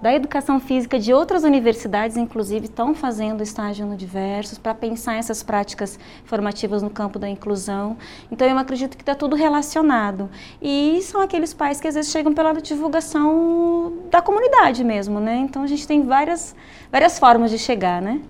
da 0.00 0.14
educação 0.14 0.60
física 0.60 0.98
de 0.98 1.12
outras 1.12 1.44
universidades, 1.44 2.16
inclusive, 2.16 2.66
estão 2.66 2.94
fazendo 2.94 3.42
estágio 3.42 3.86
no 3.86 3.96
Diversos 3.96 4.58
para 4.58 4.74
pensar 4.74 5.16
essas 5.16 5.42
práticas 5.42 5.98
formativas 6.24 6.82
no 6.82 6.90
campo 6.90 7.18
da 7.18 7.28
inclusão. 7.28 7.96
Então, 8.30 8.46
eu 8.46 8.58
acredito 8.58 8.96
que 8.96 9.02
está 9.02 9.14
tudo 9.14 9.34
relacionado. 9.36 10.28
E 10.60 11.00
são 11.02 11.20
aqueles 11.20 11.54
pais 11.54 11.80
que 11.80 11.88
às 11.88 11.94
vezes 11.94 12.10
chegam 12.10 12.34
pela 12.34 12.52
divulgação 12.54 13.92
da 14.10 14.20
comunidade 14.20 14.84
mesmo, 14.84 15.20
né? 15.20 15.36
Então, 15.36 15.62
a 15.62 15.66
gente 15.66 15.86
tem 15.86 16.02
várias, 16.02 16.54
várias 16.90 17.18
formas 17.18 17.50
de 17.50 17.58
chegar, 17.58 18.02
né? 18.02 18.20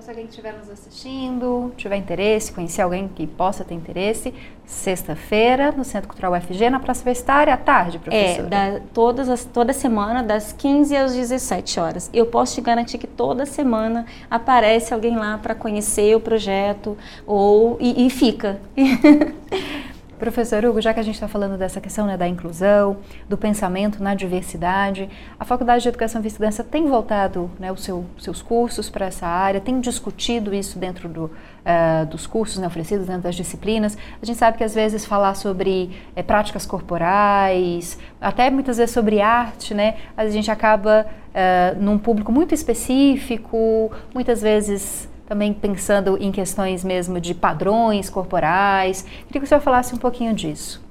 Então, 0.00 0.06
se 0.06 0.10
alguém 0.10 0.24
estiver 0.24 0.54
nos 0.54 0.70
assistindo, 0.70 1.74
tiver 1.76 1.96
interesse, 1.96 2.52
conhecer 2.52 2.80
alguém 2.80 3.06
que 3.06 3.26
possa 3.26 3.62
ter 3.62 3.74
interesse, 3.74 4.32
sexta-feira, 4.64 5.72
no 5.72 5.84
Centro 5.84 6.08
Cultural 6.08 6.32
UFG, 6.32 6.70
na 6.70 6.80
Praça 6.80 7.04
Vestária, 7.04 7.52
à 7.52 7.56
tarde, 7.58 7.98
é, 7.98 8.00
professora? 8.00 8.46
É, 8.46 8.48
da, 8.48 8.80
todas 8.94 9.28
as, 9.28 9.44
toda 9.44 9.74
semana, 9.74 10.22
das 10.22 10.54
15 10.54 10.96
às 10.96 11.14
17 11.14 11.78
horas. 11.78 12.10
Eu 12.14 12.24
posso 12.24 12.54
te 12.54 12.62
garantir 12.62 12.96
que 12.96 13.06
toda 13.06 13.44
semana 13.44 14.06
aparece 14.30 14.94
alguém 14.94 15.18
lá 15.18 15.36
para 15.36 15.54
conhecer 15.54 16.16
o 16.16 16.20
projeto 16.20 16.96
ou 17.26 17.76
e, 17.78 18.06
e 18.06 18.08
fica. 18.08 18.58
Professor 20.20 20.62
Hugo, 20.66 20.82
já 20.82 20.92
que 20.92 21.00
a 21.00 21.02
gente 21.02 21.14
está 21.14 21.26
falando 21.26 21.56
dessa 21.56 21.80
questão 21.80 22.06
né, 22.06 22.14
da 22.14 22.28
inclusão, 22.28 22.98
do 23.26 23.38
pensamento 23.38 24.02
na 24.02 24.14
diversidade, 24.14 25.08
a 25.38 25.44
Faculdade 25.46 25.82
de 25.82 25.88
Educação 25.88 26.22
e 26.22 26.38
Dança 26.38 26.62
tem 26.62 26.86
voltado 26.86 27.50
né, 27.58 27.72
os 27.72 27.82
seu, 27.82 28.04
seus 28.18 28.42
cursos 28.42 28.90
para 28.90 29.06
essa 29.06 29.26
área, 29.26 29.60
tem 29.60 29.80
discutido 29.80 30.54
isso 30.54 30.78
dentro 30.78 31.08
do, 31.08 31.24
uh, 31.24 32.06
dos 32.06 32.26
cursos 32.26 32.58
né, 32.58 32.66
oferecidos, 32.66 33.06
dentro 33.06 33.22
das 33.22 33.34
disciplinas. 33.34 33.96
A 34.22 34.26
gente 34.26 34.38
sabe 34.38 34.58
que 34.58 34.64
às 34.64 34.74
vezes 34.74 35.06
falar 35.06 35.34
sobre 35.34 35.90
é, 36.14 36.22
práticas 36.22 36.66
corporais, 36.66 37.98
até 38.20 38.50
muitas 38.50 38.76
vezes 38.76 38.92
sobre 38.92 39.22
arte, 39.22 39.72
né, 39.72 39.96
a 40.14 40.28
gente 40.28 40.50
acaba 40.50 41.06
uh, 41.30 41.82
num 41.82 41.98
público 41.98 42.30
muito 42.30 42.54
específico, 42.54 43.90
muitas 44.14 44.42
vezes 44.42 45.09
também 45.30 45.54
pensando 45.54 46.16
em 46.20 46.32
questões 46.32 46.82
mesmo 46.82 47.20
de 47.20 47.34
padrões 47.34 48.10
corporais. 48.10 49.02
Queria 49.28 49.40
que 49.40 49.44
o 49.44 49.46
senhor 49.46 49.60
falasse 49.60 49.94
um 49.94 49.96
pouquinho 49.96 50.34
disso. 50.34 50.82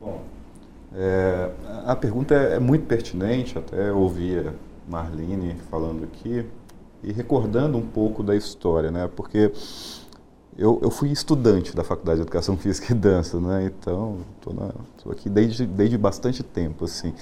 Bom, 0.00 0.22
é, 0.94 1.50
a 1.84 1.96
pergunta 1.96 2.36
é, 2.36 2.60
muito 2.60 2.86
pertinente, 2.86 3.58
até 3.58 3.90
ouvia 3.90 4.54
Marlene 4.88 5.56
falando 5.68 6.04
aqui 6.04 6.46
e 7.02 7.12
recordando 7.12 7.76
um 7.76 7.84
pouco 7.84 8.22
da 8.22 8.36
história, 8.36 8.92
né? 8.92 9.10
Porque 9.16 9.50
eu, 10.56 10.78
eu 10.80 10.88
fui 10.88 11.10
estudante 11.10 11.74
da 11.74 11.82
Faculdade 11.82 12.18
de 12.18 12.22
Educação 12.22 12.54
Física 12.56 12.92
e 12.92 12.94
Dança, 12.94 13.40
né? 13.40 13.64
Então, 13.64 14.18
estou 14.36 15.10
aqui 15.10 15.28
desde, 15.28 15.66
desde 15.66 15.98
bastante 15.98 16.44
tempo, 16.44 16.84
assim. 16.84 17.12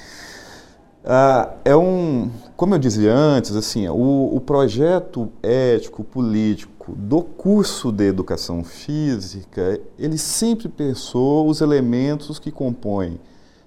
Ah, 1.05 1.55
é 1.65 1.75
um, 1.75 2.31
como 2.57 2.77
eu 2.77 2.79
dizia 2.79 3.13
antes, 3.13 3.57
assim, 3.57 3.89
o, 3.89 4.37
o 4.37 4.41
projeto 4.41 5.33
ético 5.43 6.05
político 6.05 6.93
do 6.97 7.23
curso 7.23 7.91
de 7.91 8.05
educação 8.05 8.63
física, 8.63 9.81
ele 9.99 10.17
sempre 10.17 10.69
pensou 10.69 11.49
os 11.49 11.61
elementos 11.61 12.39
que 12.39 12.53
compõem 12.53 13.19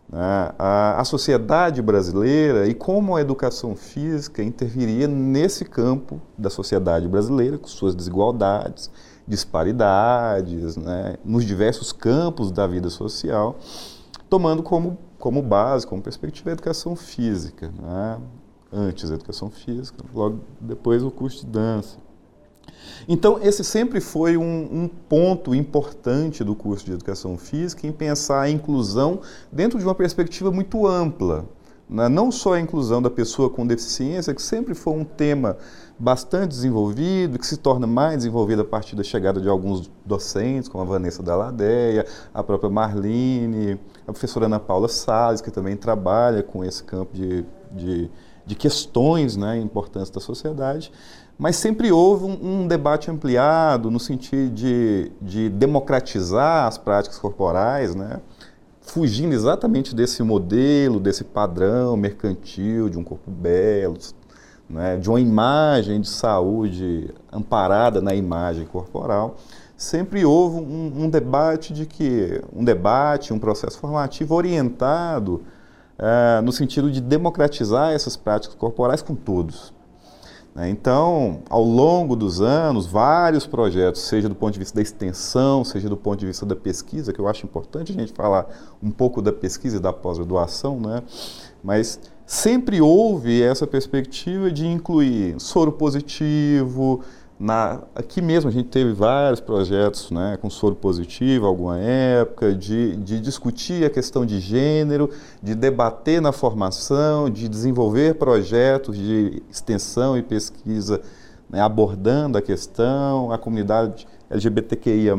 né, 0.09 0.53
a, 0.57 1.01
a 1.01 1.03
sociedade 1.03 1.81
brasileira 1.81 2.67
e 2.67 2.73
como 2.73 3.17
a 3.17 3.21
educação 3.21 3.75
física 3.75 4.41
interviria 4.41 5.05
nesse 5.05 5.65
campo 5.65 6.21
da 6.37 6.49
sociedade 6.49 7.05
brasileira, 7.05 7.57
com 7.57 7.67
suas 7.67 7.93
desigualdades, 7.93 8.89
disparidades, 9.27 10.77
né, 10.77 11.15
nos 11.25 11.43
diversos 11.43 11.91
campos 11.91 12.49
da 12.49 12.65
vida 12.65 12.89
social, 12.89 13.57
tomando 14.29 14.63
como 14.63 14.97
como 15.25 15.41
base, 15.41 15.87
como 15.87 16.03
perspectiva, 16.03 16.51
a 16.51 16.53
educação 16.53 16.95
física. 16.95 17.73
Né? 17.81 18.19
Antes 18.71 19.09
a 19.09 19.15
educação 19.15 19.49
física, 19.49 20.05
logo 20.13 20.41
depois 20.61 21.01
o 21.01 21.09
curso 21.09 21.43
de 21.43 21.51
dança. 21.51 21.97
Então, 23.07 23.39
esse 23.41 23.63
sempre 23.63 23.99
foi 23.99 24.37
um, 24.37 24.43
um, 24.43 24.87
ponto 24.87 25.55
importante 25.55 26.43
do 26.43 26.53
curso 26.53 26.85
de 26.85 26.91
educação 26.91 27.39
física 27.39 27.87
em 27.87 27.91
pensar 27.91 28.41
a 28.41 28.51
inclusão 28.51 29.21
dentro 29.51 29.79
de 29.79 29.83
uma 29.83 29.95
perspectiva 29.95 30.51
muito 30.51 30.85
ampla. 30.85 31.45
Né? 31.89 32.07
Não 32.07 32.31
só 32.31 32.53
a 32.53 32.59
inclusão 32.59 33.01
da 33.01 33.09
pessoa 33.09 33.49
com 33.49 33.65
deficiência, 33.65 34.31
que 34.31 34.43
sempre 34.43 34.75
foi 34.75 34.93
um 34.93 35.03
tema 35.03 35.57
bastante 35.97 36.49
desenvolvido, 36.49 37.39
que 37.39 37.47
se 37.47 37.57
torna 37.57 37.87
mais 37.87 38.17
desenvolvido 38.17 38.61
a 38.61 38.65
partir 38.65 38.95
da 38.95 39.03
chegada 39.03 39.39
de 39.39 39.47
alguns 39.47 39.89
docentes, 40.05 40.67
como 40.67 40.83
a 40.83 40.87
Vanessa 40.87 41.23
Dalladeia, 41.23 42.05
a 42.33 42.43
própria 42.43 42.69
Marlene, 42.69 43.79
a 44.05 44.11
professora 44.11 44.45
Ana 44.45 44.59
Paula 44.59 44.89
Salles, 44.89 45.41
que 45.41 45.49
também 45.49 45.77
trabalha 45.77 46.43
com 46.43 46.63
esse 46.63 46.83
campo 46.83 47.15
de, 47.15 47.45
de, 47.71 48.11
de 48.45 48.55
questões 48.55 49.37
né, 49.37 49.57
importantes 49.57 50.09
da 50.09 50.19
sociedade. 50.19 50.91
Mas 51.37 51.55
sempre 51.55 51.91
houve 51.91 52.25
um, 52.25 52.61
um, 52.61 52.67
debate 52.67 53.09
ampliado 53.09 53.89
no 53.89 53.99
sentido 53.99 54.53
de, 54.53 55.11
de 55.21 55.49
democratizar 55.49 56.67
as 56.67 56.77
práticas 56.77 57.19
corporais, 57.19 57.95
né, 57.95 58.21
fugindo 58.81 59.33
exatamente 59.33 59.95
desse 59.95 60.21
modelo, 60.23 60.99
desse 60.99 61.23
padrão 61.23 61.97
mercantil, 61.97 62.89
de 62.89 62.97
um 62.97 63.03
corpo 63.03 63.31
belo, 63.31 63.97
né, 64.69 64.97
de 64.97 65.09
uma 65.09 65.19
imagem 65.19 66.01
de 66.01 66.09
saúde 66.09 67.13
amparada 67.31 68.01
na 68.01 68.15
imagem 68.15 68.65
corporal, 68.65 69.35
sempre 69.77 70.25
houve 70.25 70.57
um, 70.57 71.03
um 71.03 71.09
debate 71.09 71.73
de 71.73 71.85
que 71.85 72.41
um 72.53 72.63
debate, 72.63 73.33
um 73.33 73.39
processo 73.39 73.77
formativo 73.77 74.33
orientado 74.33 75.43
é, 75.97 76.41
no 76.41 76.51
sentido 76.51 76.91
de 76.91 76.99
democratizar 76.99 77.91
essas 77.91 78.17
práticas 78.17 78.55
corporais 78.55 79.01
com 79.01 79.15
todos. 79.15 79.73
Né. 80.53 80.69
Então, 80.69 81.41
ao 81.49 81.63
longo 81.63 82.15
dos 82.15 82.41
anos, 82.41 82.85
vários 82.85 83.45
projetos, 83.45 84.01
seja 84.01 84.29
do 84.29 84.35
ponto 84.35 84.53
de 84.53 84.59
vista 84.59 84.75
da 84.75 84.81
extensão, 84.81 85.63
seja 85.63 85.89
do 85.89 85.97
ponto 85.97 86.19
de 86.19 86.25
vista 86.25 86.45
da 86.45 86.55
pesquisa, 86.55 87.11
que 87.11 87.19
eu 87.19 87.27
acho 87.27 87.45
importante 87.45 87.91
a 87.91 87.95
gente 87.95 88.13
falar 88.13 88.47
um 88.81 88.89
pouco 88.89 89.21
da 89.21 89.33
pesquisa 89.33 89.77
e 89.77 89.79
da 89.79 89.91
pós-graduação, 89.91 90.79
né? 90.79 91.03
mas 91.61 91.99
sempre 92.25 92.81
houve 92.81 93.41
essa 93.41 93.67
perspectiva 93.67 94.51
de 94.51 94.65
incluir 94.65 95.39
soro 95.39 95.71
positivo. 95.71 97.01
Na, 97.37 97.81
aqui 97.93 98.21
mesmo 98.21 98.49
a 98.49 98.53
gente 98.53 98.69
teve 98.69 98.93
vários 98.93 99.41
projetos 99.41 100.09
né, 100.09 100.37
com 100.41 100.49
soro 100.49 100.73
positivo, 100.73 101.45
alguma 101.45 101.77
época, 101.77 102.53
de, 102.53 102.95
de 102.95 103.19
discutir 103.19 103.85
a 103.85 103.89
questão 103.89 104.25
de 104.25 104.39
gênero, 104.39 105.09
de 105.43 105.53
debater 105.53 106.21
na 106.21 106.31
formação, 106.31 107.29
de 107.29 107.49
desenvolver 107.49 108.15
projetos 108.15 108.97
de 108.97 109.43
extensão 109.51 110.17
e 110.17 110.23
pesquisa 110.23 111.01
né, 111.49 111.59
abordando 111.59 112.37
a 112.37 112.41
questão, 112.41 113.31
a 113.31 113.37
comunidade 113.37 114.07
LGBTQIA, 114.29 115.13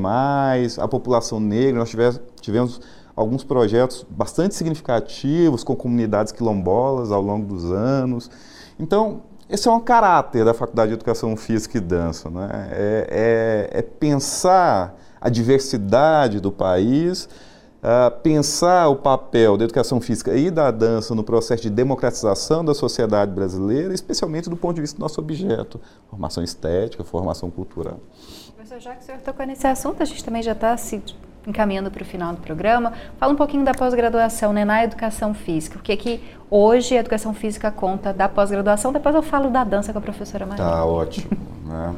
a 0.78 0.88
população 0.88 1.38
negra. 1.38 1.80
Nós 1.80 1.90
tivemos, 1.90 2.20
tivemos 2.40 2.80
alguns 3.16 3.42
projetos 3.42 4.06
bastante 4.08 4.54
significativos 4.54 5.64
com 5.64 5.74
comunidades 5.74 6.32
quilombolas 6.32 7.10
ao 7.10 7.22
longo 7.22 7.46
dos 7.46 7.72
anos. 7.72 8.30
Então, 8.78 9.22
esse 9.48 9.66
é 9.66 9.70
um 9.70 9.80
caráter 9.80 10.44
da 10.44 10.52
Faculdade 10.52 10.88
de 10.88 10.94
Educação 10.94 11.34
Física 11.36 11.78
e 11.78 11.80
Dança, 11.80 12.28
né? 12.28 12.68
é, 12.72 13.70
é, 13.72 13.78
é 13.78 13.82
pensar 13.82 14.98
a 15.20 15.30
diversidade 15.30 16.40
do 16.40 16.52
país, 16.52 17.28
uh, 17.82 18.10
pensar 18.22 18.88
o 18.88 18.96
papel 18.96 19.56
da 19.56 19.64
educação 19.64 20.00
física 20.00 20.36
e 20.36 20.50
da 20.50 20.70
dança 20.70 21.14
no 21.14 21.24
processo 21.24 21.62
de 21.62 21.70
democratização 21.70 22.64
da 22.64 22.74
sociedade 22.74 23.32
brasileira, 23.32 23.94
especialmente 23.94 24.50
do 24.50 24.56
ponto 24.56 24.74
de 24.74 24.82
vista 24.82 24.98
do 24.98 25.00
nosso 25.00 25.20
objeto, 25.20 25.80
formação 26.10 26.44
estética, 26.44 27.02
formação 27.02 27.50
cultural. 27.50 27.98
Professor, 28.54 28.80
já 28.80 28.94
que 28.94 29.02
o 29.02 29.06
senhor 29.06 29.20
tocou 29.20 29.46
nesse 29.46 29.66
assunto, 29.66 30.02
a 30.02 30.06
gente 30.06 30.24
também 30.24 30.42
já 30.42 30.52
está 30.52 30.76
se 30.76 31.02
encaminhando 31.46 31.90
para 31.90 32.02
o 32.02 32.06
final 32.06 32.34
do 32.34 32.40
programa. 32.40 32.92
Fala 33.18 33.32
um 33.32 33.36
pouquinho 33.36 33.64
da 33.64 33.72
pós-graduação 33.72 34.52
né, 34.52 34.64
na 34.64 34.84
educação 34.84 35.32
física. 35.34 35.78
O 35.78 35.82
que, 35.82 35.96
que 35.96 36.20
hoje 36.50 36.96
a 36.96 37.00
educação 37.00 37.32
física 37.32 37.70
conta 37.70 38.12
da 38.12 38.28
pós-graduação? 38.28 38.92
Depois 38.92 39.14
eu 39.14 39.22
falo 39.22 39.50
da 39.50 39.64
dança 39.64 39.92
com 39.92 39.98
a 39.98 40.02
professora 40.02 40.44
Maria. 40.44 40.64
Tá 40.64 40.84
ótimo. 40.84 41.30
né? 41.64 41.94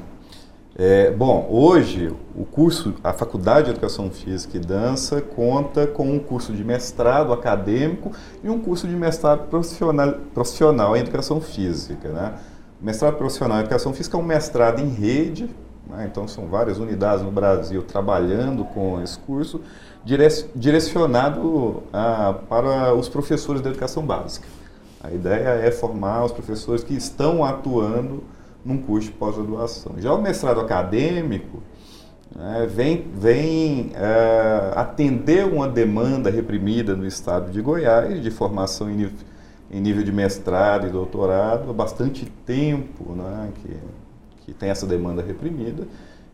É, 0.81 1.11
bom, 1.11 1.49
hoje 1.51 2.15
o 2.37 2.45
curso, 2.45 2.95
a 3.03 3.13
Faculdade 3.13 3.65
de 3.65 3.73
Educação 3.73 4.09
Física 4.13 4.57
e 4.57 4.61
Dança 4.61 5.21
conta 5.21 5.89
com 5.89 6.09
um 6.09 6.21
curso 6.21 6.53
de 6.53 6.63
mestrado 6.63 7.33
acadêmico 7.33 8.13
e 8.45 8.49
um 8.49 8.61
curso 8.61 8.87
de 8.87 8.95
mestrado 8.95 9.49
profissional, 9.49 10.13
profissional 10.33 10.97
em 10.97 11.01
Educação 11.01 11.41
Física. 11.41 12.11
Né? 12.11 12.33
O 12.81 12.85
mestrado 12.85 13.17
profissional 13.17 13.59
em 13.59 13.63
Educação 13.63 13.93
Física 13.93 14.17
é 14.17 14.21
um 14.21 14.23
mestrado 14.23 14.81
em 14.81 14.89
rede? 14.89 15.51
Então 16.05 16.29
são 16.29 16.47
várias 16.47 16.79
unidades 16.79 17.25
no 17.25 17.31
Brasil 17.31 17.83
trabalhando 17.83 18.65
com 18.65 19.01
esse 19.03 19.19
curso, 19.19 19.61
direcionado 20.55 21.83
a, 21.93 22.35
para 22.49 22.95
os 22.95 23.09
professores 23.09 23.61
da 23.63 23.71
educação 23.71 24.05
básica. 24.05 24.47
A 25.03 25.11
ideia 25.11 25.49
é 25.49 25.71
formar 25.71 26.25
os 26.25 26.33
professores 26.33 26.83
que 26.83 26.95
estão 26.95 27.45
atuando 27.45 28.23
num 28.65 28.79
curso 28.79 29.09
de 29.09 29.15
pós-graduação. 29.15 29.95
Já 29.99 30.13
o 30.13 30.21
mestrado 30.21 30.61
acadêmico 30.61 31.63
né, 32.35 32.67
vem, 32.69 33.07
vem 33.15 33.93
é, 33.95 34.73
atender 34.75 35.47
uma 35.47 35.69
demanda 35.69 36.31
reprimida 36.31 36.95
no 36.95 37.07
estado 37.07 37.51
de 37.51 37.61
Goiás 37.63 38.23
de 38.23 38.31
formação 38.31 38.91
em 38.91 38.97
nível, 38.97 39.19
em 39.71 39.81
nível 39.81 40.03
de 40.03 40.13
mestrado 40.13 40.87
e 40.87 40.91
doutorado 40.91 41.71
há 41.71 41.73
bastante 41.73 42.27
tempo 42.45 43.13
né, 43.13 43.51
que, 43.63 43.77
que 44.49 44.55
tem 44.55 44.71
essa 44.71 44.87
demanda 44.87 45.23
reprimida. 45.23 45.87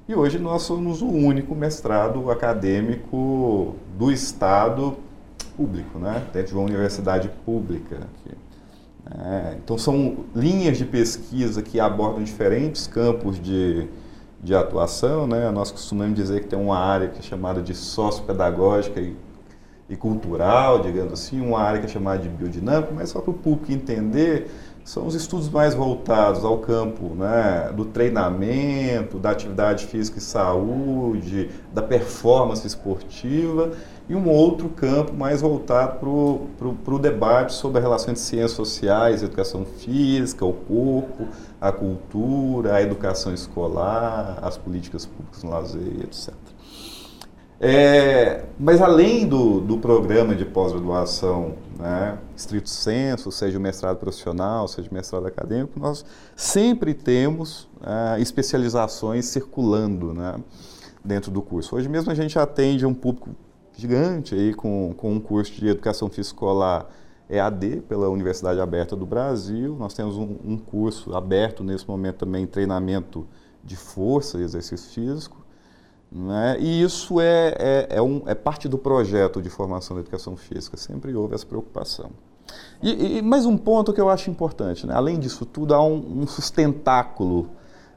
E 0.09 0.15
hoje 0.15 0.39
nós 0.39 0.63
somos 0.63 1.03
o 1.03 1.09
único 1.09 1.55
mestrado 1.55 2.31
acadêmico 2.31 3.75
do 3.99 4.13
Estado 4.13 4.97
público, 5.57 5.99
né? 5.99 6.23
dentro 6.33 6.53
de 6.53 6.55
uma 6.55 6.65
universidade 6.65 7.29
pública. 7.45 8.07
É, 9.11 9.57
então, 9.63 9.77
são 9.77 10.25
linhas 10.35 10.79
de 10.79 10.85
pesquisa 10.85 11.61
que 11.61 11.81
abordam 11.81 12.23
diferentes 12.23 12.87
campos 12.87 13.41
de, 13.41 13.89
de 14.43 14.55
atuação. 14.55 15.27
Né? 15.27 15.51
Nós 15.51 15.73
costumamos 15.73 16.15
dizer 16.15 16.43
que 16.43 16.49
tem 16.49 16.59
uma 16.59 16.79
área 16.79 17.09
que 17.09 17.19
é 17.19 17.23
chamada 17.23 17.61
de 17.61 17.75
sociopedagógica 17.75 19.01
e, 19.01 19.17
e 19.89 19.97
cultural, 19.97 20.83
digamos 20.83 21.15
assim, 21.15 21.41
uma 21.41 21.61
área 21.61 21.81
que 21.81 21.87
é 21.87 21.89
chamada 21.89 22.23
de 22.23 22.29
biodinâmica, 22.29 22.93
mas 22.95 23.09
só 23.09 23.21
para 23.21 23.31
o 23.31 23.35
público 23.35 23.73
entender, 23.73 24.49
são 24.85 25.07
os 25.07 25.15
estudos 25.15 25.49
mais 25.49 25.75
voltados 25.75 26.45
ao 26.45 26.59
campo 26.59 27.15
né, 27.15 27.73
do 27.75 27.87
treinamento, 27.87 29.19
da 29.19 29.31
atividade 29.31 29.87
física 29.87 30.19
e 30.19 30.21
saúde, 30.21 31.51
da 31.73 31.83
performance 31.83 32.67
esportiva 32.67 33.73
e 34.07 34.15
um 34.15 34.29
outro 34.29 34.69
campo 34.69 35.15
mais 35.15 35.41
voltado 35.41 35.99
para 35.99 36.95
o 36.95 36.99
debate 36.99 37.55
sobre 37.55 37.79
a 37.79 37.81
relação 37.81 38.11
entre 38.11 38.23
ciências 38.23 38.51
sociais, 38.53 39.23
educação 39.23 39.65
física, 39.65 40.45
o 40.45 40.53
corpo, 40.53 41.29
a 41.59 41.73
cultura, 41.73 42.75
a 42.75 42.83
educação 42.83 43.33
escolar, 43.33 44.39
as 44.43 44.59
políticas 44.59 45.07
públicas 45.07 45.43
no 45.43 45.49
lazer, 45.49 46.03
etc. 46.03 46.44
É, 47.67 48.45
mas 48.59 48.83
além 48.83 49.27
do, 49.27 49.59
do 49.59 49.79
programa 49.79 50.35
de 50.35 50.45
pós-graduação 50.45 51.55
né, 51.79 52.19
estrito 52.37 52.69
senso, 52.69 53.33
seja 53.33 53.57
o 53.57 53.61
mestrado 53.61 53.97
profissional, 53.97 54.69
seja 54.69 54.91
o 54.91 54.93
mestrado 54.93 55.27
acadêmico, 55.27 55.81
nós 55.81 56.05
sempre 56.37 56.93
temos 56.93 57.67
é, 57.83 58.21
especializações 58.21 59.25
circulando 59.25 60.13
né, 60.13 60.35
dentro 61.03 61.31
do 61.31 61.41
curso. 61.41 61.75
Hoje 61.75 61.89
mesmo 61.89 62.13
a 62.13 62.15
gente 62.15 62.39
atende 62.39 62.85
um 62.85 62.93
público 62.93 63.31
gigante 63.75 64.35
aí 64.35 64.53
com, 64.53 64.93
com 64.95 65.13
um 65.13 65.19
curso 65.19 65.53
de 65.53 65.67
educação 65.67 66.11
física 66.11 66.45
EAD 67.31 67.83
pela 67.89 68.11
Universidade 68.11 68.61
Aberta 68.61 68.95
do 68.95 69.07
Brasil. 69.07 69.75
Nós 69.79 69.95
temos 69.95 70.19
um, 70.19 70.37
um 70.45 70.59
curso 70.59 71.17
aberto 71.17 71.65
nesse 71.65 71.89
momento 71.89 72.17
também, 72.17 72.47
treinamento 72.47 73.27
de 73.65 73.75
força 73.75 74.39
e 74.39 74.43
exercício 74.43 74.91
físico. 74.91 75.44
Né? 76.15 76.57
E 76.61 76.81
isso 76.81 77.21
é, 77.21 77.55
é, 77.59 77.87
é, 77.97 78.03
um, 78.03 78.23
é 78.27 78.37
parte 78.37 78.69
do 78.69 78.79
projeto 78.79 79.43
de 79.43 79.51
formação 79.51 79.97
da 79.97 80.01
educação 80.01 80.37
física, 80.37 80.77
sempre 80.77 81.13
houve 81.13 81.35
essa 81.35 81.45
preocupação. 81.45 82.11
E, 82.81 83.19
e 83.19 83.23
mais 83.23 83.45
um 83.45 83.57
ponto 83.57 83.93
que 83.93 84.01
eu 84.01 84.09
acho 84.09 84.31
importante, 84.31 84.87
né? 84.87 84.95
além 84.95 85.19
disso 85.19 85.45
tudo, 85.45 85.75
há 85.75 85.85
um, 85.85 86.21
um 86.23 86.27
sustentáculo 86.27 87.51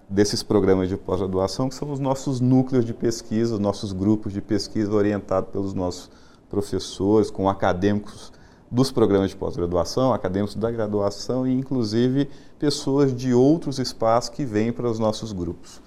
desses 0.09 0.41
programas 0.41 0.89
de 0.89 0.97
pós-graduação, 0.97 1.69
que 1.69 1.75
são 1.75 1.91
os 1.91 1.99
nossos 1.99 2.39
núcleos 2.39 2.85
de 2.85 2.93
pesquisa, 2.93 3.53
os 3.53 3.59
nossos 3.59 3.91
grupos 3.91 4.33
de 4.33 4.41
pesquisa 4.41 4.91
orientados 4.91 5.51
pelos 5.51 5.75
nossos 5.75 6.09
professores, 6.49 7.29
com 7.29 7.47
acadêmicos 7.47 8.31
dos 8.71 8.91
programas 8.91 9.29
de 9.29 9.35
pós-graduação, 9.35 10.11
acadêmicos 10.11 10.55
da 10.55 10.71
graduação 10.71 11.45
e, 11.45 11.53
inclusive, 11.53 12.29
pessoas 12.57 13.15
de 13.15 13.33
outros 13.33 13.77
espaços 13.77 14.29
que 14.29 14.43
vêm 14.43 14.71
para 14.71 14.89
os 14.89 14.97
nossos 14.97 15.31
grupos. 15.31 15.81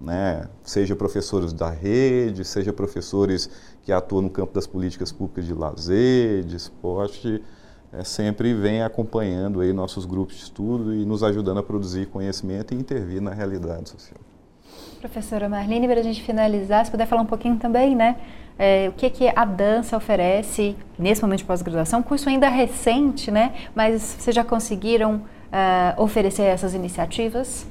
Né? 0.00 0.46
Seja 0.62 0.94
professores 0.94 1.52
da 1.52 1.70
rede, 1.70 2.44
seja 2.44 2.72
professores 2.72 3.48
que 3.82 3.90
atuam 3.90 4.22
no 4.22 4.30
campo 4.30 4.52
das 4.52 4.66
políticas 4.66 5.10
públicas 5.10 5.46
de 5.46 5.54
lazer, 5.54 6.44
de 6.44 6.56
esporte, 6.56 7.42
é, 7.92 8.04
sempre 8.04 8.52
vem 8.52 8.82
acompanhando 8.82 9.60
aí 9.60 9.72
nossos 9.72 10.04
grupos 10.04 10.36
de 10.36 10.42
estudo 10.42 10.94
e 10.94 11.04
nos 11.06 11.22
ajudando 11.22 11.58
a 11.58 11.62
produzir 11.62 12.06
conhecimento 12.06 12.74
e 12.74 12.76
intervir 12.76 13.22
na 13.22 13.32
realidade 13.32 13.88
social. 13.88 14.20
Professora 15.00 15.48
Marlene, 15.48 15.86
para 15.86 16.00
a 16.00 16.02
gente 16.02 16.22
finalizar, 16.22 16.84
se 16.84 16.90
puder 16.90 17.06
falar 17.06 17.22
um 17.22 17.26
pouquinho 17.26 17.56
também, 17.56 17.94
né? 17.94 18.16
É, 18.58 18.88
o 18.88 18.92
que, 18.92 19.08
que 19.10 19.28
a 19.34 19.44
dança 19.44 19.96
oferece 19.96 20.74
nesse 20.98 21.22
momento 21.22 21.40
de 21.40 21.44
pós-graduação? 21.44 22.02
Curso 22.02 22.28
ainda 22.28 22.48
recente, 22.48 23.30
né? 23.30 23.54
Mas 23.74 24.02
vocês 24.02 24.34
já 24.34 24.42
conseguiram 24.42 25.16
uh, 25.16 26.02
oferecer 26.02 26.42
essas 26.42 26.74
iniciativas? 26.74 27.66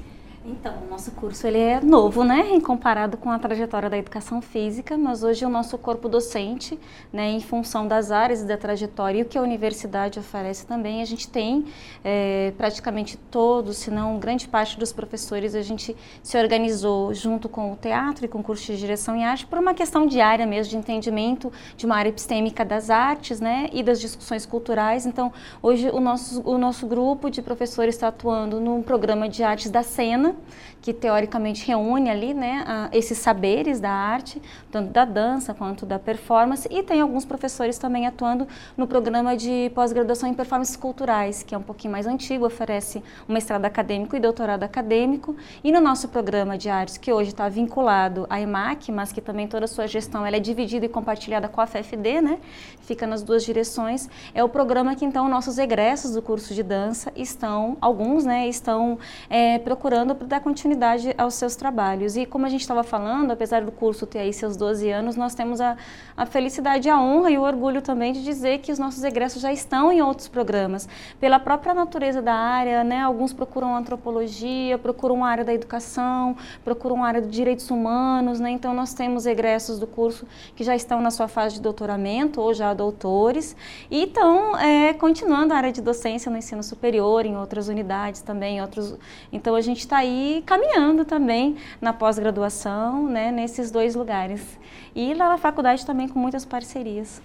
Então, 0.47 0.75
o 0.85 0.91
nosso 0.91 1.09
curso 1.13 1.47
ele 1.47 1.57
é 1.57 1.81
novo, 1.81 2.23
né, 2.23 2.51
em 2.51 2.61
comparado 2.61 3.17
com 3.17 3.31
a 3.31 3.39
trajetória 3.39 3.89
da 3.89 3.97
educação 3.97 4.39
física, 4.41 4.95
mas 4.95 5.23
hoje 5.23 5.43
o 5.43 5.49
nosso 5.49 5.75
corpo 5.75 6.07
docente, 6.07 6.79
né, 7.11 7.31
em 7.31 7.41
função 7.41 7.87
das 7.87 8.11
áreas 8.11 8.43
da 8.43 8.55
trajetória 8.55 9.17
e 9.17 9.21
o 9.23 9.25
que 9.25 9.39
a 9.39 9.41
universidade 9.41 10.19
oferece 10.19 10.63
também, 10.67 11.01
a 11.01 11.05
gente 11.05 11.27
tem 11.27 11.65
é, 12.03 12.53
praticamente 12.59 13.17
todos, 13.31 13.77
se 13.77 13.89
não 13.89 14.19
grande 14.19 14.47
parte 14.47 14.77
dos 14.77 14.93
professores, 14.93 15.55
a 15.55 15.63
gente 15.63 15.97
se 16.21 16.37
organizou 16.37 17.11
junto 17.11 17.49
com 17.49 17.73
o 17.73 17.75
teatro 17.75 18.25
e 18.25 18.27
com 18.27 18.37
o 18.37 18.43
curso 18.43 18.71
de 18.71 18.77
direção 18.77 19.15
em 19.15 19.25
arte 19.25 19.47
por 19.47 19.57
uma 19.57 19.73
questão 19.73 20.05
diária 20.05 20.45
mesmo 20.45 20.69
de 20.69 20.77
entendimento 20.77 21.51
de 21.75 21.87
uma 21.87 21.95
área 21.95 22.09
epistêmica 22.09 22.63
das 22.63 22.91
artes, 22.91 23.39
né, 23.39 23.67
e 23.73 23.81
das 23.81 23.99
discussões 23.99 24.45
culturais. 24.45 25.07
Então, 25.07 25.33
hoje 25.59 25.89
o 25.89 25.99
nosso 25.99 26.41
o 26.45 26.57
nosso 26.59 26.85
grupo 26.85 27.31
de 27.31 27.41
professores 27.41 27.95
está 27.95 28.09
atuando 28.09 28.59
num 28.59 28.83
programa 28.83 29.27
de 29.27 29.41
artes 29.41 29.71
da 29.71 29.81
cena 29.81 30.34
que 30.81 30.93
teoricamente 30.93 31.65
reúne 31.65 32.09
ali 32.09 32.33
né, 32.33 32.63
a, 32.67 32.89
esses 32.91 33.17
saberes 33.17 33.79
da 33.79 33.89
arte, 33.89 34.41
tanto 34.71 34.91
da 34.91 35.03
dança 35.03 35.53
quanto 35.53 35.85
da 35.85 35.97
performance, 35.97 36.67
e 36.69 36.83
tem 36.83 37.01
alguns 37.01 37.25
professores 37.25 37.77
também 37.77 38.05
atuando 38.05 38.47
no 38.77 38.85
programa 38.85 39.35
de 39.35 39.71
pós-graduação 39.73 40.29
em 40.29 40.33
performances 40.33 40.75
culturais, 40.75 41.41
que 41.41 41.55
é 41.55 41.57
um 41.57 41.63
pouquinho 41.63 41.91
mais 41.91 42.05
antigo, 42.05 42.45
oferece 42.45 43.03
um 43.27 43.33
mestrado 43.33 43.65
acadêmico 43.65 44.15
e 44.15 44.19
doutorado 44.19 44.63
acadêmico, 44.63 45.35
e 45.63 45.71
no 45.71 45.81
nosso 45.81 46.07
programa 46.09 46.57
de 46.57 46.69
artes, 46.69 46.97
que 46.97 47.11
hoje 47.11 47.29
está 47.29 47.49
vinculado 47.49 48.27
à 48.29 48.39
EMAC, 48.39 48.91
mas 48.91 49.11
que 49.11 49.21
também 49.21 49.47
toda 49.47 49.65
a 49.65 49.67
sua 49.67 49.87
gestão 49.87 50.25
ela 50.25 50.37
é 50.37 50.39
dividida 50.39 50.85
e 50.85 50.89
compartilhada 50.89 51.47
com 51.47 51.61
a 51.61 51.65
FFD, 51.65 52.21
né? 52.21 52.39
fica 52.85 53.07
nas 53.07 53.23
duas 53.23 53.43
direções, 53.43 54.07
é 54.33 54.43
o 54.43 54.49
programa 54.49 54.95
que 54.95 55.03
então 55.03 55.27
nossos 55.27 55.57
egressos 55.57 56.11
do 56.11 56.21
curso 56.21 56.53
de 56.53 56.61
dança 56.61 57.11
estão, 57.15 57.77
alguns 57.81 58.23
né, 58.23 58.47
estão 58.47 58.99
é, 59.29 59.57
procurando 59.59 60.13
dar 60.25 60.39
continuidade 60.39 61.13
aos 61.17 61.35
seus 61.35 61.55
trabalhos. 61.55 62.15
E 62.15 62.25
como 62.25 62.45
a 62.45 62.49
gente 62.49 62.61
estava 62.61 62.83
falando, 62.83 63.31
apesar 63.31 63.63
do 63.63 63.71
curso 63.71 64.05
ter 64.05 64.19
aí 64.19 64.33
seus 64.33 64.57
12 64.57 64.89
anos, 64.89 65.15
nós 65.15 65.35
temos 65.35 65.61
a, 65.61 65.77
a 66.17 66.25
felicidade, 66.25 66.89
a 66.89 66.99
honra 66.99 67.31
e 67.31 67.37
o 67.37 67.41
orgulho 67.41 67.81
também 67.81 68.13
de 68.13 68.23
dizer 68.23 68.59
que 68.59 68.71
os 68.71 68.79
nossos 68.79 69.03
egressos 69.03 69.41
já 69.41 69.51
estão 69.51 69.91
em 69.91 70.01
outros 70.01 70.27
programas. 70.27 70.87
Pela 71.19 71.39
própria 71.39 71.73
natureza 71.73 72.21
da 72.21 72.33
área, 72.33 72.83
né, 72.83 73.01
alguns 73.01 73.33
procuram 73.33 73.75
antropologia, 73.75 74.77
procuram 74.77 75.23
a 75.23 75.29
área 75.29 75.43
da 75.43 75.53
educação, 75.53 76.35
procuram 76.63 77.03
a 77.03 77.07
área 77.07 77.21
de 77.21 77.29
direitos 77.29 77.69
humanos, 77.69 78.39
né, 78.39 78.49
então 78.49 78.73
nós 78.73 78.93
temos 78.93 79.25
egressos 79.25 79.79
do 79.79 79.87
curso 79.87 80.25
que 80.55 80.63
já 80.63 80.75
estão 80.75 81.01
na 81.01 81.11
sua 81.11 81.27
fase 81.27 81.55
de 81.55 81.61
doutoramento 81.61 82.41
ou 82.41 82.53
já 82.53 82.73
doutores 82.73 83.55
e 83.89 84.03
estão 84.03 84.57
é, 84.57 84.93
continuando 84.93 85.53
a 85.53 85.57
área 85.57 85.71
de 85.71 85.81
docência 85.81 86.31
no 86.31 86.37
ensino 86.37 86.63
superior, 86.63 87.25
em 87.25 87.37
outras 87.37 87.67
unidades 87.67 88.21
também, 88.21 88.61
outros. 88.61 88.95
Então 89.31 89.55
a 89.55 89.61
gente 89.61 89.79
está 89.79 89.97
aí 89.97 90.14
caminhando 90.45 91.05
também 91.05 91.57
na 91.79 91.93
pós-graduação, 91.93 93.07
né, 93.07 93.31
nesses 93.31 93.71
dois 93.71 93.95
lugares. 93.95 94.59
E 94.95 95.13
lá 95.13 95.29
na 95.29 95.37
faculdade 95.37 95.85
também 95.85 96.07
com 96.07 96.19
muitas 96.19 96.45
parcerias. 96.45 97.21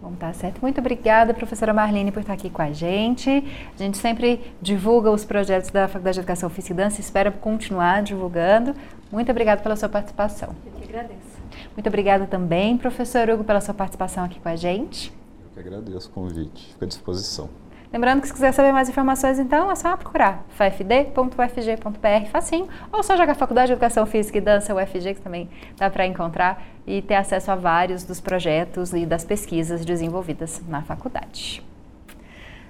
Bom, 0.00 0.12
tá 0.12 0.32
certo. 0.32 0.60
Muito 0.60 0.78
obrigada, 0.78 1.34
professora 1.34 1.74
Marlene, 1.74 2.12
por 2.12 2.20
estar 2.20 2.32
aqui 2.32 2.48
com 2.48 2.62
a 2.62 2.70
gente. 2.70 3.30
A 3.74 3.78
gente 3.78 3.98
sempre 3.98 4.54
divulga 4.62 5.10
os 5.10 5.24
projetos 5.24 5.70
da 5.70 5.88
Faculdade 5.88 6.14
de 6.14 6.20
Educação 6.20 6.48
Física 6.48 6.72
e 6.72 6.76
Dança 6.76 6.98
e 6.98 7.00
espera 7.00 7.32
continuar 7.32 8.02
divulgando. 8.02 8.74
Muito 9.10 9.30
obrigada 9.30 9.60
pela 9.60 9.74
sua 9.74 9.88
participação. 9.88 10.54
Eu 10.64 10.72
que 10.72 10.84
agradeço. 10.84 11.38
Muito 11.74 11.86
obrigada 11.88 12.26
também, 12.26 12.76
professor 12.76 13.28
Hugo, 13.28 13.42
pela 13.42 13.60
sua 13.60 13.74
participação 13.74 14.24
aqui 14.24 14.38
com 14.38 14.48
a 14.48 14.54
gente. 14.54 15.12
Eu 15.44 15.50
que 15.62 15.68
agradeço 15.68 16.08
o 16.08 16.12
convite. 16.12 16.72
Fico 16.72 16.84
à 16.84 16.86
disposição. 16.86 17.48
Lembrando 17.90 18.20
que 18.20 18.26
se 18.26 18.34
quiser 18.34 18.52
saber 18.52 18.70
mais 18.70 18.88
informações, 18.88 19.38
então 19.38 19.70
é 19.70 19.74
só 19.74 19.96
procurar 19.96 20.44
fafd.ufg.br, 20.50 22.30
facinho, 22.30 22.68
ou 22.92 23.02
só 23.02 23.16
jogar 23.16 23.34
Faculdade 23.34 23.68
de 23.68 23.72
Educação 23.72 24.04
Física 24.04 24.36
e 24.36 24.40
Dança 24.42 24.74
UFG, 24.74 25.14
que 25.14 25.22
também 25.22 25.48
dá 25.76 25.88
para 25.88 26.06
encontrar 26.06 26.62
e 26.86 27.00
ter 27.00 27.14
acesso 27.14 27.50
a 27.50 27.54
vários 27.54 28.04
dos 28.04 28.20
projetos 28.20 28.92
e 28.92 29.06
das 29.06 29.24
pesquisas 29.24 29.86
desenvolvidas 29.86 30.62
na 30.68 30.82
faculdade. 30.82 31.66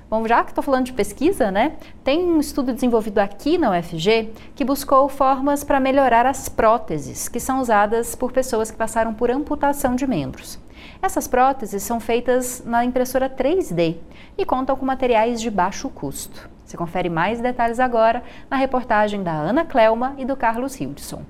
Bom, 0.08 0.26
já 0.26 0.42
que 0.42 0.52
estou 0.52 0.64
falando 0.64 0.86
de 0.86 0.92
pesquisa, 0.92 1.50
né? 1.50 1.72
Tem 2.02 2.24
um 2.24 2.38
estudo 2.38 2.72
desenvolvido 2.72 3.18
aqui 3.18 3.58
na 3.58 3.76
UFG 3.76 4.30
que 4.54 4.64
buscou 4.64 5.08
formas 5.08 5.64
para 5.64 5.78
melhorar 5.80 6.26
as 6.26 6.48
próteses 6.48 7.28
que 7.28 7.38
são 7.38 7.60
usadas 7.60 8.14
por 8.14 8.32
pessoas 8.32 8.70
que 8.70 8.76
passaram 8.76 9.12
por 9.12 9.30
amputação 9.30 9.94
de 9.94 10.06
membros. 10.06 10.58
Essas 11.00 11.28
próteses 11.28 11.82
são 11.82 12.00
feitas 12.00 12.62
na 12.64 12.84
impressora 12.84 13.30
3D 13.30 13.96
e 14.36 14.44
contam 14.44 14.76
com 14.76 14.84
materiais 14.84 15.40
de 15.40 15.50
baixo 15.50 15.88
custo. 15.88 16.48
Você 16.64 16.76
confere 16.76 17.08
mais 17.08 17.40
detalhes 17.40 17.80
agora 17.80 18.22
na 18.50 18.56
reportagem 18.56 19.22
da 19.22 19.32
Ana 19.32 19.64
Clelma 19.64 20.14
e 20.18 20.24
do 20.24 20.36
Carlos 20.36 20.78
Hildson. 20.78 21.24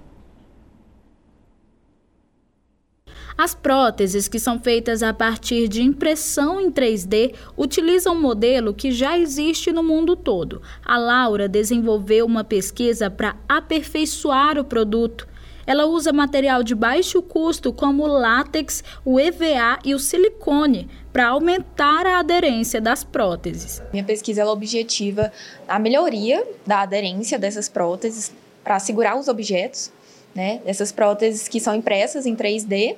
As 3.37 3.55
próteses, 3.55 4.27
que 4.27 4.41
são 4.41 4.59
feitas 4.59 5.01
a 5.01 5.15
partir 5.15 5.69
de 5.69 5.81
impressão 5.81 6.61
em 6.61 6.73
3D, 6.73 7.37
utilizam 7.57 8.17
um 8.17 8.21
modelo 8.21 8.75
que 8.75 8.91
já 8.91 9.17
existe 9.17 9.71
no 9.71 9.81
mundo 9.85 10.17
todo. 10.17 10.61
A 10.85 10.99
Laura 10.99 11.49
desenvolveu 11.49 12.27
uma 12.27 12.43
pesquisa 12.43 13.09
para 13.09 13.37
aperfeiçoar 13.49 14.59
o 14.59 14.65
produto 14.65 15.29
ela 15.69 15.85
usa 15.85 16.15
material 16.15 16.63
de 16.63 16.75
baixo 16.75 17.21
custo 17.21 17.75
como 17.75 18.03
o 18.03 18.07
látex, 18.07 18.83
o 19.05 19.21
EVA 19.21 19.79
e 19.85 19.95
o 19.95 19.99
silicone 19.99 20.89
para 21.13 21.29
aumentar 21.29 22.07
a 22.07 22.21
aderência 22.21 22.81
das 22.81 23.05
próteses. 23.05 23.83
Minha 23.93 24.03
pesquisa 24.03 24.41
ela 24.41 24.51
objetiva 24.51 25.31
a 25.69 25.79
melhoria 25.79 26.43
da 26.67 26.81
aderência 26.81 27.39
dessas 27.39 27.69
próteses 27.69 28.33
para 28.65 28.79
segurar 28.79 29.19
os 29.19 29.29
objetos, 29.29 29.93
né? 30.35 30.63
Essas 30.65 30.91
próteses 30.91 31.47
que 31.49 31.61
são 31.61 31.75
impressas 31.75 32.25
em 32.25 32.35
3D 32.35 32.97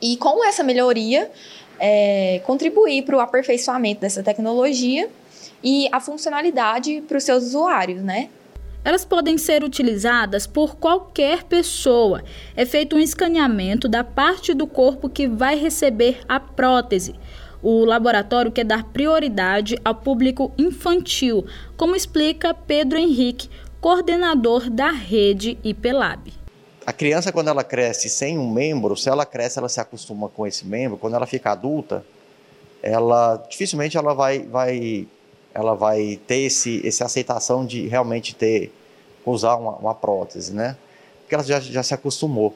e 0.00 0.16
com 0.16 0.42
essa 0.42 0.64
melhoria 0.64 1.30
é, 1.78 2.40
contribuir 2.46 3.02
para 3.02 3.18
o 3.18 3.20
aperfeiçoamento 3.20 4.00
dessa 4.00 4.22
tecnologia 4.22 5.10
e 5.62 5.90
a 5.92 6.00
funcionalidade 6.00 7.02
para 7.06 7.18
os 7.18 7.24
seus 7.24 7.44
usuários, 7.44 8.00
né? 8.00 8.30
Elas 8.84 9.04
podem 9.04 9.38
ser 9.38 9.62
utilizadas 9.62 10.46
por 10.46 10.76
qualquer 10.76 11.44
pessoa. 11.44 12.24
É 12.56 12.66
feito 12.66 12.96
um 12.96 12.98
escaneamento 12.98 13.88
da 13.88 14.02
parte 14.02 14.52
do 14.52 14.66
corpo 14.66 15.08
que 15.08 15.28
vai 15.28 15.56
receber 15.56 16.20
a 16.28 16.40
prótese. 16.40 17.14
O 17.62 17.84
laboratório 17.84 18.50
quer 18.50 18.64
dar 18.64 18.82
prioridade 18.84 19.78
ao 19.84 19.94
público 19.94 20.50
infantil, 20.58 21.46
como 21.76 21.94
explica 21.94 22.52
Pedro 22.52 22.98
Henrique, 22.98 23.48
coordenador 23.80 24.68
da 24.68 24.90
rede 24.90 25.56
IPLAB. 25.62 26.32
A 26.84 26.92
criança, 26.92 27.30
quando 27.30 27.46
ela 27.46 27.62
cresce 27.62 28.08
sem 28.08 28.36
um 28.36 28.50
membro, 28.50 28.96
se 28.96 29.08
ela 29.08 29.24
cresce, 29.24 29.60
ela 29.60 29.68
se 29.68 29.80
acostuma 29.80 30.28
com 30.28 30.44
esse 30.44 30.66
membro. 30.66 30.98
Quando 30.98 31.14
ela 31.14 31.26
fica 31.26 31.52
adulta, 31.52 32.04
ela 32.82 33.36
dificilmente 33.48 33.96
ela 33.96 34.12
vai, 34.12 34.40
vai 34.40 35.06
ela 35.54 35.74
vai 35.74 36.20
ter 36.26 36.40
esse, 36.40 36.86
essa 36.86 37.04
aceitação 37.04 37.64
de 37.64 37.86
realmente 37.86 38.34
ter, 38.34 38.72
usar 39.24 39.56
uma, 39.56 39.72
uma 39.72 39.94
prótese, 39.94 40.52
né? 40.52 40.76
Porque 41.20 41.34
ela 41.34 41.44
já, 41.44 41.60
já 41.60 41.82
se 41.82 41.94
acostumou. 41.94 42.54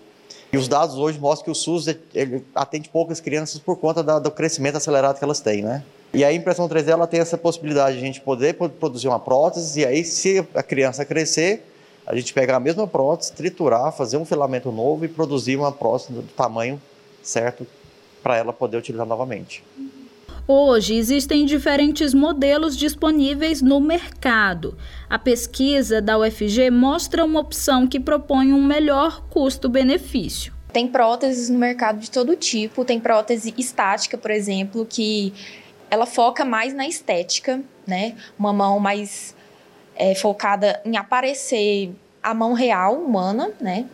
E 0.53 0.57
os 0.57 0.69
dados 0.69 0.97
hoje 0.97 1.19
mostram 1.19 1.45
que 1.45 1.51
o 1.51 1.55
SUS 1.55 1.87
atende 2.55 2.89
poucas 2.89 3.21
crianças 3.21 3.61
por 3.61 3.77
conta 3.77 4.03
da, 4.03 4.19
do 4.19 4.31
crescimento 4.31 4.77
acelerado 4.77 5.19
que 5.19 5.25
elas 5.25 5.41
têm, 5.41 5.63
né? 5.63 5.83
E 6.15 6.25
a 6.25 6.33
impressão 6.33 6.69
3D 6.69 6.89
ela 6.89 7.07
tem 7.07 7.21
essa 7.21 7.37
possibilidade 7.37 7.97
de 7.99 8.03
a 8.03 8.07
gente 8.07 8.21
poder 8.21 8.55
produzir 8.55 9.09
uma 9.09 9.19
prótese 9.19 9.81
e 9.81 9.85
aí 9.87 10.05
se 10.05 10.47
a 10.55 10.63
criança 10.63 11.05
crescer, 11.05 11.63
a 12.07 12.15
gente 12.15 12.33
pegar 12.33 12.57
a 12.57 12.61
mesma 12.61 12.87
prótese, 12.87 13.33
triturar, 13.33 13.93
fazer 13.93 14.17
um 14.17 14.25
filamento 14.25 14.71
novo 14.71 15.05
e 15.05 15.09
produzir 15.09 15.57
uma 15.57 15.73
prótese 15.73 16.13
do 16.13 16.23
tamanho 16.23 16.81
certo 17.23 17.67
para 18.23 18.37
ela 18.37 18.53
poder 18.53 18.77
utilizar 18.77 19.05
novamente. 19.05 19.63
Hoje 20.49 20.95
existem 20.95 21.45
diferentes 21.45 22.15
modelos 22.15 22.77
disponíveis 22.77 23.61
no 23.61 23.81
mercado. 23.81 24.79
A 25.11 25.19
pesquisa 25.19 26.01
da 26.01 26.17
UFG 26.17 26.71
mostra 26.71 27.25
uma 27.25 27.41
opção 27.41 27.85
que 27.85 27.99
propõe 27.99 28.53
um 28.53 28.63
melhor 28.63 29.27
custo-benefício. 29.29 30.55
Tem 30.73 30.87
próteses 30.87 31.49
no 31.49 31.59
mercado 31.59 31.99
de 31.99 32.09
todo 32.09 32.37
tipo, 32.37 32.85
tem 32.85 33.01
prótese 33.01 33.53
estática, 33.59 34.17
por 34.17 34.31
exemplo, 34.31 34.87
que 34.89 35.35
ela 35.91 36.07
foca 36.07 36.45
mais 36.45 36.73
na 36.73 36.87
estética, 36.87 37.61
né? 37.85 38.15
Uma 38.39 38.53
mão 38.53 38.79
mais 38.79 39.35
é, 39.97 40.15
focada 40.15 40.81
em 40.85 40.97
aparecer 40.97 41.93
a 42.23 42.33
mão 42.33 42.53
real 42.53 42.95
humana, 42.95 43.51
né? 43.61 43.87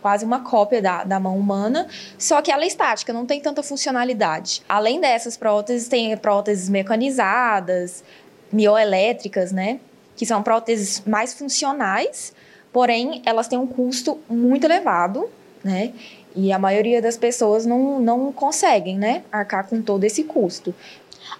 Quase 0.00 0.24
uma 0.24 0.40
cópia 0.40 0.80
da, 0.80 1.04
da 1.04 1.20
mão 1.20 1.36
humana, 1.36 1.86
só 2.18 2.40
que 2.40 2.50
ela 2.50 2.64
é 2.64 2.66
estática, 2.66 3.12
não 3.12 3.26
tem 3.26 3.40
tanta 3.40 3.62
funcionalidade. 3.62 4.62
Além 4.68 5.00
dessas 5.00 5.36
próteses, 5.36 5.88
tem 5.88 6.16
próteses 6.16 6.68
mecanizadas, 6.68 8.04
mioelétricas, 8.52 9.52
né? 9.52 9.80
Que 10.16 10.26
são 10.26 10.42
próteses 10.42 11.02
mais 11.06 11.34
funcionais, 11.34 12.32
porém 12.72 13.22
elas 13.24 13.48
têm 13.48 13.58
um 13.58 13.66
custo 13.66 14.18
muito 14.28 14.64
elevado, 14.64 15.28
né? 15.62 15.92
E 16.36 16.52
a 16.52 16.58
maioria 16.58 17.02
das 17.02 17.16
pessoas 17.16 17.66
não, 17.66 17.98
não 17.98 18.32
conseguem, 18.32 18.96
né, 18.96 19.22
arcar 19.32 19.66
com 19.66 19.82
todo 19.82 20.04
esse 20.04 20.22
custo. 20.24 20.72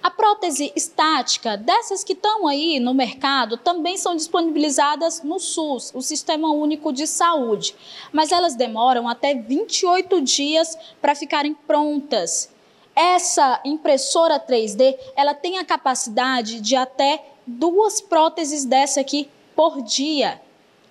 A 0.01 0.09
prótese 0.09 0.71
estática, 0.77 1.57
dessas 1.57 2.05
que 2.05 2.13
estão 2.13 2.47
aí 2.47 2.79
no 2.79 2.93
mercado, 2.93 3.57
também 3.57 3.97
são 3.97 4.15
disponibilizadas 4.15 5.21
no 5.23 5.39
SUS, 5.39 5.91
o 5.93 6.01
Sistema 6.01 6.49
Único 6.49 6.93
de 6.93 7.05
Saúde, 7.05 7.75
mas 8.13 8.31
elas 8.31 8.55
demoram 8.55 9.09
até 9.09 9.33
28 9.33 10.21
dias 10.21 10.77
para 11.01 11.15
ficarem 11.15 11.53
prontas. 11.53 12.49
Essa 12.95 13.59
impressora 13.65 14.39
3D, 14.39 14.97
ela 15.17 15.33
tem 15.33 15.57
a 15.57 15.65
capacidade 15.65 16.61
de 16.61 16.77
até 16.77 17.33
duas 17.45 17.99
próteses 17.99 18.63
dessa 18.63 19.01
aqui 19.01 19.29
por 19.53 19.81
dia. 19.81 20.41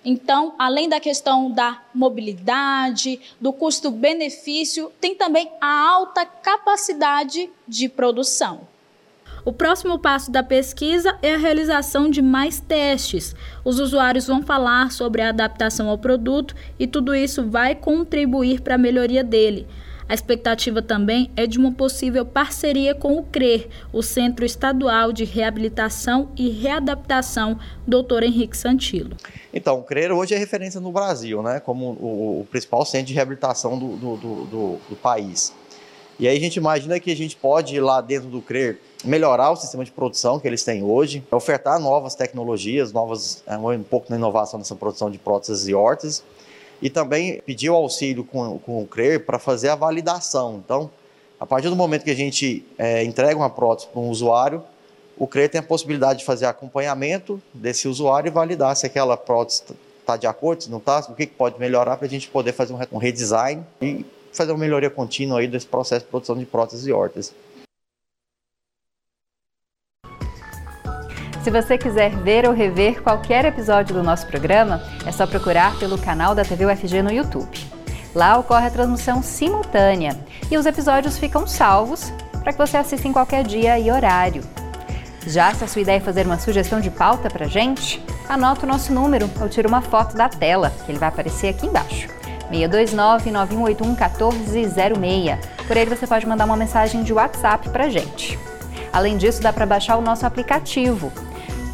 Então, 0.05 0.53
além 0.57 0.87
da 0.87 0.99
questão 0.99 1.49
da 1.49 1.81
mobilidade, 1.93 3.19
do 3.41 3.51
custo-benefício, 3.51 4.91
tem 5.01 5.15
também 5.15 5.51
a 5.59 5.89
alta 5.89 6.25
capacidade 6.25 7.49
de 7.67 7.89
produção. 7.89 8.68
O 9.49 9.51
próximo 9.51 9.97
passo 9.97 10.29
da 10.29 10.43
pesquisa 10.43 11.17
é 11.23 11.33
a 11.33 11.37
realização 11.39 12.07
de 12.07 12.21
mais 12.21 12.59
testes. 12.59 13.35
Os 13.65 13.79
usuários 13.79 14.27
vão 14.27 14.43
falar 14.43 14.91
sobre 14.91 15.23
a 15.23 15.29
adaptação 15.29 15.89
ao 15.89 15.97
produto 15.97 16.53
e 16.77 16.85
tudo 16.85 17.15
isso 17.15 17.49
vai 17.49 17.73
contribuir 17.73 18.61
para 18.61 18.75
a 18.75 18.77
melhoria 18.77 19.23
dele. 19.23 19.65
A 20.07 20.13
expectativa 20.13 20.83
também 20.83 21.31
é 21.35 21.47
de 21.47 21.57
uma 21.57 21.71
possível 21.71 22.23
parceria 22.23 22.93
com 22.93 23.17
o 23.17 23.23
CRER, 23.23 23.67
o 23.91 24.03
Centro 24.03 24.45
Estadual 24.45 25.11
de 25.11 25.25
Reabilitação 25.25 26.29
e 26.37 26.51
Readaptação, 26.51 27.57
Dr. 27.87 28.25
Henrique 28.25 28.55
Santilo. 28.55 29.17
Então, 29.51 29.79
o 29.79 29.83
CRER 29.83 30.11
hoje 30.11 30.35
é 30.35 30.37
referência 30.37 30.79
no 30.79 30.91
Brasil, 30.91 31.41
né, 31.41 31.59
como 31.59 31.93
o, 31.93 32.41
o 32.41 32.47
principal 32.51 32.85
centro 32.85 33.07
de 33.07 33.15
reabilitação 33.15 33.79
do, 33.79 33.97
do, 33.97 34.15
do, 34.15 34.79
do 34.89 34.95
país. 34.95 35.51
E 36.19 36.27
aí 36.27 36.37
a 36.37 36.39
gente 36.39 36.57
imagina 36.57 36.99
que 36.99 37.09
a 37.09 37.15
gente 37.15 37.35
pode 37.35 37.75
ir 37.75 37.79
lá 37.79 37.99
dentro 37.99 38.29
do 38.29 38.43
CRER 38.43 38.77
melhorar 39.03 39.51
o 39.51 39.55
sistema 39.55 39.83
de 39.85 39.91
produção 39.91 40.39
que 40.39 40.47
eles 40.47 40.63
têm 40.63 40.83
hoje, 40.83 41.23
ofertar 41.31 41.79
novas 41.79 42.15
tecnologias, 42.15 42.91
novas, 42.91 43.43
é, 43.47 43.57
um 43.57 43.83
pouco 43.83 44.07
na 44.09 44.17
inovação 44.17 44.59
nessa 44.59 44.75
produção 44.75 45.09
de 45.09 45.17
próteses 45.17 45.67
e 45.67 45.73
órteses, 45.73 46.23
e 46.81 46.89
também 46.89 47.41
pedir 47.45 47.69
o 47.69 47.75
auxílio 47.75 48.23
com, 48.23 48.59
com 48.59 48.81
o 48.81 48.87
CRER 48.87 49.25
para 49.25 49.39
fazer 49.39 49.69
a 49.69 49.75
validação. 49.75 50.61
Então, 50.63 50.89
a 51.39 51.45
partir 51.45 51.69
do 51.69 51.75
momento 51.75 52.03
que 52.03 52.11
a 52.11 52.15
gente 52.15 52.65
é, 52.77 53.03
entrega 53.03 53.37
uma 53.37 53.49
prótese 53.49 53.87
para 53.87 54.01
um 54.01 54.09
usuário, 54.09 54.63
o 55.17 55.27
CRER 55.27 55.49
tem 55.49 55.59
a 55.59 55.63
possibilidade 55.63 56.19
de 56.19 56.25
fazer 56.25 56.45
acompanhamento 56.45 57.41
desse 57.53 57.87
usuário 57.87 58.27
e 58.27 58.31
validar 58.31 58.75
se 58.75 58.85
aquela 58.85 59.17
prótese 59.17 59.63
está 59.99 60.17
de 60.17 60.27
acordo, 60.27 60.63
se 60.63 60.71
não 60.71 60.79
está, 60.79 60.99
o 60.99 61.15
que, 61.15 61.25
que 61.25 61.35
pode 61.35 61.59
melhorar 61.59 61.97
para 61.97 62.07
a 62.07 62.09
gente 62.09 62.27
poder 62.29 62.53
fazer 62.53 62.73
um 62.91 62.97
redesign 62.97 63.63
e 63.81 64.05
fazer 64.31 64.51
uma 64.51 64.59
melhoria 64.59 64.89
contínua 64.89 65.39
aí 65.39 65.47
desse 65.47 65.65
processo 65.65 66.05
de 66.05 66.11
produção 66.11 66.37
de 66.37 66.45
próteses 66.45 66.87
e 66.87 66.91
órteses. 66.91 67.33
Se 71.43 71.49
você 71.49 71.77
quiser 71.77 72.11
ver 72.17 72.45
ou 72.45 72.53
rever 72.53 73.01
qualquer 73.01 73.45
episódio 73.45 73.95
do 73.95 74.03
nosso 74.03 74.27
programa, 74.27 74.83
é 75.05 75.11
só 75.11 75.25
procurar 75.25 75.73
pelo 75.79 75.97
canal 75.97 76.35
da 76.35 76.43
TV 76.43 76.65
UFG 76.65 77.01
no 77.01 77.13
YouTube. 77.13 77.47
Lá 78.13 78.37
ocorre 78.37 78.67
a 78.67 78.71
transmissão 78.71 79.23
simultânea 79.23 80.19
e 80.51 80.57
os 80.57 80.65
episódios 80.65 81.17
ficam 81.17 81.47
salvos 81.47 82.11
para 82.43 82.51
que 82.51 82.57
você 82.57 82.75
assista 82.75 83.07
em 83.07 83.13
qualquer 83.13 83.45
dia 83.45 83.79
e 83.79 83.89
horário. 83.89 84.43
Já 85.25 85.53
se 85.53 85.63
a 85.63 85.67
sua 85.67 85.81
ideia 85.81 85.95
é 85.97 86.01
fazer 86.01 86.25
uma 86.25 86.37
sugestão 86.37 86.81
de 86.81 86.89
pauta 86.89 87.29
para 87.29 87.47
gente, 87.47 88.03
anota 88.27 88.65
o 88.65 88.69
nosso 88.69 88.91
número 88.91 89.29
ou 89.39 89.47
tira 89.47 89.67
uma 89.67 89.81
foto 89.81 90.17
da 90.17 90.27
tela, 90.27 90.73
que 90.85 90.91
ele 90.91 90.99
vai 90.99 91.07
aparecer 91.07 91.47
aqui 91.49 91.67
embaixo. 91.67 92.09
629-9181-1406. 92.51 95.39
Por 95.67 95.77
ele 95.77 95.95
você 95.95 96.05
pode 96.05 96.27
mandar 96.27 96.43
uma 96.45 96.57
mensagem 96.57 97.01
de 97.01 97.13
WhatsApp 97.13 97.69
para 97.69 97.87
gente. 97.87 98.37
Além 98.91 99.15
disso, 99.17 99.41
dá 99.41 99.53
para 99.53 99.65
baixar 99.65 99.95
o 99.97 100.01
nosso 100.01 100.25
aplicativo. 100.25 101.13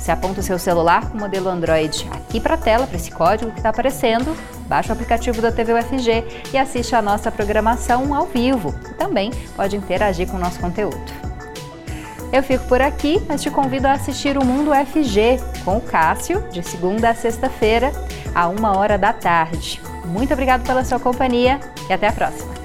Você 0.06 0.12
aponta 0.12 0.40
o 0.40 0.44
seu 0.44 0.60
celular 0.60 1.10
com 1.10 1.18
o 1.18 1.20
modelo 1.20 1.50
Android 1.50 2.08
aqui 2.12 2.40
para 2.40 2.54
a 2.54 2.58
tela, 2.58 2.86
para 2.86 2.96
esse 2.96 3.10
código 3.10 3.50
que 3.50 3.58
está 3.58 3.70
aparecendo, 3.70 4.38
baixa 4.68 4.90
o 4.90 4.92
aplicativo 4.92 5.42
da 5.42 5.52
TV 5.52 5.74
UFG 5.74 6.44
e 6.54 6.58
assiste 6.60 6.96
a 6.96 7.02
nossa 7.02 7.32
programação 7.32 8.14
ao 8.14 8.28
vivo. 8.28 8.76
E 8.92 8.94
também 8.94 9.32
pode 9.56 9.76
interagir 9.76 10.28
com 10.28 10.38
o 10.38 10.40
nosso 10.40 10.60
conteúdo. 10.60 11.12
Eu 12.32 12.44
fico 12.44 12.66
por 12.66 12.84
aqui, 12.84 13.20
mas 13.28 13.42
te 13.42 13.50
convido 13.50 13.88
a 13.88 13.94
assistir 13.94 14.38
o 14.38 14.46
Mundo 14.46 14.70
UFG 14.70 15.40
com 15.64 15.78
o 15.78 15.82
Cássio, 15.82 16.48
de 16.52 16.62
segunda 16.62 17.10
a 17.10 17.16
sexta-feira, 17.16 17.92
a 18.36 18.48
uma 18.48 18.78
hora 18.78 19.00
da 19.00 19.12
tarde. 19.12 19.82
Muito 20.06 20.32
obrigado 20.32 20.68
pela 20.68 20.86
sua 20.86 21.00
companhia 21.00 21.60
e 21.90 21.94
até 21.94 22.10
a 22.10 22.14
próxima. 22.14 22.65